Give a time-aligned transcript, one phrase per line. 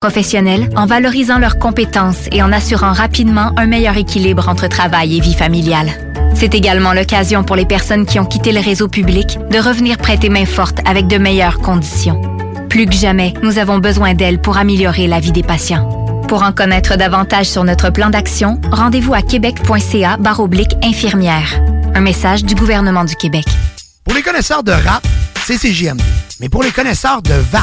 [0.00, 5.20] Professionnels, en valorisant leurs compétences et en assurant rapidement un meilleur équilibre entre travail et
[5.20, 5.90] vie familiale.
[6.34, 10.28] C'est également l'occasion pour les personnes qui ont quitté le réseau public de revenir prêter
[10.28, 12.20] main forte avec de meilleures conditions.
[12.68, 15.88] Plus que jamais, nous avons besoin d'elles pour améliorer la vie des patients.
[16.28, 21.54] Pour en connaître davantage sur notre plan d'action, rendez-vous à québec.ca oblique infirmière.
[21.94, 23.44] Un message du gouvernement du Québec.
[24.04, 25.06] Pour les connaisseurs de rap,
[25.46, 26.02] c'est CGMD.
[26.40, 27.62] Mais pour les connaisseurs de VAP,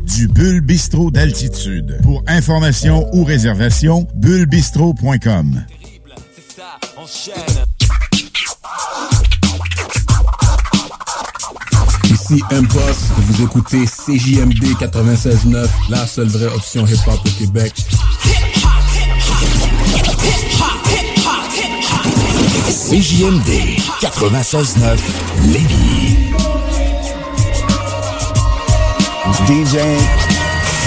[0.00, 1.98] du Bulle Bistrot d'altitude.
[2.02, 5.64] Pour information ou réservation, bullebistro.com.
[12.04, 17.72] Ici M-Boss, vous écoutez CJMD 96.9, la seule vraie option hip-hop au Québec.
[22.88, 24.98] CJMD 96.9
[25.52, 26.27] Lévis.
[29.46, 30.00] DJing,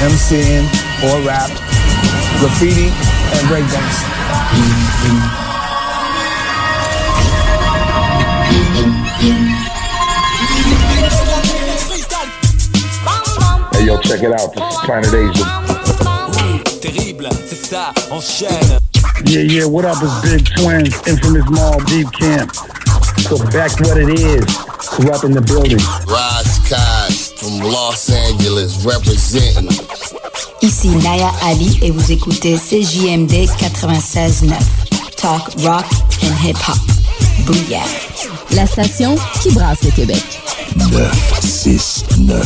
[0.01, 0.65] MCing,
[1.05, 1.49] or rap,
[2.39, 3.97] graffiti, and breakdance.
[13.73, 14.53] Hey, yo, check it out.
[14.53, 15.45] This is Planet Asia.
[16.81, 18.79] Terrible, c'est ça, enchaîne.
[19.25, 19.97] Yeah, yeah, what up?
[20.01, 22.51] It's Big Twins, infamous mall, deep camp.
[23.29, 24.43] So back what it is,
[24.89, 25.77] corrupt in the building.
[26.07, 29.67] Rise Cos from Los Angeles representing.
[30.61, 34.53] Ici Naya Ali et vous écoutez CJMD 96.9.
[35.17, 35.85] Talk, rock
[36.23, 36.77] and hip-hop.
[37.45, 37.81] Booyah.
[38.51, 40.23] La station qui brasse le Québec.
[40.75, 42.45] 969.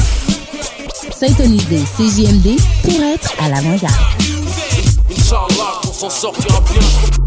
[1.11, 3.93] Syntonisez CJMD pour être à l'avant-garde.
[5.11, 7.24] Inch'Allah, pour s'en sortir bien.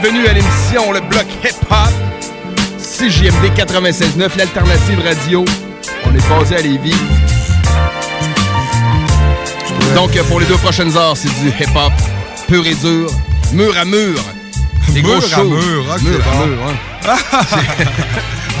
[0.00, 1.92] Bienvenue à l'émission Le Bloc Hip Hop.
[2.78, 5.44] CJMD 96.9, l'alternative radio.
[6.06, 6.96] On est basé à Lévis.
[9.94, 11.92] Donc pour les deux prochaines heures, c'est du hip hop
[12.48, 13.10] pur et dur,
[13.52, 14.18] mur à mur.
[14.94, 16.46] Des Mur gros à mur, mur à bon.
[16.46, 16.58] mur,
[17.04, 17.16] hein.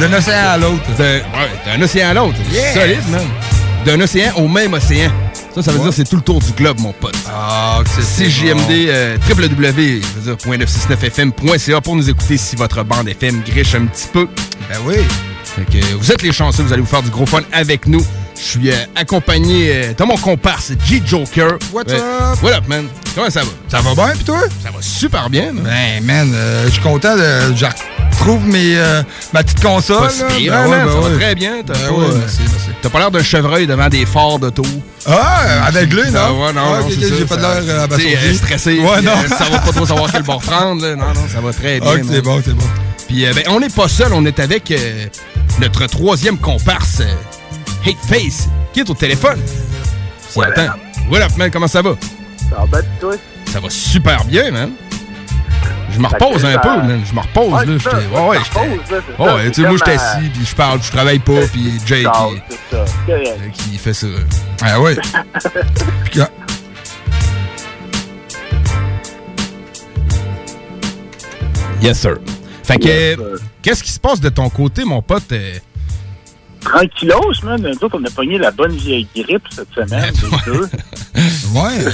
[0.00, 0.90] D'un océan à l'autre.
[0.98, 1.22] D'un ouais,
[1.64, 2.36] d'un océan à l'autre.
[2.74, 3.26] Solide, man.
[3.86, 5.10] D'un océan au même océan.
[5.54, 5.84] Ça, ça veut Ouais.
[5.84, 7.16] dire que c'est tout le tour du globe, mon pote.
[7.28, 14.08] Ah, c'est CJMD, euh, www.969fm.ca pour nous écouter si votre bande FM griche un petit
[14.12, 14.28] peu.
[14.68, 14.96] Ben oui.
[15.44, 18.02] Fait que vous êtes les chanceux, vous allez vous faire du gros fun avec nous.
[18.36, 21.58] Je suis euh, accompagné euh, de mon comparse G-Joker.
[21.72, 21.98] What's Ouais.
[22.00, 22.42] up?
[22.42, 22.86] What up, man?
[23.14, 23.50] Comment ça va?
[23.68, 24.40] Ça va bien, pis toi?
[24.62, 25.64] Ça va super bien, man.
[25.64, 27.54] Ben, man, euh, je suis content de.
[28.22, 29.02] Retrouve mes, euh,
[29.32, 29.98] ma petite console.
[29.98, 30.26] Pas si là.
[30.28, 31.52] pire, Ben ouais, ben ça va très bien.
[31.66, 32.68] T'as Ben pas, ouais, euh, merci, merci.
[32.80, 34.62] T'as pas l'air d'un chevreuil devant des phares d'auto.
[35.06, 36.20] Ah, aveuglé, non?
[36.20, 38.14] Ah ouais, non, Ah, non, ça, J'ai pas de ça- l'air euh, abasourdi.
[38.14, 38.78] euh, stressé.
[38.78, 39.12] Ouais, non.
[39.12, 40.82] euh, ça va pas trop savoir quel bord prendre.
[40.86, 40.96] là.
[40.96, 41.90] Non, non, ça va très bien.
[41.92, 42.64] Ok, c'est bon, c'est bon.
[43.08, 45.06] Puis euh, ben, on n'est pas seul, on est avec euh,
[45.60, 47.14] notre troisième comparse, euh,
[47.86, 49.40] Hate Face, qui est au téléphone.
[50.30, 50.74] Si Ouais, attends.
[51.10, 51.94] What up, man, comment ça va?
[52.48, 53.14] Ça va toi?
[53.52, 54.70] Ça va super bien, man.
[55.92, 57.02] Je me repose un peu, man.
[57.04, 57.72] Je me repose, Ouais, là.
[57.78, 60.54] c'est ça, ouais, Ouais, ouais, tu c'est c'est sais, moi, j'étais euh, assis, puis je
[60.56, 62.02] parle, je travaille pas, puis c'est.
[62.02, 64.06] C'est euh, qui fait ça.
[64.62, 64.94] Ah ouais.
[66.04, 66.28] Puis quand-
[71.80, 72.16] Yes, sir.
[72.62, 73.18] Fait que, Yes,
[73.60, 75.30] qu'est-ce qui se passe de ton côté, mon pote?
[75.32, 75.54] euh?
[76.60, 77.60] Tranquillos, man.
[77.60, 80.68] Nous autres, on a pogné la bonne vieille grippe cette semaine, les deux.
[81.54, 81.84] Ouais.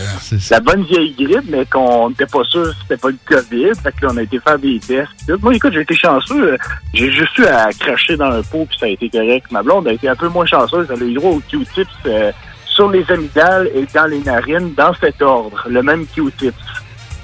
[0.50, 3.72] La bonne vieille grippe, mais qu'on n'était pas sûr si c'était pas le COVID.
[3.82, 5.10] Fait que là, on a été faire des tests.
[5.42, 6.52] Moi, écoute, j'ai été chanceux.
[6.52, 6.56] euh,
[6.94, 9.46] J'ai juste eu à cracher dans un pot, puis ça a été correct.
[9.50, 10.86] Ma blonde a été un peu moins chanceuse.
[10.94, 12.30] Elle a eu droit au Q-tips euh,
[12.66, 15.66] sur les amygdales et dans les narines, dans cet ordre.
[15.68, 16.54] Le même Q-tips.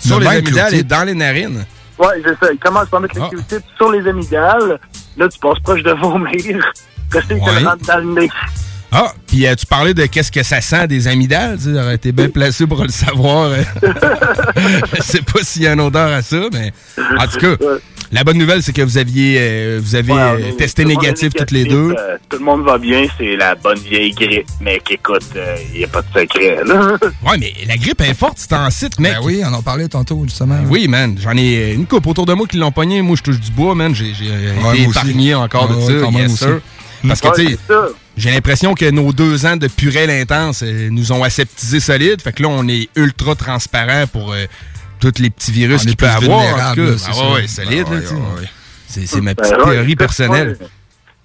[0.00, 1.64] Sur Le les amygdales et dans les narines?
[1.98, 2.52] Ouais, c'est ça.
[2.52, 3.28] Il commence par mettre Ah.
[3.30, 4.80] le Q-tip sur les amygdales.
[5.16, 6.72] Là, tu passes proche de vomir.
[7.12, 7.62] Rester que Ouais.
[7.86, 8.30] dans le nez.
[8.94, 12.12] Ah, puis tu parlais de qu'est-ce que ça sent des amygdales, tu sais, aurait été
[12.12, 13.50] bien placé pour le savoir.
[14.96, 16.72] Je sais pas s'il y a une odeur à ça, mais
[17.18, 17.56] en tout cas,
[18.12, 21.32] la bonne nouvelle, c'est que vous aviez, euh, vous avez Ouais, euh, est- testé négatif
[21.34, 21.92] toutes les deux.
[21.98, 24.46] euh, tout le monde va bien, c'est la bonne vieille grippe.
[24.60, 25.24] Mais qu'écoute,
[25.72, 26.96] il n'y a pas de secret, là.
[27.28, 29.14] Ouais, mais la grippe est forte, c'est en site, mec.
[29.14, 30.58] Ben oui, on en parlait tantôt, justement.
[30.68, 31.16] Oui, man.
[31.20, 33.02] J'en ai une couple autour de moi qui l'ont pogné.
[33.02, 33.92] Moi, je touche du bois, man.
[33.94, 34.04] J'ai
[34.62, 35.92] Ouais, été épargné encore de Ouais, ça.
[36.00, 36.44] quand même yes, aussi.
[36.44, 36.60] sir.
[37.08, 37.88] Parce que, Ouais, tu sais, ça.
[38.16, 42.20] J'ai l'impression que nos deux ans de purée intense euh, nous ont aseptisé solide.
[42.22, 44.44] Fait que là, on est ultra transparent pour euh,
[45.00, 46.38] tous les petits virus qu'il peut avoir.
[46.38, 47.32] En vulnérable, tout cas, là, c'est Ah ça.
[47.32, 48.48] ouais, solide, Ben ouais, ouais, ouais.
[48.88, 50.56] C'est ma Ben, petite théorie personnelle.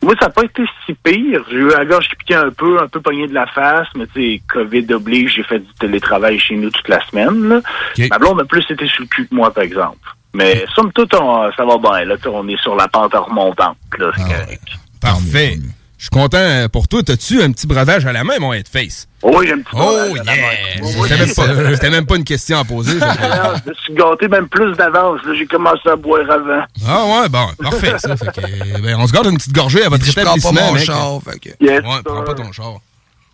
[0.02, 1.44] moi, ça n'a pas été si pire.
[1.52, 4.08] J'ai eu la gorge qui piquait un peu, un peu pogné de la face, mais
[4.08, 7.48] tu sais, COVID oblige, j'ai fait du télétravail chez nous toute la semaine.
[7.48, 7.62] là.
[8.10, 9.98] Ma blonde a plus été sur le cul que moi, par exemple.
[10.34, 12.06] Mais somme toute, on- ça va bien.
[12.06, 13.78] Là, on est sur la pente remontante.
[14.00, 14.62] Là, correct.
[15.00, 15.58] Parfait.
[16.00, 17.04] Je suis content euh, pour toi.
[17.04, 19.08] T'as-tu un petit breuvage à la main, mon headface?
[19.22, 20.44] Oui, j'ai un petit Oh, breuvage à la yeah!
[20.82, 20.88] main.
[20.88, 22.94] C'était même, pas- c'était même pas une question à poser.
[22.94, 22.96] Je
[23.70, 25.20] me suis gâté même plus d'avance.
[25.38, 26.64] J'ai commencé à boire avant.
[26.88, 28.16] Ah ouais, bon, parfait, ça.
[28.16, 30.68] Fait que, ben, on se garde une petite gorgée à votre Je prends pas établissement,
[30.68, 30.86] mon mec.
[30.86, 31.50] char, fait que...
[31.64, 32.76] Yes, Ouais, prends pas ton char.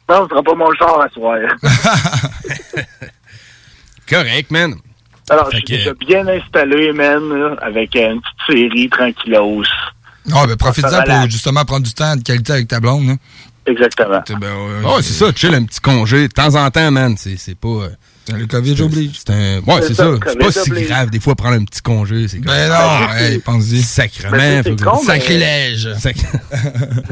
[0.10, 1.38] Non, ce sera pas mon char à soir.
[4.10, 4.76] Correct, man.
[5.30, 9.64] Alors, Fait je suis que- déjà bien installé, man, avec euh, une petite série tranquillos.
[10.34, 13.08] Ah, ben profite-en pour justement prendre du temps de qualité avec ta blonde.
[13.08, 13.14] Là.
[13.68, 14.22] Exactement.
[14.40, 16.28] Ben, Ouais, c'est ça, chill, un petit congé.
[16.28, 17.68] De temps en temps, man, c'est c'est pas...
[17.68, 17.90] euh,
[18.34, 19.20] Le COVID j'oblige.
[19.20, 19.60] C'est un...
[19.62, 20.88] Ouais, C'est ça, C'est pas si oblige.
[20.88, 22.28] grave, des fois, prendre un petit congé.
[22.28, 23.82] C'est Ben non, hey, pense-y.
[23.82, 24.32] Sacrement.
[24.38, 25.90] Ben, c'est faut que- con, mais- Sacrilège.
[26.00, 26.16] Sac-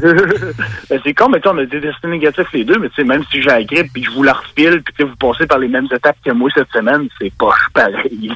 [0.90, 2.96] Ben, c'est con, mais tu sais, on a été testés négatifs les deux, mais tu
[2.96, 5.16] sais, même si j'ai la grippe puis que je vous la refile puis que vous
[5.16, 8.30] passez par les mêmes étapes que moi cette semaine, c'est pas pareil.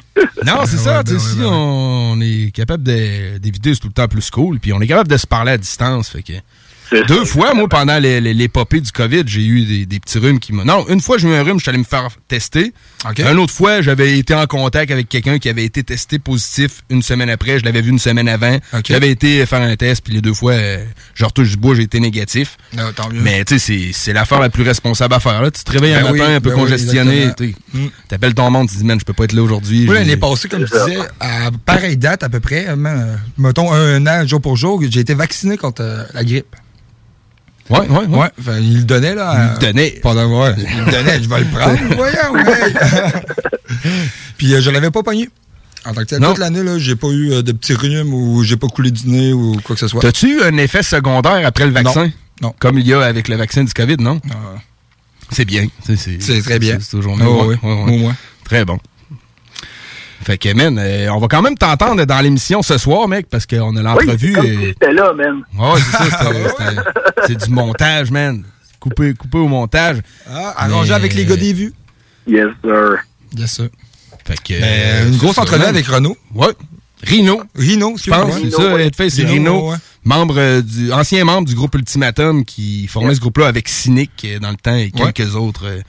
[0.45, 0.97] Non, c'est ça.
[0.99, 3.93] Ouais, tu sais, ben si ouais, ben on est capable de- d'éviter, c'est tout le
[3.93, 4.59] temps plus cool.
[4.59, 6.09] Puis on est capable de se parler à distance.
[6.09, 6.33] Fait que...
[7.07, 10.39] Deux fois, moi, pendant les- les- l'épopée du COVID, j'ai eu des, des petits rhumes
[10.39, 10.65] qui m'ont...
[10.65, 12.73] Non, une fois, j'ai eu un rhume, je suis allé me faire tester.
[13.17, 17.01] Une autre fois, j'avais été en contact avec quelqu'un qui avait été testé positif une
[17.01, 17.59] semaine après.
[17.59, 18.57] Je l'avais vu une semaine avant.
[18.87, 21.83] J'avais été faire un test, puis les deux fois, euh, je retouche du bois, j'ai
[21.83, 22.57] été négatif.
[22.75, 23.21] Non, tant mieux.
[23.21, 25.41] Mais tu sais, c'est- c'est l'affaire la plus responsable à faire.
[25.41, 25.51] Là.
[25.51, 27.27] Tu te réveilles un Ben matin oui, un peu ben oui, congestionné.
[27.37, 27.55] tu sais.
[27.73, 27.87] Mm.
[28.07, 29.85] T'appelles ton monde, tu dis, man, je peux pas être là aujourd'hui.
[29.87, 30.85] J'ai- l'année passée, comme ça.
[30.85, 34.81] disais, à pareille date à peu près, euh, euh, mettons un an, jour pour jour,
[34.89, 36.55] j'ai été vacciné contre euh, la grippe.
[37.69, 38.17] Ouais, ouais, ouais.
[38.17, 39.33] Ouais, enfin, il le donnait, là.
[39.35, 39.99] Il euh, le donnait.
[40.01, 41.79] Pendant, ouais, il le donnait, je vais le prendre.
[41.95, 43.23] Voyons, ouais.
[44.37, 45.29] Puis euh, je l'avais pas pogné.
[45.85, 46.29] En tant que tel, Non.
[46.29, 49.07] toute l'année, là, j'ai pas eu euh, de petits rhumes ou j'ai pas coulé du
[49.07, 50.01] nez ou quoi que ce soit.
[50.01, 52.09] T'as-tu eu un effet secondaire après le vaccin?
[52.41, 52.53] Non.
[52.59, 54.19] Comme il y a avec le vaccin du COVID, non?
[54.31, 54.59] Ah,
[55.31, 55.67] C'est bien.
[55.83, 56.77] C'est très bien.
[56.81, 57.25] C'est toujours mieux.
[57.27, 57.93] ouais, Ouais, ouais, ouais.
[57.93, 58.15] Au moins.
[58.43, 58.79] Très bon.
[60.21, 63.45] Fait que, man, euh, on va quand même t'entendre dans l'émission ce soir, mec, parce
[63.45, 64.33] qu'on a Oui, l'entrevue.
[64.33, 65.43] c'est comme et- si j'étais là, man.
[65.57, 66.31] Ouais, c'est ça.
[67.27, 68.43] c'est- du montage, man.
[68.79, 69.97] Coupé, coupé au montage.
[70.29, 71.73] Ah, arrangé Mais- avec les gars des vues.
[72.27, 72.97] Yes, sir.
[73.37, 73.69] Yes, sir.
[74.25, 76.15] Fait que, Mais, euh, une grosse entrevue avec Renaud.
[76.35, 76.47] Ouais.
[77.01, 77.41] Rino.
[77.55, 78.87] Rino, Je pense, c'est ça, ouais.
[78.87, 79.73] Headface, c'est Rino,
[80.03, 84.39] membre euh, du, ancien membre du groupe Ultimatum qui formait ce groupe-là avec Cynic euh,
[84.39, 85.11] dans le temps et Ouais.
[85.13, 85.81] quelques autres euh,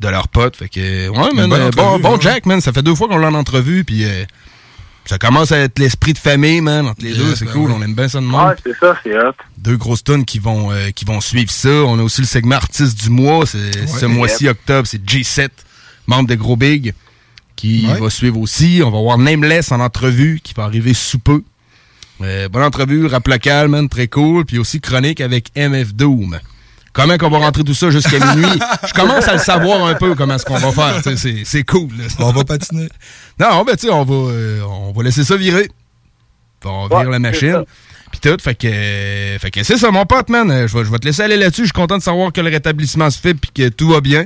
[0.00, 0.56] de leurs potes.
[0.56, 2.20] Fait que, ouais, man, euh, bon, bon ouais.
[2.20, 4.24] Jack, man, ça fait deux fois qu'on l'a en entrevue, puis euh,
[5.06, 7.34] Ça commence à être l'esprit de famille, man, entre les Yes, deux.
[7.36, 7.76] C'est ben cool, oui.
[7.78, 8.34] on aime bien ça de même.
[8.34, 9.32] Ouais, c'est ça, c'est hot.
[9.56, 11.68] Deux grosses tunes qui vont, euh, qui vont suivre ça.
[11.68, 13.46] On a aussi le segment artiste du mois.
[13.46, 15.48] C'est ce mois-ci, octobre, c'est G7,
[16.08, 16.92] membre de Gros Big,
[17.54, 18.00] qui Ouais.
[18.00, 18.82] va suivre aussi.
[18.84, 21.42] On va voir Nameless en entrevue, qui va arriver sous peu.
[22.22, 24.44] Euh, bonne entrevue, rap local, man, très cool.
[24.44, 26.38] Puis aussi chronique avec MF Doom.
[26.96, 28.58] Comment qu'on va rentrer tout ça jusqu'à minuit?
[28.88, 31.02] Je commence à le savoir un peu comment est-ce qu'on va faire.
[31.16, 31.90] C'est, c'est cool.
[31.98, 32.04] là.
[32.20, 32.88] On va patiner.
[33.38, 35.68] Non, ben tu sais, on va, euh, on va laisser ça virer.
[36.64, 37.64] On vire Ouais, la machine.
[38.10, 40.50] Puis tout, fait que, euh, fait que c'est ça, mon pote, man.
[40.50, 41.62] Euh, Je vais, je vais te laisser aller là-dessus.
[41.62, 44.24] Je suis content de savoir que le rétablissement se fait puis que tout va bien.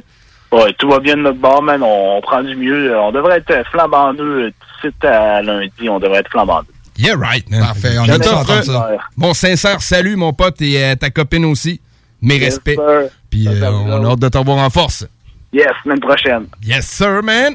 [0.52, 1.82] Ouais, tout va bien de notre bord, man.
[1.82, 2.96] On, on prend du mieux.
[2.96, 5.88] On devrait être flambant deux d'ici à lundi.
[5.88, 7.02] On devrait être flambant deux.
[7.04, 7.60] Yeah, right, man.
[7.62, 8.88] Parfait, on est ça.
[9.16, 11.80] Mon sincère salut, mon pote, et euh, ta copine aussi.
[12.22, 12.74] Mes Yes, respects.
[12.76, 13.08] sir.
[13.30, 15.06] Puis euh, on a hâte de te revoir en force.
[15.52, 16.46] Yes, semaine prochaine.
[16.64, 17.54] Yes, sir, man.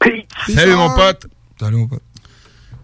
[0.00, 0.24] Peace.
[0.54, 1.26] Salut, mon pote.
[1.60, 2.02] Salut, mon pote.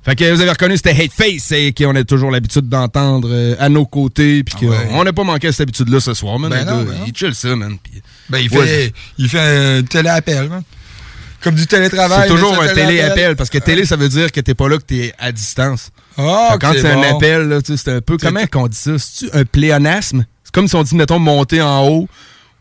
[0.05, 3.57] Fait que vous avez reconnu, c'était Hate Face, et qu'on a toujours l'habitude d'entendre euh,
[3.59, 6.51] à nos côtés, puis qu'on n'a pas manqué cette habitude-là ce soir, man.
[6.51, 7.77] Ben non, ben il chill ça, man.
[7.83, 10.63] puis- Ben, il Ouais, fait, il fait un téléappel, man.
[11.43, 12.23] Comme du télétravail.
[12.29, 14.83] C'est toujours un téléappel, parce que télé, ça veut dire que t'es pas là, que
[14.85, 15.91] t'es à distance.
[16.17, 18.17] Ah, que quand c'est un appel, là, tu sais, c'est un peu.
[18.17, 18.99] Comment qu'on dit ça?
[18.99, 20.25] C'est-tu un pléonasme?
[20.49, 22.09] C'est comme si on dit, mettons, monter en haut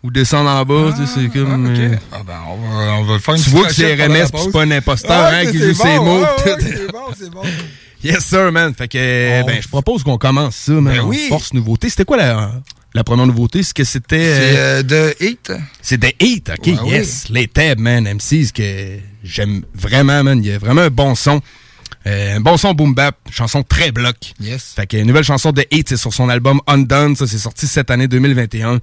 [0.03, 0.91] ou descendre en bas.
[0.98, 1.74] tu sais, c'est comme.
[1.74, 4.25] euh, Ah, ben, on va, on va le faire une Tu vois que c'est RMS
[4.36, 6.20] c'est pas un imposteur, Ah, hein, qui joue ses mots.
[6.20, 7.41] ouais, ouais, c'est bon, c'est bon.
[8.03, 8.74] Yes, sir, man.
[8.77, 8.98] Fait que,
[9.46, 10.94] ben, je propose qu'on commence ça, man.
[10.98, 11.27] Ben oui.
[11.29, 11.89] Force nouveauté.
[11.89, 12.51] C'était quoi la,
[12.94, 13.63] la première nouveauté?
[13.63, 14.36] C'est que c'était.
[14.36, 15.51] C'est euh, euh, de Heat.
[15.82, 17.29] C'est The Heat, ok, Ouais, yes.
[17.29, 20.39] Les Tab, man, MCs que j'aime vraiment, man.
[20.44, 21.41] Il y a vraiment un bon son.
[22.07, 24.15] Euh, un bon son boom bap, chanson très bloc.
[24.39, 24.73] Yes.
[24.75, 27.67] Fait que une nouvelle chanson de Heat, c'est sur son album Undone, ça c'est sorti
[27.67, 28.79] cette année 2021.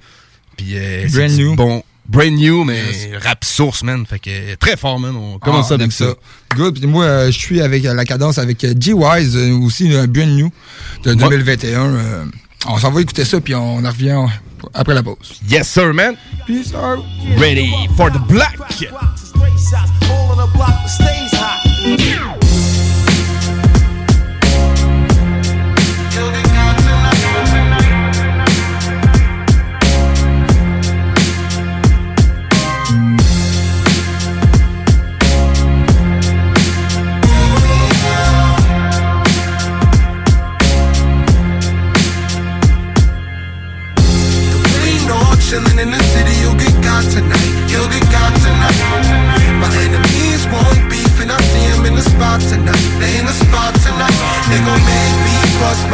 [0.57, 1.55] Puis euh, c'est Brand new.
[1.55, 3.07] Bon, brand new, mais Yes.
[3.23, 4.05] rap source, man.
[4.05, 5.15] Fait que euh, très fort, man.
[5.15, 6.13] On commence Ah, ça avec aime ça.
[6.55, 6.77] Good.
[6.79, 10.05] Puis moi, euh, je suis avec euh, la cadence avec euh, G-Wise, euh, aussi un
[10.07, 10.51] brand new
[11.03, 11.95] de 2021.
[11.95, 12.25] euh,
[12.67, 15.39] on s'en va écouter ça, puis on en revient euh, après la pause.
[15.49, 16.15] Yes, sir, man.
[16.45, 17.03] Peace out.
[17.37, 18.57] Ready for the black.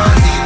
[0.02, 0.41] My ego,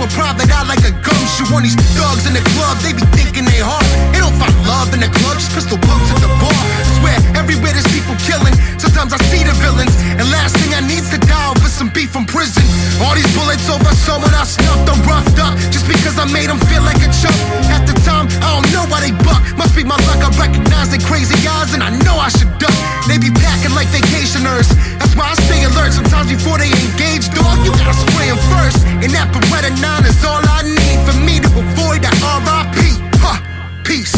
[0.00, 2.80] A private eye like a gumshoe on these thugs in the club.
[2.80, 3.84] They be thinking they hard.
[4.16, 6.56] They don't find love in the club, just pistol bumps at the bar.
[6.56, 8.56] I Swear, everywhere there's people killing.
[8.80, 9.92] Sometimes I see the villains.
[10.16, 12.64] And last thing I need's to dial for some beef from prison.
[13.04, 15.52] All these bullets over someone I snuffed or roughed up.
[15.68, 17.36] Just because I made them feel like a chump.
[17.68, 19.44] At the time, I don't know why they buck.
[19.60, 22.72] Must be my luck, I recognize their crazy eyes, and I know I should duck.
[23.04, 24.72] They be packing like vacationers.
[24.96, 25.92] That's why I stay alert.
[25.92, 28.80] Sometimes before they engage, dog, you gotta spray 'em first.
[29.04, 32.78] And that Beretta 9 is all I need for me to avoid that RIP.
[33.18, 33.38] Huh,
[33.82, 34.14] peace.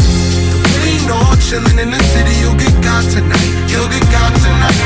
[0.85, 3.49] Ain't no chillin' in the city, you'll get got tonight.
[3.71, 4.79] You'll get got tonight.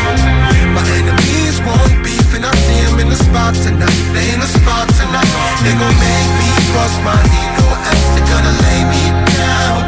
[0.75, 3.99] My enemies won't beef, and I see 'em in the spot tonight.
[4.15, 5.31] They in the spot tonight.
[5.63, 9.03] They gon' make me bust my ego, else they gonna lay me
[9.41, 9.79] down,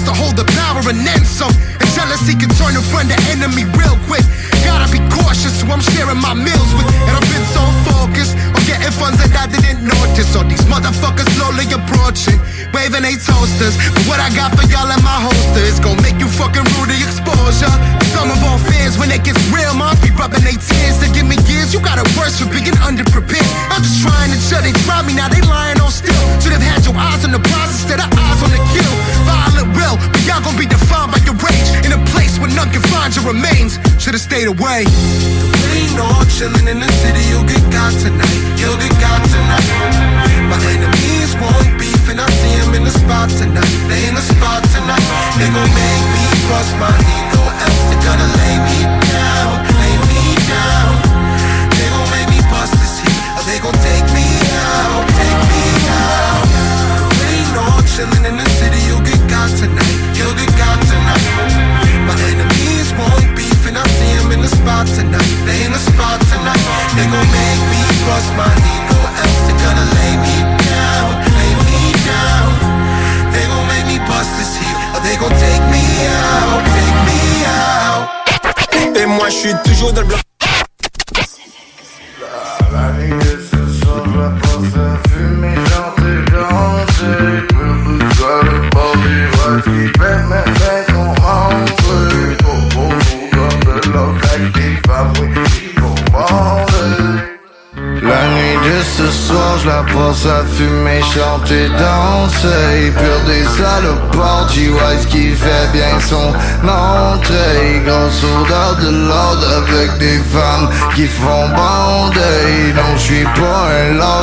[0.00, 1.52] in to hold the power and then some.
[1.80, 4.24] And jealousy can turn a friend to enemy real quick.
[4.64, 6.88] Gotta be cautious who I'm sharing my meals with.
[7.08, 10.36] And I've been so focused on getting funds that I didn't notice.
[10.36, 12.38] All these motherfuckers slowly approaching,
[12.72, 13.76] waving they toasters.
[13.76, 16.88] But what I got for y'all and my holster is gonna make you fucking rue
[16.88, 17.72] the exposure.
[18.12, 21.24] Some of our fans, when it gets real, moms be rubbing their tears to give
[21.24, 21.72] me years.
[21.72, 23.50] You got it worse for being underprepared.
[23.72, 26.20] I'm just trying to shut it from me, now they lying on still.
[26.40, 29.19] Should have had your eyes on the prize instead of eyes on the kill.
[29.30, 31.68] Violent will, but y'all gonna be defined by your rage.
[31.86, 33.78] In a place where none can find your remains.
[34.02, 34.80] Should have stayed away.
[35.70, 38.38] Ain't no chillin' in the city, you'll get got tonight.
[38.60, 39.68] You'll get got tonight.
[40.50, 41.69] My enemies won't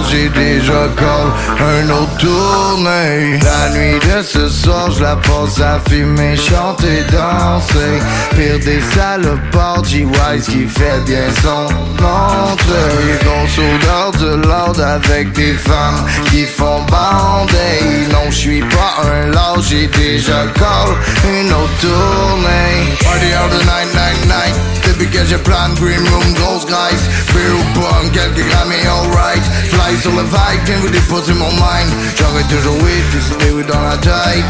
[0.09, 1.27] j'ai déjà call
[1.59, 3.39] un autre tournée.
[3.39, 7.99] La nuit de ce soir, je la passe à fumer, chanter, danser.
[8.35, 11.65] Pire des salopards, G-Wise qui fait bien son
[12.03, 13.17] entrée.
[13.23, 18.07] Grosse odeur de l'ordre avec des femmes qui font bander.
[18.11, 20.89] Non, je suis pas un lord, j'ai déjà call
[21.29, 22.95] une autre tournée.
[23.03, 24.87] Party all the night, night, night.
[24.97, 27.05] Depuis que j'ai plein de green room, grosse graisse.
[27.31, 29.43] Beer ou pomme, quelques grammes et alright.
[29.69, 31.91] Fly sur le vibe, viens vous déposer mon mind.
[32.17, 34.43] J'aurais toujours weed, puis c'est oui dans la tête.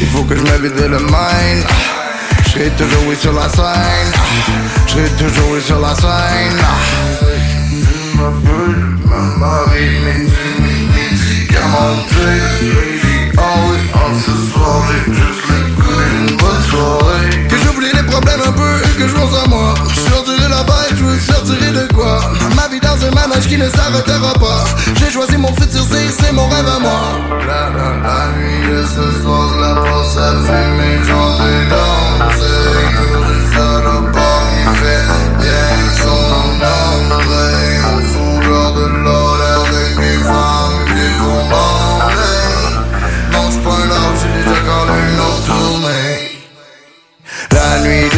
[0.00, 1.66] Il faut que je m'évite le mind.
[2.46, 4.12] J'serai toujours oui sur la scène.
[4.86, 6.56] J'serai toujours oui sur la scène.
[8.14, 9.88] Ma bulle, ma oui,
[16.70, 17.30] soirée.
[17.48, 19.74] Que j'oublie les problèmes un peu et que je pense à moi.
[19.94, 22.20] Je sortirai là-bas et je veux sortir de quoi?
[22.56, 24.64] Ma vie dans un manège qui ne s'arrêtera pas.
[24.98, 25.84] J'ai choisi mon futur,
[26.18, 27.00] c'est mon rêve à moi.
[27.46, 32.66] La, la, la nuit de ce soir, la passe à fumer, chanter, danser.
[33.58, 35.06] Le pas, il fait
[35.40, 36.28] bien son
[36.76, 37.70] entrée.
[38.12, 39.17] Sourire de l'or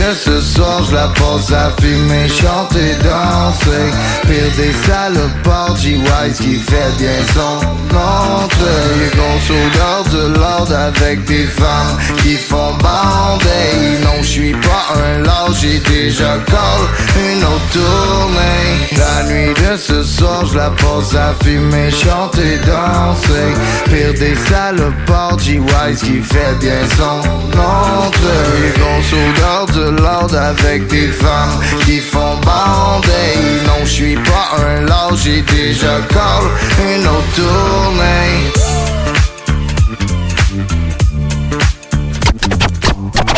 [0.01, 3.93] De ce soir, je la passe à fumer, chanter, danser.
[4.23, 7.59] Pire des salopards, G-Wise qui fait bien son
[7.95, 9.11] entrée.
[9.15, 14.01] Grosse odeur de l'ordre avec des femmes qui font bander.
[14.03, 16.83] Non, je suis pas un lord, j'ai déjà call
[17.19, 18.97] une autre tournée.
[18.97, 23.53] La nuit de ce soir, je la passe à fumer, chanter, danser.
[23.85, 27.21] Pire des salopards, G-Wise qui fait bien son
[27.59, 28.73] entrée.
[28.79, 33.65] Grosse odeur de avec des femmes qui font bander.
[33.67, 36.45] Non, je suis pas un lord, j'ai déjà call
[36.79, 38.53] une autre tournée.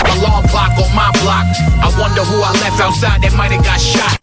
[0.04, 1.46] Alarm clock on my block.
[1.82, 4.18] I wonder who I left outside that might have got shot.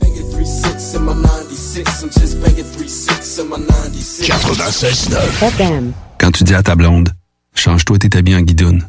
[0.00, 2.02] Banging 3-6 in my 96.
[2.02, 4.28] I'm just banging 3-6 in my 96.
[4.28, 5.92] 96.9.
[6.18, 7.10] Quand tu dis à ta blonde,
[7.54, 8.88] change-toi tes habits en guidoune.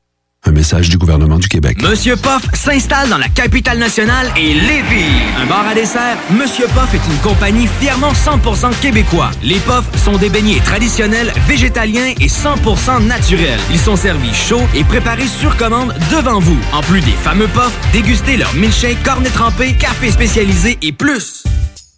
[0.43, 1.83] Un message du gouvernement du Québec.
[1.83, 5.21] Monsieur Poff s'installe dans la capitale nationale et Lévis.
[5.39, 9.29] Un bar à dessert, Monsieur Poff est une compagnie fièrement 100% québécois.
[9.43, 13.59] Les Poffs sont des beignets traditionnels, végétaliens et 100% naturels.
[13.69, 16.57] Ils sont servis chauds et préparés sur commande devant vous.
[16.73, 21.43] En plus des fameux Poffs, dégustez leur milkshake, cornet trempé, café spécialisé et plus.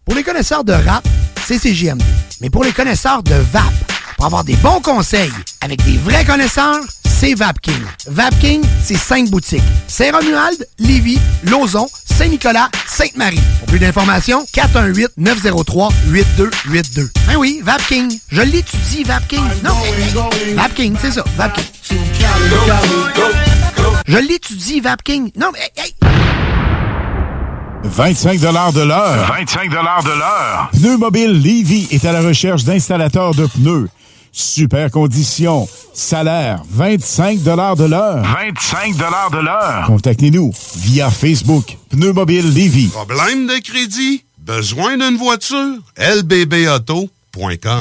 [0.04, 1.08] Pour les connaisseurs de rap,
[1.46, 2.04] c'est CJMD.
[2.42, 3.72] Mais pour les connaisseurs de VAP,
[4.16, 7.82] pour avoir des bons conseils avec des vrais connaisseurs, c'est VapKing.
[8.08, 9.64] VapKing, c'est cinq boutiques.
[9.88, 13.40] Saint-Romuald, Lévis, Lauson, Saint-Nicolas, Sainte-Marie.
[13.60, 17.10] Pour plus d'informations, 418-903-8282.
[17.28, 18.20] Ben oui, VapKing.
[18.30, 19.44] Je l'étudie, VapKing.
[19.64, 19.76] Non,
[20.56, 21.66] VapKing, c'est ça, VapKing.
[24.08, 25.32] Je l'étudie, VapKing.
[25.38, 25.72] Non, mais...
[25.78, 25.94] hey,
[27.84, 29.28] 25 de l'heure.
[29.28, 30.70] 25 de l'heure.
[30.72, 33.88] Pneu Mobile Levy est à la recherche d'installateurs de pneus.
[34.34, 35.70] Super conditions.
[35.94, 37.52] Salaire 25 de
[37.86, 38.24] l'heure.
[38.24, 39.84] 25 de l'heure.
[39.86, 41.78] Contactez-nous via Facebook.
[41.90, 42.88] Pneu Mobile Levy.
[42.88, 44.26] Problème de crédit?
[44.40, 45.78] Besoin d'une voiture?
[45.98, 47.80] lbbauto.com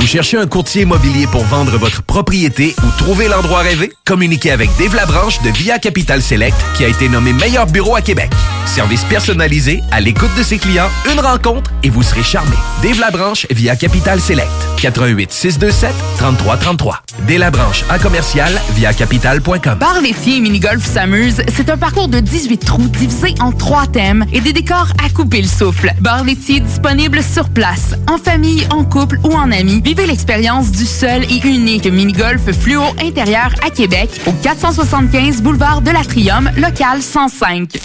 [0.00, 3.92] Vous cherchez un courtier immobilier pour vendre votre propriété ou trouver l'endroit rêvé?
[4.06, 8.00] Communiquez avec Dave Labranche de Via Capital Select qui a été nommé meilleur bureau à
[8.00, 8.30] Québec.
[8.64, 12.56] Service personnalisé, à l'écoute de ses clients, une rencontre et vous serez charmé.
[12.82, 14.48] Dave Labranche via Capital Select.
[14.80, 17.02] 88 627 3333.
[17.28, 19.78] Dave Labranche à commercial via capital.com.
[19.78, 24.24] Bar laitier et mini-golf s'amuse, c'est un parcours de 18 trous divisé en trois thèmes
[24.32, 25.92] et des décors à couper le souffle.
[26.00, 29.82] Bar laitier disponible sur place, en famille, en couple ou en amis.
[29.90, 35.90] Vivez l'expérience du seul et unique mini-golf fluo intérieur à Québec au 475 boulevard de
[35.90, 37.76] l'Atrium, local 105.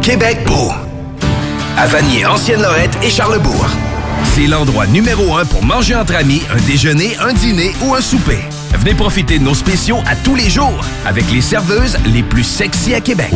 [0.00, 0.70] Québec beau.
[1.76, 3.66] À Vanier, Ancienne-Lorette et Charlebourg.
[4.34, 8.38] C'est l'endroit numéro un pour manger entre amis, un déjeuner, un dîner ou un souper.
[8.78, 12.94] Venez profiter de nos spéciaux à tous les jours avec les serveuses les plus sexy
[12.94, 13.32] à Québec.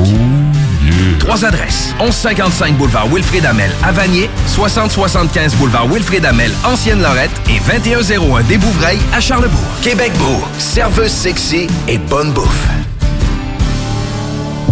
[1.18, 1.94] Trois adresses.
[2.00, 9.00] 1155 boulevard Wilfrid Amel à Vanier, 6075 boulevard Wilfrid Amel, Ancienne-Lorette et 2101 des Bouvrailles
[9.12, 9.60] à Charlebourg.
[9.82, 12.68] Québec beau, serveuse sexy et bonne bouffe.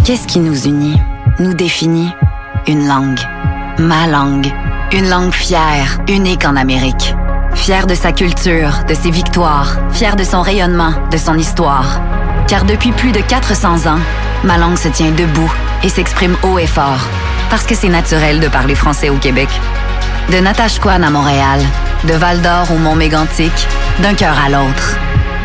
[0.03, 0.97] Qu'est-ce qui nous unit,
[1.39, 2.09] nous définit?
[2.67, 3.19] Une langue.
[3.79, 4.47] Ma langue.
[4.91, 7.15] Une langue fière, unique en Amérique.
[7.55, 11.99] Fière de sa culture, de ses victoires, fière de son rayonnement, de son histoire.
[12.47, 13.99] Car depuis plus de 400 ans,
[14.43, 15.51] ma langue se tient debout
[15.83, 17.07] et s'exprime haut et fort.
[17.49, 19.49] Parce que c'est naturel de parler français au Québec.
[20.31, 21.59] De Natashquan à Montréal,
[22.03, 23.67] de Val d'Or au Mont Mégantic,
[23.99, 24.97] d'un cœur à l'autre.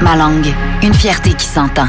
[0.02, 1.88] Ma langue, une fierté qui s'entend.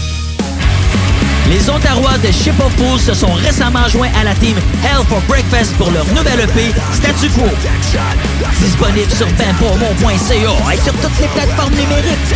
[1.51, 5.19] Les Ontarois de Ship of Fools se sont récemment joints à la team Hell for
[5.27, 7.43] Breakfast pour leur nouvelle EP Statu Quo.
[8.61, 12.35] Disponible sur benpourmont.ca et sur toutes les plateformes numériques.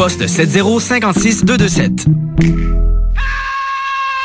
[0.01, 3.00] poste 7056 227.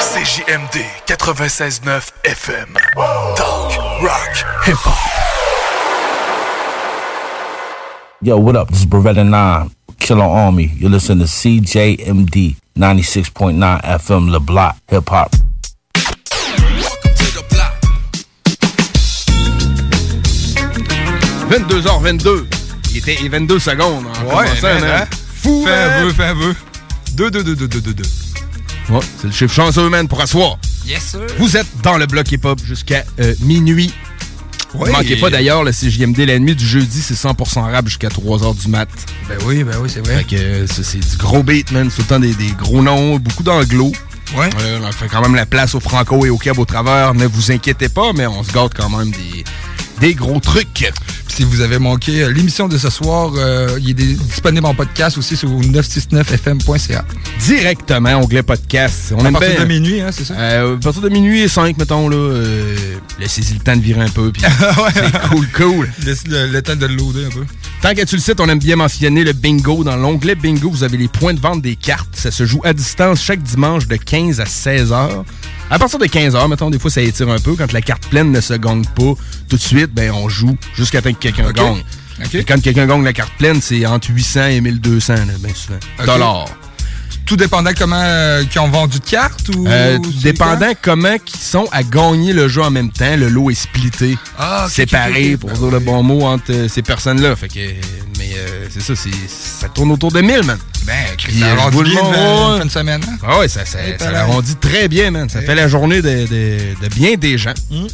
[0.00, 2.74] CJMD 96.9 FM.
[3.36, 4.34] Talk, rock,
[4.66, 4.98] hip-hop.
[8.20, 8.68] Yo, what up?
[8.70, 10.64] This is Beretta 9, Killer Army.
[10.76, 15.30] You're listening to CJMD 96.9 FM, Le Block, Hip Hop.
[21.50, 22.46] «22h22.
[22.92, 24.04] Il était 22 secondes.
[24.06, 24.86] En Ouais, man, hein.
[25.02, 25.06] hein?
[25.42, 26.04] Fou, Fais un man.
[26.04, 26.54] vœu, fais un vœu.
[27.14, 28.04] 2, 2, 2, 2, 2, 2, 2.
[28.90, 30.58] Ouais, c'est le chiffre chanceux, man, pour asseoir.
[30.86, 31.20] Yes, sir.
[31.38, 33.92] Vous êtes dans le bloc hip-hop jusqu'à euh, minuit.
[34.74, 34.88] Oui.
[34.88, 38.60] Ne manquez pas d'ailleurs, le CJMD, la nuit du jeudi, c'est 100% rap jusqu'à 3h
[38.60, 38.88] du mat.
[39.28, 40.18] Ben oui, ben oui, c'est vrai.
[40.18, 41.90] Fait que euh, ça, c'est du gros beat, man.
[41.94, 43.92] C'est temps des, des gros noms, beaucoup d'anglo.
[44.36, 44.50] Ouais.
[44.62, 47.14] Euh, on fait quand même la place au franco et au cab au travers.
[47.14, 49.44] Ne vous inquiétez pas, mais on se garde quand même des,
[50.00, 50.90] des gros trucs.
[51.28, 55.18] Si vous avez manqué euh, l'émission de ce soir, euh, il est disponible en podcast
[55.18, 57.04] aussi sur 969fm.ca.
[57.40, 59.12] Directement, onglet podcast.
[59.16, 60.34] On à aime partir bien- de minuit, hein, c'est ça?
[60.34, 62.76] Euh, à partir de minuit et 5, mettons, là, euh,
[63.18, 64.30] laissez-y le temps de virer un peu.
[64.30, 64.42] puis
[64.94, 65.90] c'est cool, cool.
[66.04, 67.44] Laisse le, le temps de le loader un peu.
[67.82, 69.82] Tant que tu le cites, on aime bien mentionner le bingo.
[69.82, 72.14] Dans l'onglet bingo, vous avez les points de vente des cartes.
[72.14, 75.24] Ça se joue à distance chaque dimanche de 15 à 16 heures.
[75.70, 77.54] À partir de 15h, mettons, des fois, ça étire un peu.
[77.56, 79.14] Quand la carte pleine ne se gagne pas
[79.48, 81.54] tout de suite, ben, on joue jusqu'à temps que quelqu'un Ok.
[81.56, 81.82] gagne.
[82.24, 82.34] Ok.
[82.34, 85.78] Et quand quelqu'un gagne la carte pleine, c'est entre 800 et 1200, là, bien souvent.
[85.98, 86.06] Ok.
[86.06, 86.44] Dollars.
[87.26, 89.66] Tout dépendant comment euh, qu'ils ont vendu de cartes ou.
[89.66, 93.28] Euh, ou c'est dépendant comment ils sont à gagner le jeu en même temps, le
[93.28, 97.34] lot est splitté, Ah, séparé, pour Ben dire le bon mot, entre euh, ces personnes-là.
[97.36, 97.60] Fait que,
[98.18, 98.94] mais euh, c'est ça,
[99.28, 100.58] ça tourne autour de 1000, man.
[100.86, 102.58] Ben, Puis, ça euh, arrondit ouais.
[102.58, 103.00] fin de semaine.
[103.08, 103.16] hein?
[103.26, 105.28] Ah ouais, ça, ça, ça l'arrondit très bien, man.
[105.30, 107.54] Ça fait la journée de, de- de bien des gens.
[107.70, 107.86] Hmm.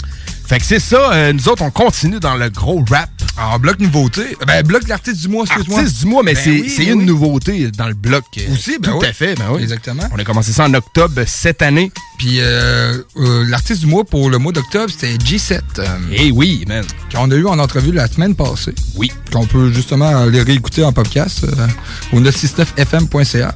[0.50, 3.08] Fait que c'est ça, euh, nous autres, on continue dans le gros rap.
[3.38, 4.36] En bloc nouveauté.
[4.48, 5.78] Ben, bloc l'artiste du mois, excuse-moi.
[5.78, 7.04] Artiste du mois, mais Ben c'est, oui, une oui.
[7.06, 8.24] nouveauté dans le bloc.
[8.38, 9.62] euh, Aussi, ben Tout à fait, ben oui.
[9.62, 10.02] Exactement.
[10.12, 11.92] On a commencé ça en octobre cette année.
[12.18, 15.60] Puis euh, euh, l'artiste du mois pour le mois d'octobre, c'était G7.
[15.78, 16.84] euh, Eh oui, man.
[17.14, 18.74] Qu'on a eu en entrevue la semaine passée.
[18.96, 19.12] Oui.
[19.32, 21.46] Qu'on peut justement les réécouter en podcast
[22.12, 23.54] au 969fm.ca.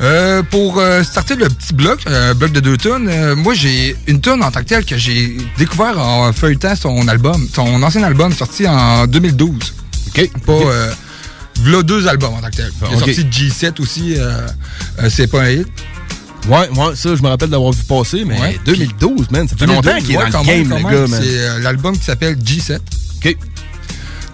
[0.00, 3.96] Euh, pour euh, starter le petit bloc, un bloc de deux tonnes, euh, moi j'ai
[4.06, 8.04] une tonne en tant que telle que j'ai découvert en feuilletant son album, son ancien
[8.04, 9.74] album sorti en 2012.
[10.08, 10.30] OK.
[10.46, 10.52] Pas.
[10.52, 10.92] Euh,
[11.62, 12.70] v'là deux albums en tant que tel.
[12.88, 14.46] Il est sorti G7 aussi, euh,
[15.00, 15.66] euh, c'est pas un hit.
[16.48, 18.60] Ouais, ouais, ça, je me rappelle d'avoir vu passer, mais Ouais.
[18.64, 20.82] 2012, man, ça fait 2012, longtemps qu'il est ouais, dans le game, le même.
[20.84, 21.20] gars, man.
[21.20, 22.78] C'est euh, l'album qui s'appelle G7.
[23.16, 23.36] OK.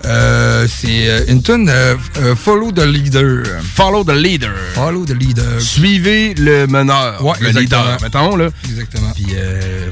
[0.06, 3.44] Euh, c'est euh, une tune euh, euh, Follow the Leader.
[3.74, 4.54] Follow the leader.
[4.74, 5.60] Follow the Leader.
[5.60, 7.24] Suivez le meneur.
[7.24, 7.82] Ouais, le exactement.
[7.82, 8.48] leader, mettons, là.
[8.68, 9.10] Exactement.
[9.14, 9.26] Puis,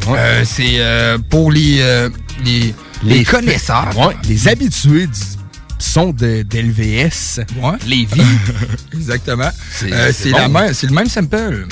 [0.09, 0.43] ouais.
[0.45, 1.83] C'est euh, pour les,
[2.45, 3.91] les, les, connaisseurs.
[3.97, 5.21] Ouais, les habitués du
[5.79, 7.41] son d'LVS.
[7.61, 7.77] Ouais.
[7.87, 8.23] Les vies.
[8.93, 9.51] Exactement.
[9.73, 10.49] C'est- bon.
[10.49, 11.67] le même sample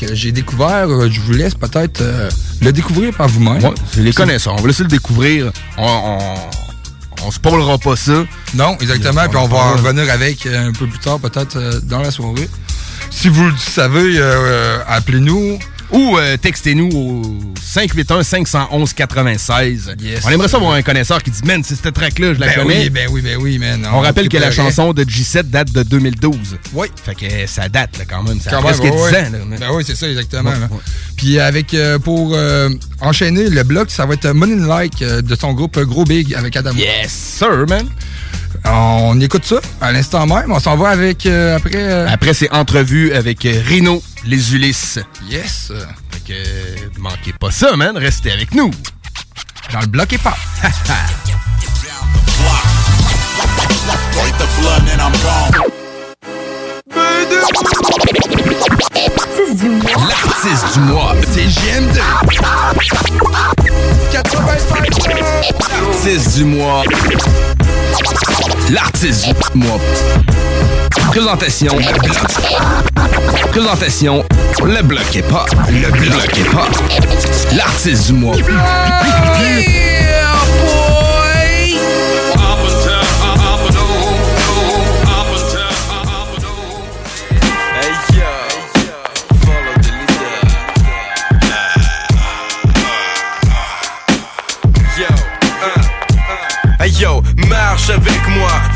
[0.00, 0.88] que j'ai découvert.
[1.10, 2.30] Je vous laisse peut-être euh,
[2.62, 3.62] le découvrir par vous-même.
[3.62, 4.54] Ouais, c'est les connaisseurs.
[4.58, 5.52] On va laisser le découvrir.
[5.76, 6.34] On, on,
[7.24, 8.24] on spoilera pas ça.
[8.54, 9.28] Non, exactement.
[9.28, 12.10] Puis on va en revenir avec euh, un peu plus tard, peut-être euh, dans la
[12.10, 12.48] soirée.
[13.10, 15.58] Si vous le savez, euh, appelez-nous.
[15.92, 17.22] Ou euh, textez-nous au
[17.74, 19.94] 581-511-96.
[20.00, 20.20] Yes.
[20.24, 22.54] On aimerait ça avoir un connaisseur qui dit Man, c'est cette track-là, je la Ben
[22.56, 22.80] connais.
[22.82, 23.86] oui, ben oui, ben oui, man.
[23.92, 26.58] On rappelle que la chanson de G7 date de 2012.
[26.74, 26.88] Oui.
[27.04, 28.40] Fait que euh, ça date là, quand même.
[28.40, 29.30] Ça a presque même, 10 ouais, ans.
[29.32, 30.50] Là, Ben oui, c'est ça, exactement.
[30.50, 30.68] Ouais, là.
[31.16, 32.68] Puis avec, euh, pour euh,
[33.00, 36.72] enchaîner le bloc, ça va être Money Like de son groupe Gros Big avec Adam.
[36.72, 37.86] Yes, sir, man.
[38.64, 40.52] On écoute ça à l'instant même.
[40.52, 41.72] On s'en va avec, euh, après...
[41.74, 44.98] euh, Après, c'est entrevue avec euh, Rino, les Ulysses.
[45.28, 45.72] Yes.
[46.10, 47.96] Fait que euh, manquez pas ça, man.
[47.96, 48.70] Restez avec nous.
[49.72, 50.36] Dans le bloc et pas.
[60.08, 62.00] L'artiste du mois, c'est JM2.
[64.12, 64.90] 85
[65.70, 66.82] L'artiste du mois.
[68.70, 69.78] L'artiste du mois.
[71.10, 72.18] Présentation, le bloc.
[73.50, 74.24] Présentation,
[74.64, 74.82] le
[75.16, 75.46] est pas.
[75.68, 75.88] Le
[76.38, 76.68] est pas.
[77.52, 78.36] L'artiste du mois.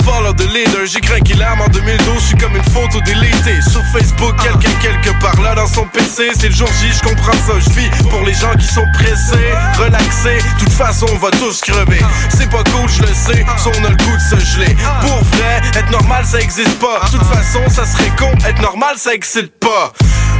[0.05, 0.45] Follow the.
[0.87, 3.61] J'ai craqué l'arme en 2012, je suis comme une photo délitée.
[3.63, 6.31] Sur Facebook, quelqu'un quelque part là dans son PC.
[6.39, 7.55] C'est le jour J, je comprends ça.
[7.59, 10.39] Je vis pour les gens qui sont pressés, relaxés.
[10.59, 12.01] Toute façon, on va tous crever.
[12.29, 14.77] C'est pas cool, je le sais, si on a le goût de se geler.
[15.01, 17.01] Pour vrai, être normal, ça existe pas.
[17.07, 19.93] De toute façon, ça serait con, être normal, ça excite pas.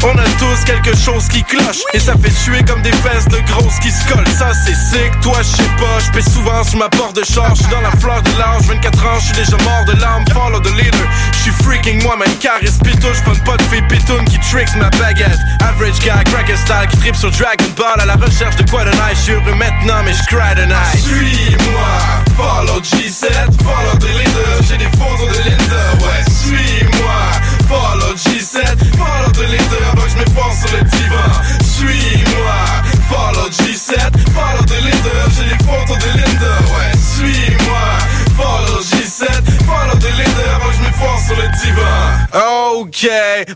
[0.03, 3.39] On a tous quelque chose qui cloche Et ça fait suer comme des fesses de
[3.51, 6.91] grosses qui se collent Ça c'est sick, toi je sais pas Je souvent sur ma
[6.91, 9.85] porte de charge J'suis dans la fleur de l'âge 24 ans, je suis déjà mort
[9.87, 11.07] de l'âme Follow the leader.
[11.33, 15.39] Je suis freaking moi-même charisme pitouche Fun pas de fille pitoune qui tricks ma baguette.
[15.61, 18.01] Average guy, cracker style Qui tripe sur Dragon Ball.
[18.01, 20.99] À la recherche de quoi de nice Je suis heureux maintenant mais je cry tonight.
[20.99, 21.95] Suis-moi,
[22.37, 23.31] follow G7
[23.63, 28.61] Follow the leader, j'ai des photos de Linda Ouais, suis-moi Follow G7,
[28.97, 31.31] follow the leader, donc je m'efforce sur le divan.
[31.65, 32.61] Suis-moi,
[33.09, 33.97] follow G7,
[34.35, 36.55] follow the leader, j'ai les photos de Linda.
[36.75, 37.54] Ouais, suis-moi, follow G7,
[39.67, 42.81] follow the leader, donc je m'efforce sur le divan.
[42.81, 43.09] Ok,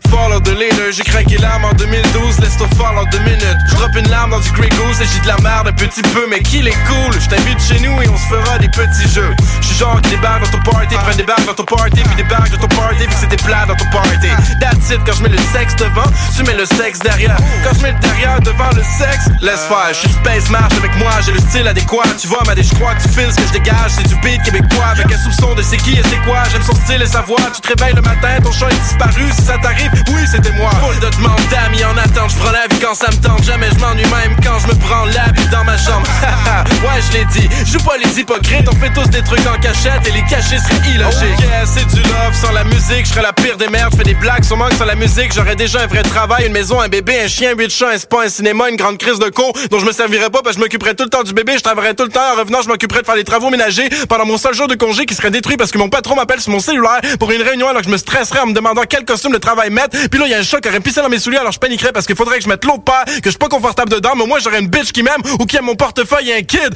[0.09, 3.57] follow the leader, j'ai craqué l'arme en 2012, laisse-toi follow deux minutes.
[3.69, 6.01] Je drop une larme dans du Grey Goose et j'ai de la merde un petit
[6.13, 7.13] peu, mais qu'il est cool.
[7.19, 9.35] Je t'invite chez nous et on se fera des petits jeux.
[9.79, 12.51] Genre qui débarque dans ton party, prends des bagues dans ton party, puis des bagues
[12.51, 14.27] dans ton party, puis c'était plat dans ton party.
[14.59, 17.37] That's it, quand je mets le sexe devant, tu mets le sexe derrière.
[17.63, 19.93] Quand je mets le derrière devant le sexe, laisse faire.
[19.93, 22.03] Je suis space marche avec moi, j'ai le style adéquat.
[22.19, 24.43] Tu vois, ma je crois que tu files ce que je dégage, c'est du beat
[24.43, 26.43] québécois avec un soupçon de c'est qui et c'est quoi.
[26.51, 29.31] J'aime son style et sa voix, Tu te réveilles le matin, ton chat est disparu.
[29.31, 30.71] Si ça t'arrive, oui, c'était moi.
[30.83, 32.31] Foule de demandes d'amis en attente.
[32.31, 33.43] Je prends la vie quand ça me tente.
[33.43, 36.05] Jamais je m'ennuie même quand je me prends la vie dans ma chambre.
[36.83, 37.47] ouais, je l'ai dit.
[37.65, 38.67] Joue pas les hypocrites.
[38.67, 41.37] On fait tous des trucs en cachette et les cacher serait illogique.
[41.37, 42.33] Oh yeah, c'est du love.
[42.33, 43.93] Sans la musique, je serais la pire des merdes.
[43.95, 45.31] Fais des blagues sur manque sans la musique.
[45.33, 48.23] J'aurais déjà un vrai travail, une maison, un bébé, un chien, huit chats, un spa,
[48.25, 50.65] un cinéma, une grande crise de con dont je me servirais pas parce que je
[50.65, 51.53] m'occuperais tout le temps du bébé.
[51.57, 52.33] Je travaillerais tout le temps.
[52.33, 55.05] En revenant, je m'occuperais de faire des travaux ménagers pendant mon seul jour de congé
[55.05, 57.81] qui serait détruit parce que mon patron m'appelle sur mon cellulaire pour une réunion alors
[57.81, 59.95] que je me stresserais en me demandant quel costume de travail mettre.
[60.09, 61.59] Puis là, il y a un chat qui aurait pissé dans mes souliers alors je
[61.59, 64.13] paniquerais parce qu'il faudrait que je mette l'autre paire, que je suis pas confortable dedans,
[64.17, 66.73] mais moi j'aurais une bitch qui m'aime ou qui aime mon portefeuille et un kid.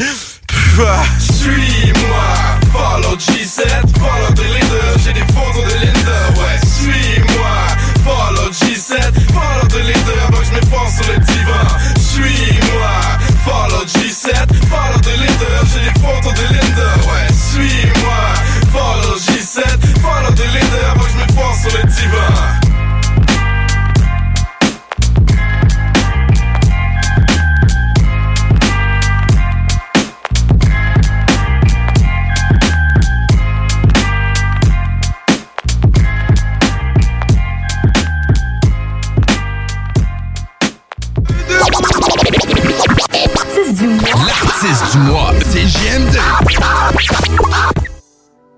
[0.79, 2.53] Ah, Suis-moi,
[2.84, 3.63] follow G7,
[3.98, 7.56] follow the leader, j'ai des photos de Linda, ouais, suis-moi,
[8.04, 9.00] follow G7,
[9.32, 11.65] follow the leader, que je m'efforce sur le divan,
[11.98, 12.96] suis-moi,
[13.46, 14.28] follow G7,
[14.67, 18.22] follow the leader, j'ai des photos de Linda, ouais, suis-moi,
[18.74, 19.62] follow G7,
[20.02, 22.62] follow the leader, que je m'efforce sur le divan.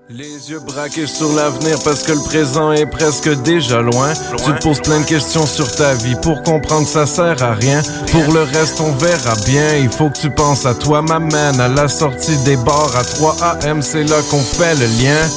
[0.08, 4.12] Les yeux braqués sur l'avenir parce que le présent est presque déjà loin.
[4.36, 7.82] Tu te poses plein de questions sur ta vie pour comprendre ça sert à rien.
[8.12, 9.78] Pour le reste, on verra bien.
[9.78, 11.58] Il faut que tu penses à toi, ma man.
[11.60, 15.28] À la sortie des bars à 3 AM, c'est là qu'on fait le lien.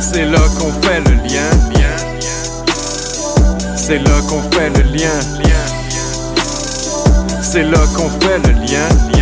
[0.00, 1.50] C'est là qu'on fait le lien.
[3.76, 5.55] C'est là qu'on fait le lien.
[7.56, 9.15] C'est là qu'on fait le lien.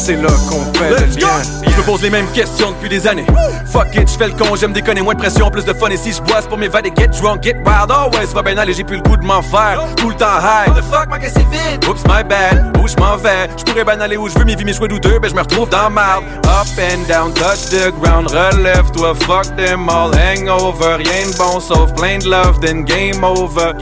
[0.00, 1.28] C'est là qu'on fait Let's le lien.
[1.62, 3.26] Je me pose les mêmes questions depuis des années.
[3.66, 5.90] Fuck it, je fais le con, j'aime déconner, moins de pression, plus de fun.
[5.90, 8.32] Et si je bois, pour m'évader, get drunk, get wild, always.
[8.34, 9.82] Va bien aller, j'ai plus le goût de m'en faire.
[9.96, 10.72] Tout le temps high.
[10.74, 11.84] the fuck, ma caisse est vide?
[11.86, 12.74] Oops, my bad.
[12.82, 13.50] Où je m'en vais?
[13.58, 15.42] Je pourrais bien aller où je veux, mes vies, mes choix douteux, ben je me
[15.42, 16.24] retrouve dans marde.
[16.44, 20.12] Up and down, touch the ground, relève-toi, fuck them all.
[20.14, 23.72] Hangover, rien de bon, sauf plein de love, then game over.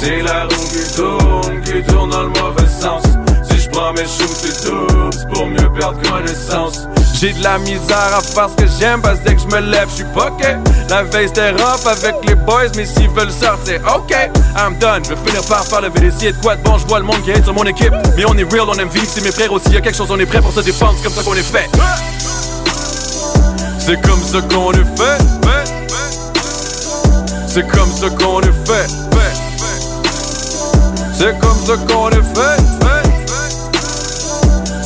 [0.00, 3.02] C'est la roue qui tourne, qui tourne dans le mauvais sens.
[3.66, 4.86] Je prends mes shoots, c'est tout,
[5.32, 6.86] pour mieux perdre connaissance.
[7.14, 9.60] J'ai de la misère à faire ce que j'aime parce que dès que je me
[9.60, 10.56] lève, je suis poqué.
[10.88, 14.14] La veille c'était rough avec les boys, mais s'ils veulent sortir, ok,
[14.56, 15.02] I'm done.
[15.04, 17.22] Je vais finir par faire le VDC de quoi de bon, je vois le monde
[17.24, 17.92] qui est sur mon équipe.
[18.16, 19.70] Mais on est real, on aime vivre, c'est mes frères aussi.
[19.70, 21.42] Y a quelque chose, on est prêt pour se défendre, c'est comme ça qu'on est
[21.42, 21.68] fait.
[23.78, 25.24] C'est comme ça qu'on est fait.
[27.48, 28.86] C'est comme ça qu'on est fait.
[31.18, 32.95] C'est comme ça qu'on est fait.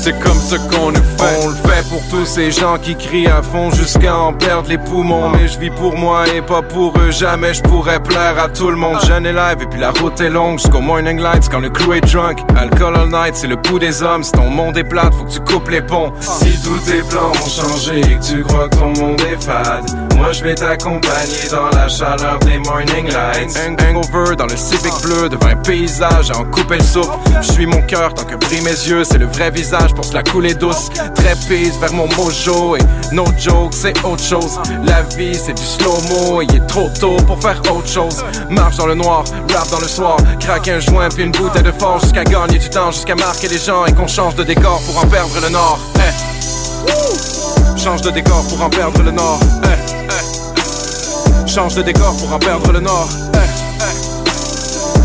[0.02, 1.38] C'est comme ça qu'on est fait.
[1.42, 4.78] On le fait pour tous ces gens qui crient à fond jusqu'à en perdre les
[4.78, 5.28] poumons.
[5.28, 7.10] Mais je vis pour moi et pas pour eux.
[7.10, 8.98] Jamais je pourrais plaire à tout le monde.
[9.06, 11.92] Jeune et live et puis la route est longue jusqu'au morning lights quand le crew
[11.92, 12.38] est drunk.
[12.56, 14.24] Alcohol all night, c'est le pouls des hommes.
[14.24, 16.14] Si ton monde est plate, faut que tu coupes les ponts.
[16.20, 19.84] Si tous tes plans ont changé et que tu crois que ton monde est fade,
[20.16, 23.54] moi je vais t'accompagner dans la chaleur des morning lights.
[23.54, 27.18] Hang hangover dans le Civic bleu devant un paysage à en couper le souffle.
[27.42, 30.54] Je suis mon cœur tant que brille mes yeux, c'est le vrai visage la couler
[30.54, 30.88] douce.
[31.14, 32.80] Très pisse vers mon mojo et
[33.12, 34.58] no joke, c'est autre chose.
[34.84, 38.24] La vie c'est du slow-mo et il est trop tôt pour faire autre chose.
[38.48, 41.72] Marche dans le noir, rap dans le soir, craque un joint puis une bouteille de
[41.72, 44.98] force jusqu'à gagner du temps, jusqu'à marquer les gens et qu'on change de décor pour
[45.02, 45.78] en perdre le nord.
[45.96, 47.78] Eh.
[47.78, 49.40] Change de décor pour en perdre le nord.
[49.64, 49.68] Eh,
[50.08, 51.48] eh.
[51.48, 53.08] Change de décor pour en perdre le nord.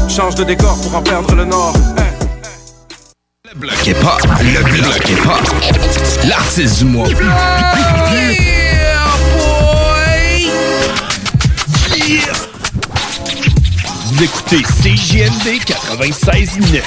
[0.08, 1.74] Change de décor pour en perdre le nord.
[3.48, 5.40] Le bloc est pas, le bloc est pas.
[6.28, 7.08] L'artiste du mois.
[14.06, 16.82] Vous écoutez CJMD 96.9.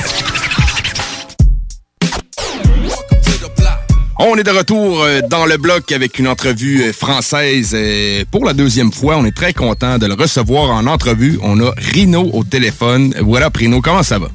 [4.18, 8.44] On est de retour euh, dans le bloc avec une entrevue euh, française euh, pour
[8.44, 9.16] la deuxième fois.
[9.16, 11.38] On est très content de le recevoir en entrevue.
[11.40, 13.14] On a Rino au téléphone.
[13.20, 14.28] Voilà, Rino, comment ça va?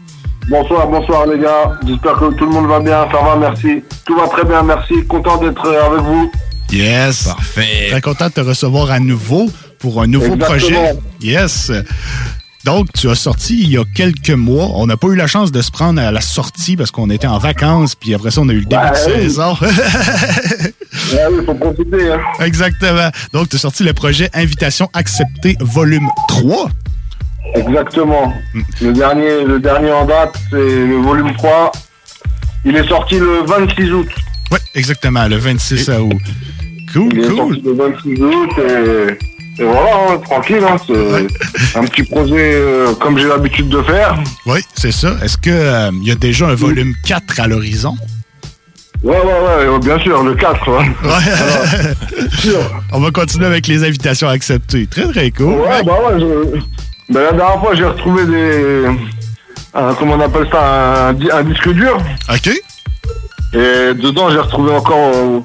[0.49, 1.77] Bonsoir, bonsoir les gars.
[1.87, 3.07] J'espère que tout le monde va bien.
[3.11, 3.83] Ça va, merci.
[4.05, 5.05] Tout va très bien, merci.
[5.07, 6.31] Content d'être avec vous.
[6.71, 7.23] Yes.
[7.25, 7.87] Parfait.
[7.91, 10.59] Très content de te recevoir à nouveau pour un nouveau Exactement.
[10.59, 10.93] projet.
[11.21, 11.71] Yes.
[12.65, 14.67] Donc, tu as sorti il y a quelques mois.
[14.75, 17.27] On n'a pas eu la chance de se prendre à la sortie parce qu'on était
[17.27, 19.21] en vacances, puis après ça, on a eu le début Ouais, de oui.
[19.23, 19.55] saison.
[21.11, 22.11] Ouais, oui, faut profiter.
[22.13, 22.19] Hein.
[22.45, 23.09] Exactement.
[23.33, 26.69] Donc, tu as sorti le projet Invitation acceptée volume 3.
[27.55, 28.33] Exactement.
[28.81, 31.71] Le dernier, le dernier en date, c'est le volume 3.
[32.65, 34.07] Il est sorti le 26 août.
[34.51, 36.13] Oui, exactement, le 26 août.
[36.93, 37.37] Cool, Il est cool.
[37.37, 40.63] sorti le 26 août et, et voilà, hein, tranquille.
[40.63, 44.15] Hein, c'est un petit projet euh, comme j'ai l'habitude de faire.
[44.45, 45.15] Oui, c'est ça.
[45.23, 47.95] Est-ce qu'il y a déjà un volume 4 à l'horizon?
[49.03, 50.69] Ouais, ouais, ouais, ouais, bien sûr, le 4.
[50.71, 50.85] Ouais.
[52.93, 54.87] On va continuer avec les invitations acceptées.
[54.87, 55.55] Très, très cool.
[55.55, 56.19] Ouais, bah ouais.
[56.21, 56.59] Je...
[57.09, 58.85] Ben, la dernière fois, j'ai retrouvé des.
[59.73, 61.97] un- comment on appelle ça Un, di- un disque dur.
[62.33, 62.47] OK.
[63.55, 65.11] Et dedans, j'ai retrouvé encore.
[65.15, 65.39] euh,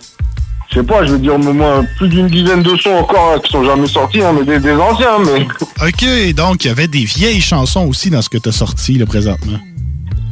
[0.70, 3.40] je sais pas, je vais dire au moins plus d'une dizaine de sons encore hein,
[3.42, 5.18] qui sont jamais sortis, hein, mais des, des anciens.
[5.24, 5.46] Mais...
[5.88, 8.98] OK, donc il y avait des vieilles chansons aussi dans ce que tu as sorti
[8.98, 9.58] là, présentement.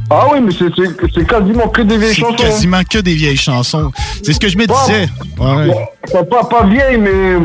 [0.09, 2.35] Ah oui, mais c'est- c'est c'est quasiment que des vieilles C'est chansons.
[2.35, 3.91] quasiment que des vieilles chansons.
[4.23, 5.09] C'est ce que je me disais.
[5.39, 5.87] Ouais.
[6.13, 7.35] Pas, pas, pas vieilles, mais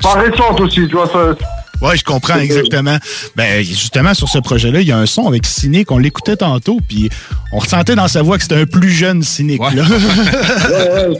[0.00, 1.08] pas récentes aussi, tu vois.
[1.08, 1.34] Ça,
[1.82, 2.96] Ouais, je comprends exactement.
[3.36, 5.90] Ben, justement, sur ce projet-là, il y a un son avec Cynic.
[5.90, 7.10] On l'écoutait tantôt, puis
[7.52, 9.60] on ressentait dans sa voix que c'était un plus jeune Cynic.
[9.60, 9.68] Là.
[9.82, 11.18] ouais, ouais,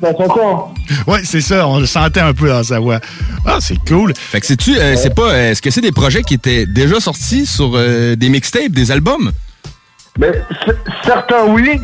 [0.00, 0.74] ça s'entend.
[1.06, 1.66] ouais, c'est ça.
[1.66, 3.00] On le sentait un peu dans sa voix.
[3.46, 4.12] Ah, c'est cool.
[4.16, 7.00] Fait que c'est-tu, euh, c'est pas, euh, est-ce que c'est des projets qui étaient déjà
[7.00, 9.32] sortis sur euh, des mixtapes, des albums?
[10.20, 10.72] C-
[11.04, 11.80] certains, oui.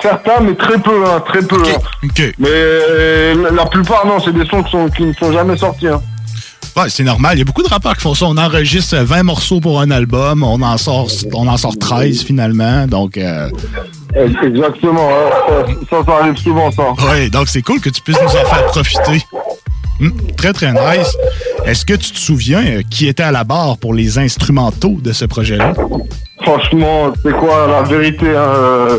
[0.00, 1.56] Certains, mais très peu, hein, très peu.
[1.62, 1.78] hein.
[2.38, 5.56] Mais euh, la- la plupart, non, c'est des sons qui, sont, qui ne sont jamais
[5.56, 5.88] sortis.
[5.88, 6.00] hein.
[6.76, 7.36] Ouais, c'est normal.
[7.36, 8.26] Il y a beaucoup de rappeurs qui font ça.
[8.26, 10.42] On enregistre 20 morceaux pour un album.
[10.42, 12.86] On en sort, on en sort 13 finalement.
[12.86, 13.50] Donc, euh,
[14.14, 15.08] Exactement.
[15.10, 15.64] hein.
[15.90, 16.82] Ça, ça, arrive souvent, ça.
[17.10, 19.22] ouais, donc c'est cool que tu puisses nous en faire profiter.
[20.00, 21.14] Hum, très, très nice.
[21.66, 25.12] Est-ce que tu te souviens euh, qui était à la barre pour les instrumentaux de
[25.12, 25.74] ce projet-là?
[26.42, 28.98] Franchement, c'est quoi la vérité hein, euh,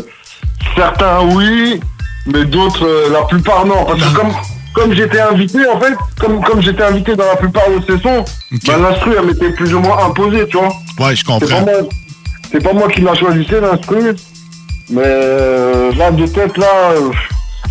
[0.76, 1.78] Certains, oui,
[2.26, 3.84] mais d'autres, euh, la plupart, non.
[3.84, 4.32] Parce que comme,
[4.74, 8.24] comme j'étais invité, en fait, comme, comme j'étais invité dans la plupart de ces sons,
[8.66, 10.72] bah, l'instru, elle m'était plus ou moins imposée, tu vois.
[10.98, 11.64] Ouais, je comprends.
[12.50, 14.14] c'est pas moi qui l'a choisi, c'est l'instru.
[14.90, 17.10] Mais euh, là, de tête, là, euh,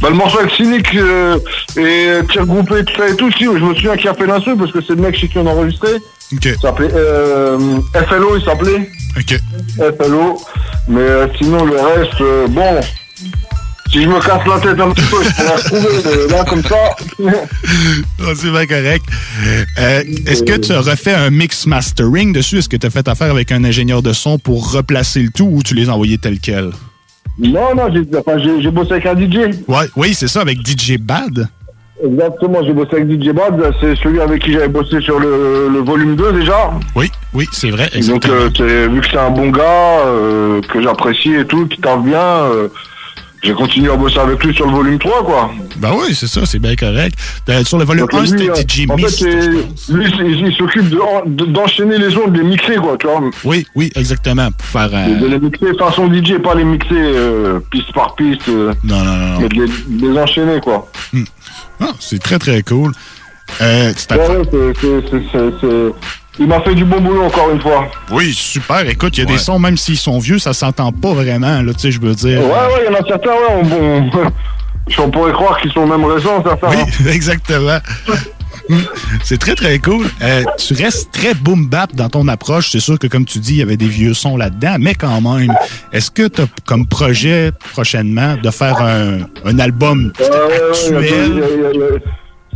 [0.02, 1.38] bah, le morceau avec Cynic euh,
[1.78, 4.58] et tir groupé, tout ça et tout, si, je me souviens qui a fait l'instru
[4.58, 5.90] parce que c'est le mec chez qui on a enregistré.
[6.32, 7.60] Il s'appelait euh,
[8.08, 8.90] FLO, il s'appelait.
[9.18, 9.40] Ok.
[9.78, 10.42] FLO.
[10.88, 12.80] Mais euh, sinon, le reste, euh, bon.
[13.94, 16.64] Si je me casse la tête un petit peu, je pourrais retrouver euh, là comme
[16.64, 16.76] ça.
[17.28, 19.06] Ah, c'est bien correct.
[19.78, 22.58] Euh, Est-ce que tu as refait un mix mastering dessus?
[22.58, 25.46] Est-ce que tu as fait affaire avec un ingénieur de son pour replacer le tout
[25.46, 26.72] ou tu les as envoyés tel quel?
[27.38, 29.60] Non, non, j'ai enfin, bossé avec un DJ.
[29.68, 31.48] Ouais, oui, c'est ça, avec DJ Bad.
[32.04, 35.80] Exactement, j'ai bossé avec DJ Bad, c'est celui avec qui j'avais bossé sur le, le
[35.82, 36.72] volume 2 déjà.
[36.96, 41.36] Oui, oui, c'est vrai, Donc euh, vu que c'est un bon gars, euh, que j'apprécie
[41.36, 42.48] et tout, qui taffe bien,
[43.44, 45.52] j'ai continué à bosser avec lui sur le volume 3 quoi.
[45.78, 47.16] Ben oui, c'est ça, c'est bien correct.
[47.50, 49.90] Euh, Sur le volume Donc, 1, lui, c'était euh, DJ En fait, Mist.
[49.90, 53.22] lui, il s'occupe de- de- d'enchaîner les ondes, de les mixer quoi, tu vois.
[53.44, 54.90] Oui, oui, exactement, pour faire...
[54.94, 58.48] euh, De les mixer façon DJ, pas les mixer euh, piste par piste.
[58.50, 59.40] euh, Non, non, non.
[59.42, 59.68] Mais de les,
[60.00, 60.90] de les enchaîner quoi.
[61.82, 62.92] Ah, c'est très, très cool.
[63.62, 65.94] Euh, tu ouais, c'est-
[66.40, 67.90] Il m'a fait du bon boulot encore une fois.
[68.12, 68.88] Oui, super.
[68.90, 71.74] Écoute, il y a des sons, même s'ils sont vieux, ça s'entend pas vraiment, là,
[71.74, 72.40] tu sais, je veux dire.
[72.40, 75.86] Ouais, ouais, il y en a certains, ouais, on, on, on pourrait croire qu'ils sont
[75.86, 76.70] même récents, certains.
[76.80, 76.86] hein.
[77.02, 77.78] Oui, exactement.
[78.70, 78.76] Mm.
[79.24, 80.08] C'est très, très cool.
[80.24, 82.72] Euh, tu restes très boom bap dans ton approche.
[82.72, 85.22] C'est sûr que, comme tu dis, il y avait des vieux sons là-dedans, mais quand
[85.22, 85.54] même,
[85.92, 90.70] est-ce que tu as comme projet prochainement de faire un, un album Ouais, ouais, ouais,
[90.72, 91.04] actuel?
[91.12, 92.00] il y a- il y a- il y a-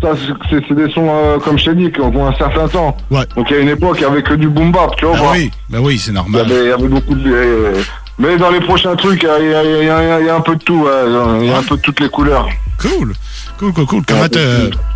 [0.02, 0.10] Ça,
[0.50, 2.95] c'est- des sons, euh, comme je t'ai dit, qui ont un certain temps.
[3.10, 5.18] Donc, il y a une époque, que du boom bap, tu vois.
[5.18, 5.32] Quoi.
[5.34, 6.45] oui, ben oui, c'est normal.
[6.48, 7.32] il y avait beaucoup de.
[7.32, 7.74] euh,
[8.20, 11.39] Mais dans les prochains trucs, il y a, y y un peu de tout, ouais,
[11.41, 12.48] il y a un peu de toutes les couleurs.
[12.80, 13.14] Cool.
[13.58, 14.04] Cool, cool, cool.
[14.08, 14.39] Comment t'as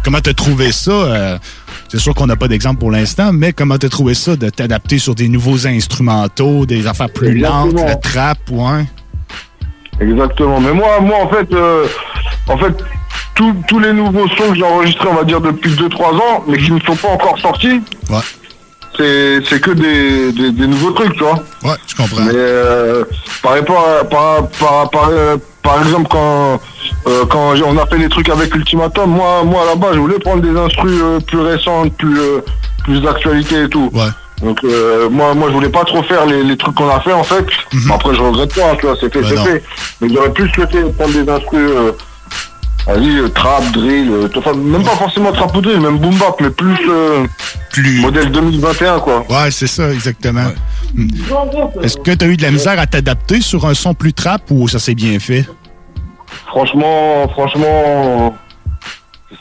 [0.04, 0.92] comment trouvé ça?
[0.92, 1.38] euh,
[1.88, 5.00] c'est sûr qu'on n'a pas d'exemple pour l'instant, mais comment t'as trouvé ça de t'adapter
[5.00, 7.88] sur des nouveaux instrumentaux, des affaires plus lentes, Exactement.
[7.96, 8.86] le trap, ouais?
[10.00, 10.60] Exactement.
[10.60, 11.86] Mais moi, moi en fait, euh,
[12.48, 12.74] en fait,
[13.36, 16.58] tous tous les nouveaux sons que j'ai enregistrés, on va dire depuis 2-3 ans, mais
[16.58, 18.18] qui ne sont pas encore sortis, Ouais.
[18.98, 21.36] c'est c'est que des, des, des nouveaux trucs, tu vois.
[21.64, 22.22] Ouais, je comprends.
[22.26, 23.04] Mais euh,
[23.42, 26.60] par rapport à, par, par, par, euh, par exemple quand
[27.08, 30.42] euh, quand on a fait des trucs avec Ultimatum, moi moi là-bas je voulais prendre
[30.42, 32.20] des instrus plus récentes, plus
[32.84, 33.92] plus d'actualité et tout.
[34.42, 37.14] Donc euh, moi moi je voulais pas trop faire les, les trucs qu'on a fait
[37.14, 37.46] en fait.
[37.88, 39.46] Bon, Après je regrette pas, tu vois, c'est fait, Bah c'est non.
[39.46, 39.64] fait.
[40.02, 41.92] Mais j'aurais plus souhaité prendre des instrus euh,
[42.88, 46.40] vas-y, euh, trap, drill, euh, enfin même pas forcément trap ou drill, même boom bap,
[46.42, 47.26] mais plus, euh,
[48.02, 49.26] modèle 2021 quoi.
[49.30, 50.52] Ouais, c'est ça, exactement.
[51.82, 54.44] Est-ce que tu as eu de la misère à t'adapter sur un son plus trap
[54.50, 55.46] ou ça s'est bien fait?
[56.48, 58.36] Franchement, franchement,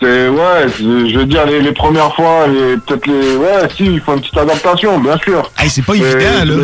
[0.00, 2.46] c'est ouais, je veux dire les, les premières fois,
[2.86, 5.50] peut-être les ouais, si il faut une petite adaptation, bien sûr.
[5.58, 6.54] Hey, c'est pas évident, là.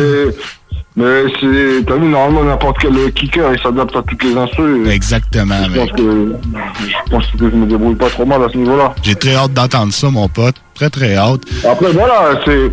[0.97, 4.89] Mais- c'est, t'as vu, normalement, n'importe quel kicker, il s'adapte à toutes les instrus.
[4.89, 5.79] Exactement, Je mec.
[5.79, 6.33] pense que,
[6.81, 8.93] je pense que je me débrouille pas trop mal à ce niveau-là.
[9.03, 10.55] J'ai très hâte d'entendre ça, mon pote.
[10.73, 11.41] Très, très hâte.
[11.69, 12.71] Après, voilà, c'est,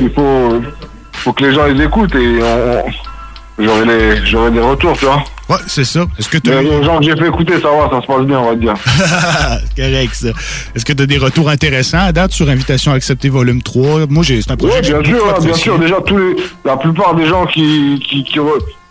[0.00, 0.62] il faut,
[1.12, 5.04] faut que les gens les écoutent et on, on- j'aurai les, j'aurai des retours, tu
[5.06, 5.22] vois.
[5.48, 6.06] Ouais, c'est ça.
[6.18, 8.38] Est-ce que tu les gens que j'ai fait écouter, ça va, ça se passe bien,
[8.40, 8.74] on va dire.
[9.76, 10.28] correct, ça.
[10.74, 14.06] Est-ce que tu as des retours intéressants à date sur Invitation à accepter volume 3?
[14.08, 15.78] Moi, j'ai, c'est un projet Oui, bien sûr, hein, bien sûr.
[15.78, 18.38] Déjà, tous les, la plupart des gens qui, qui, qui,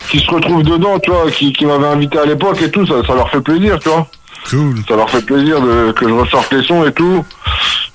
[0.09, 2.95] qui se retrouvent dedans, tu vois, qui, qui m'avaient invité à l'époque et tout, ça,
[3.05, 4.07] ça leur fait plaisir, tu vois.
[4.49, 4.75] Cool.
[4.87, 7.23] Ça leur fait plaisir de, que je ressorte les sons et tout.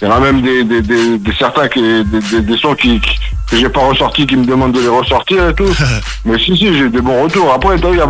[0.00, 2.74] Il y en a même des, des, des, des certains qui, des, des, des sons
[2.74, 3.18] qui, qui-
[3.50, 5.64] que j'ai pas ressortis qui me demandent de les ressortir et tout.
[6.26, 7.50] Mais si, si, j'ai des bons retours.
[7.50, 8.06] Après, t'as vu, y a,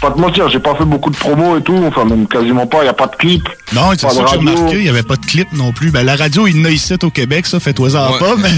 [0.00, 1.82] pas te mentir, j'ai pas fait beaucoup de promos et tout.
[1.88, 2.78] Enfin, même quasiment pas.
[2.82, 3.42] Il y a pas de clip.
[3.74, 4.76] Non, c'est ça que remarqué.
[4.76, 5.90] Il n'y avait pas de clip non plus.
[5.90, 8.18] Ben, la radio, il y en a ici au Québec, ça, fais-toi-en Ouais.
[8.20, 8.50] pas, mais.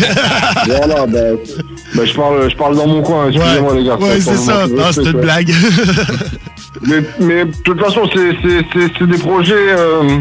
[0.67, 1.37] voilà, ben,
[1.95, 3.97] ben, je parle, je parle dans mon coin, excusez-moi les gars.
[3.97, 4.67] Ouais, c'est ça.
[4.93, 5.53] c'était une blague.
[6.83, 10.19] Mais, mais de toute façon, c'est- des projets euh,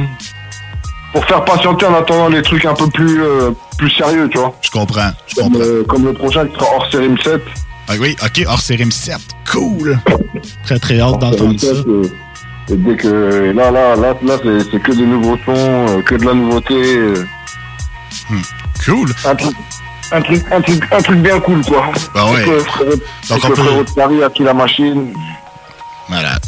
[1.14, 4.54] pour faire patienter en attendant les trucs un peu plus, euh, plus sérieux, tu vois.
[4.62, 5.12] Je comprends.
[5.36, 7.42] Comme, euh, comme le prochain qui sera hors série 7.
[7.88, 9.16] Ah oui, ok, hors série 7.
[9.52, 9.98] Cool.
[10.66, 11.68] Très, très hâte d'entendre ça.
[12.72, 14.36] Et dès que là, là, là, là,
[14.72, 16.76] c'est que des nouveaux sons, que de la nouveauté.
[16.98, 17.26] euh.
[18.86, 19.10] Cool.
[19.26, 19.56] Un truc,
[20.12, 21.86] un truc, un truc, un truc bien cool, quoi.
[22.14, 22.44] Bah ouais.
[22.44, 23.00] Frérot-
[23.30, 25.14] Donc avec on peut- Paris à qui la machine.
[26.10, 26.40] Voilà.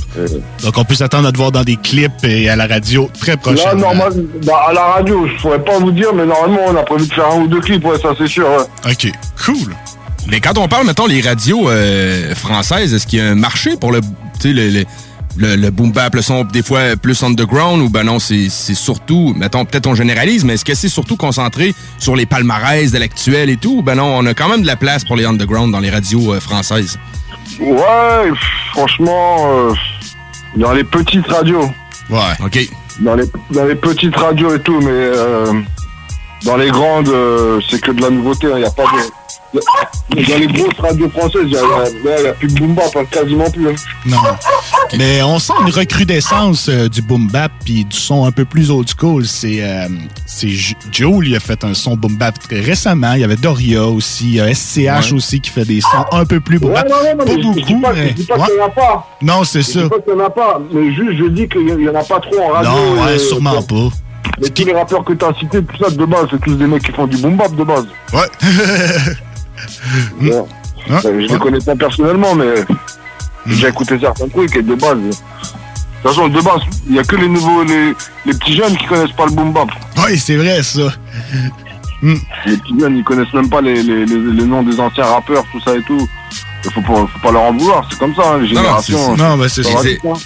[0.64, 3.34] Donc, on peut s'attendre à te voir dans des clips et à la radio très
[3.34, 3.76] Là, prochainement.
[3.94, 4.14] normal,
[4.46, 7.14] bah, à la radio, je pourrais pas vous dire, mais normalement, on a prévu de
[7.14, 8.48] faire un ou deux clips, ouais, ça c'est sûr.
[8.50, 8.92] ouais.
[8.92, 9.12] OK,
[9.46, 9.76] cool.
[10.28, 13.76] Mais quand on parle, mettons, les radios euh, françaises, est-ce qu'il y a un marché
[13.80, 14.08] pour le, tu
[14.42, 14.86] sais, le, le,
[15.38, 18.76] le, le boom bap, le son des fois plus underground ou ben non, c'est c'est
[18.76, 22.98] surtout, mettons, peut-être on généralise, mais est-ce que c'est surtout concentré sur les palmarès de
[23.00, 23.78] l'actuel et tout?
[23.78, 25.90] ou Ben non, on a quand même de la place pour les underground dans les
[25.90, 27.00] radios euh, françaises?
[27.62, 28.32] Ouais,
[28.72, 29.74] franchement, euh,
[30.56, 31.70] dans les petites radios.
[32.10, 32.34] Ouais.
[32.44, 32.60] OK.
[33.00, 35.54] Dans les, dans les petites radios et tout, mais euh,
[36.44, 39.21] dans les grandes, euh, c'est que de la nouveauté, il n'y a pas de.
[39.54, 43.04] Dans les grosses radios françaises, il n'y a, y a plus de boom bap, hein,
[43.10, 43.70] quasiment plus.
[43.70, 43.76] hein.
[44.06, 44.18] Non.
[44.98, 48.72] Mais on sent une recrudescence euh, du boom bap puis du son un peu plus
[48.72, 49.26] old school.
[49.26, 49.88] C'est euh,
[50.92, 53.14] Joe, il a fait un son boom bap très récemment.
[53.14, 54.78] Il y avait Doria aussi, il y a SCH
[55.12, 55.14] Ouais.
[55.14, 56.90] aussi qui fait des sons un peu plus boom Ouais, bap.
[56.90, 58.46] non, non, non, pas mais je- je dis beaucoup, pas, mais je dis pas ouais.
[58.46, 59.08] qu'il n'y en a pas.
[59.22, 59.84] Non, c'est Je ça.
[59.84, 62.04] dis pas qu'il n'y en a pas, mais juste je dis qu'il n'y en a
[62.04, 62.72] pas trop en radio.
[62.72, 63.76] Non, ouais, euh, sûrement pas.
[64.42, 66.66] Mais tous les rappeurs que tu as cités, tout ça de base, c'est tous des
[66.66, 67.86] mecs qui font du boom bap de base.
[68.14, 68.20] Ouais.
[70.20, 70.48] Bon.
[70.90, 71.00] Hein?
[71.04, 72.46] Je les connais pas personnellement, mais
[73.46, 74.98] j'ai déjà écouté certains trucs et de base.
[74.98, 77.94] De toute façon, de base, il n'y a que les nouveaux, les,
[78.26, 79.70] les petits jeunes qui connaissent pas le boom bap.
[80.06, 80.82] Oui, c'est vrai, ça.
[82.02, 85.62] Les petits jeunes, ils connaissent même pas les, les, les, noms des anciens rappeurs, tout
[85.62, 86.08] ça et tout.
[86.74, 89.16] Faut pas, faut pas leur en vouloir, c'est comme ça, hein, les Non, non, générations.
[89.18, 89.62] Non, ben, c'est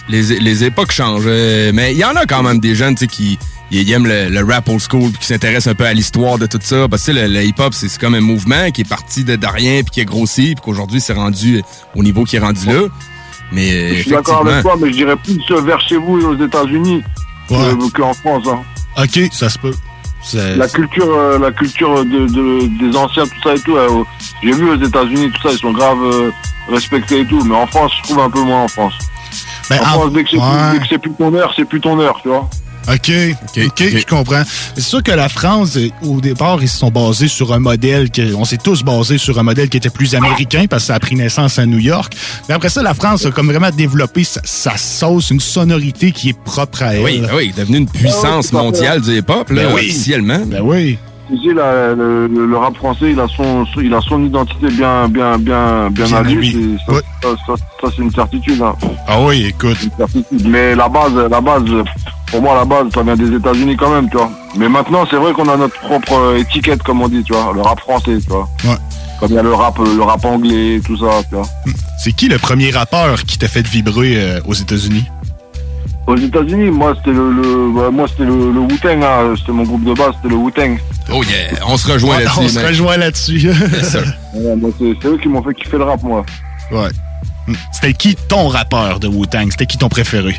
[0.09, 0.31] Les,
[0.63, 0.65] hein.
[0.67, 1.23] époques changent.
[1.27, 3.37] euh, Mais il y en a quand même des jeunes qui
[3.81, 6.45] ils aiment le, le rap old school puis qui s'intéressent un peu à l'histoire de
[6.45, 6.87] tout ça.
[6.89, 9.23] Parce que tu sais, le, le hip-hop, c'est c'est comme un mouvement qui est parti
[9.23, 11.61] de, de rien puis qui a grossi puis qu'aujourd'hui, c'est rendu
[11.95, 12.81] au niveau qui est rendu là.
[13.51, 16.45] Mais Je suis d'accord avec toi, mais je dirais plus vers chez vous et aux
[16.45, 17.03] États-Unis
[17.49, 18.43] que- qu'en France.
[18.47, 18.61] hein.
[19.03, 19.73] OK, ça se peut.
[20.23, 23.75] C'est- La culture, euh, la culture de, de- des anciens, tout ça et tout.
[23.77, 24.03] euh,
[24.43, 26.31] J'ai vu aux États-Unis, tout ça, ils sont grave euh,
[26.69, 27.43] respectés et tout.
[27.45, 28.93] Mais en France, je trouve un peu moins en France.
[29.69, 30.43] Ben, en en- France, dès que c'est ouais.
[30.71, 32.49] plus, dès que c'est plus ton heure, c'est plus ton heure, tu vois.
[32.87, 33.11] OK,
[33.65, 34.43] OK, je comprends.
[34.75, 38.33] C'est sûr que la France, au départ, ils se sont basés sur un modèle, que,
[38.35, 40.99] on s'est tous basés sur un modèle qui était plus américain parce que ça a
[40.99, 42.13] pris naissance à New York.
[42.47, 46.29] Mais après ça, la France a comme vraiment développé sa, sa sauce, une sonorité qui
[46.29, 47.03] est propre à elle.
[47.03, 48.55] Oui, ben oui, devenu une puissance fait.
[48.57, 49.81] mondiale du hip-hop, là, Ben oui.
[49.81, 50.39] officiellement.
[50.45, 50.97] Ben oui.
[51.33, 55.39] Ici, la- le, le- rap français, il a son, il a son identité bien, bien,
[55.39, 56.77] bien, bien, Bien à lui.
[56.87, 58.61] Ça, ça, ça- ça, c'est une certitude.
[58.61, 58.75] hein.
[59.07, 59.77] Ah oui, écoute.
[59.81, 60.47] Une certitude.
[60.47, 61.63] Mais la base, la base,
[62.31, 64.29] pour moi, la base, ça vient des États-Unis quand même, tu vois.
[64.57, 67.51] Mais maintenant, c'est vrai qu'on a notre propre euh, étiquette, comme on dit, tu vois,
[67.53, 68.47] le rap français, tu vois.
[68.65, 68.75] Ouais.
[69.19, 71.47] Comme il y a le rap, euh, le rap anglais, tout ça, tu vois.
[72.03, 75.05] C'est qui le premier rappeur qui t'a fait vibrer euh, aux États-Unis?
[76.07, 79.33] Aux États-Unis, moi, c'était le, le- bah, moi, c'était le, le Wu-Tang, hein.
[79.37, 80.77] c'était mon groupe de base, c'était le Wu-Tang.
[81.11, 82.39] Oh yeah, on se rejoint Ouais, là-dessus.
[82.41, 83.49] on se rejoint là-dessus.
[83.83, 86.23] C'est eux qui m'ont fait kiffer le rap, moi.
[86.71, 86.89] ouais.
[87.47, 87.53] Hmm.
[87.71, 89.47] C'était qui ton rappeur de Wu-Tang?
[89.51, 90.35] C'était qui ton préféré?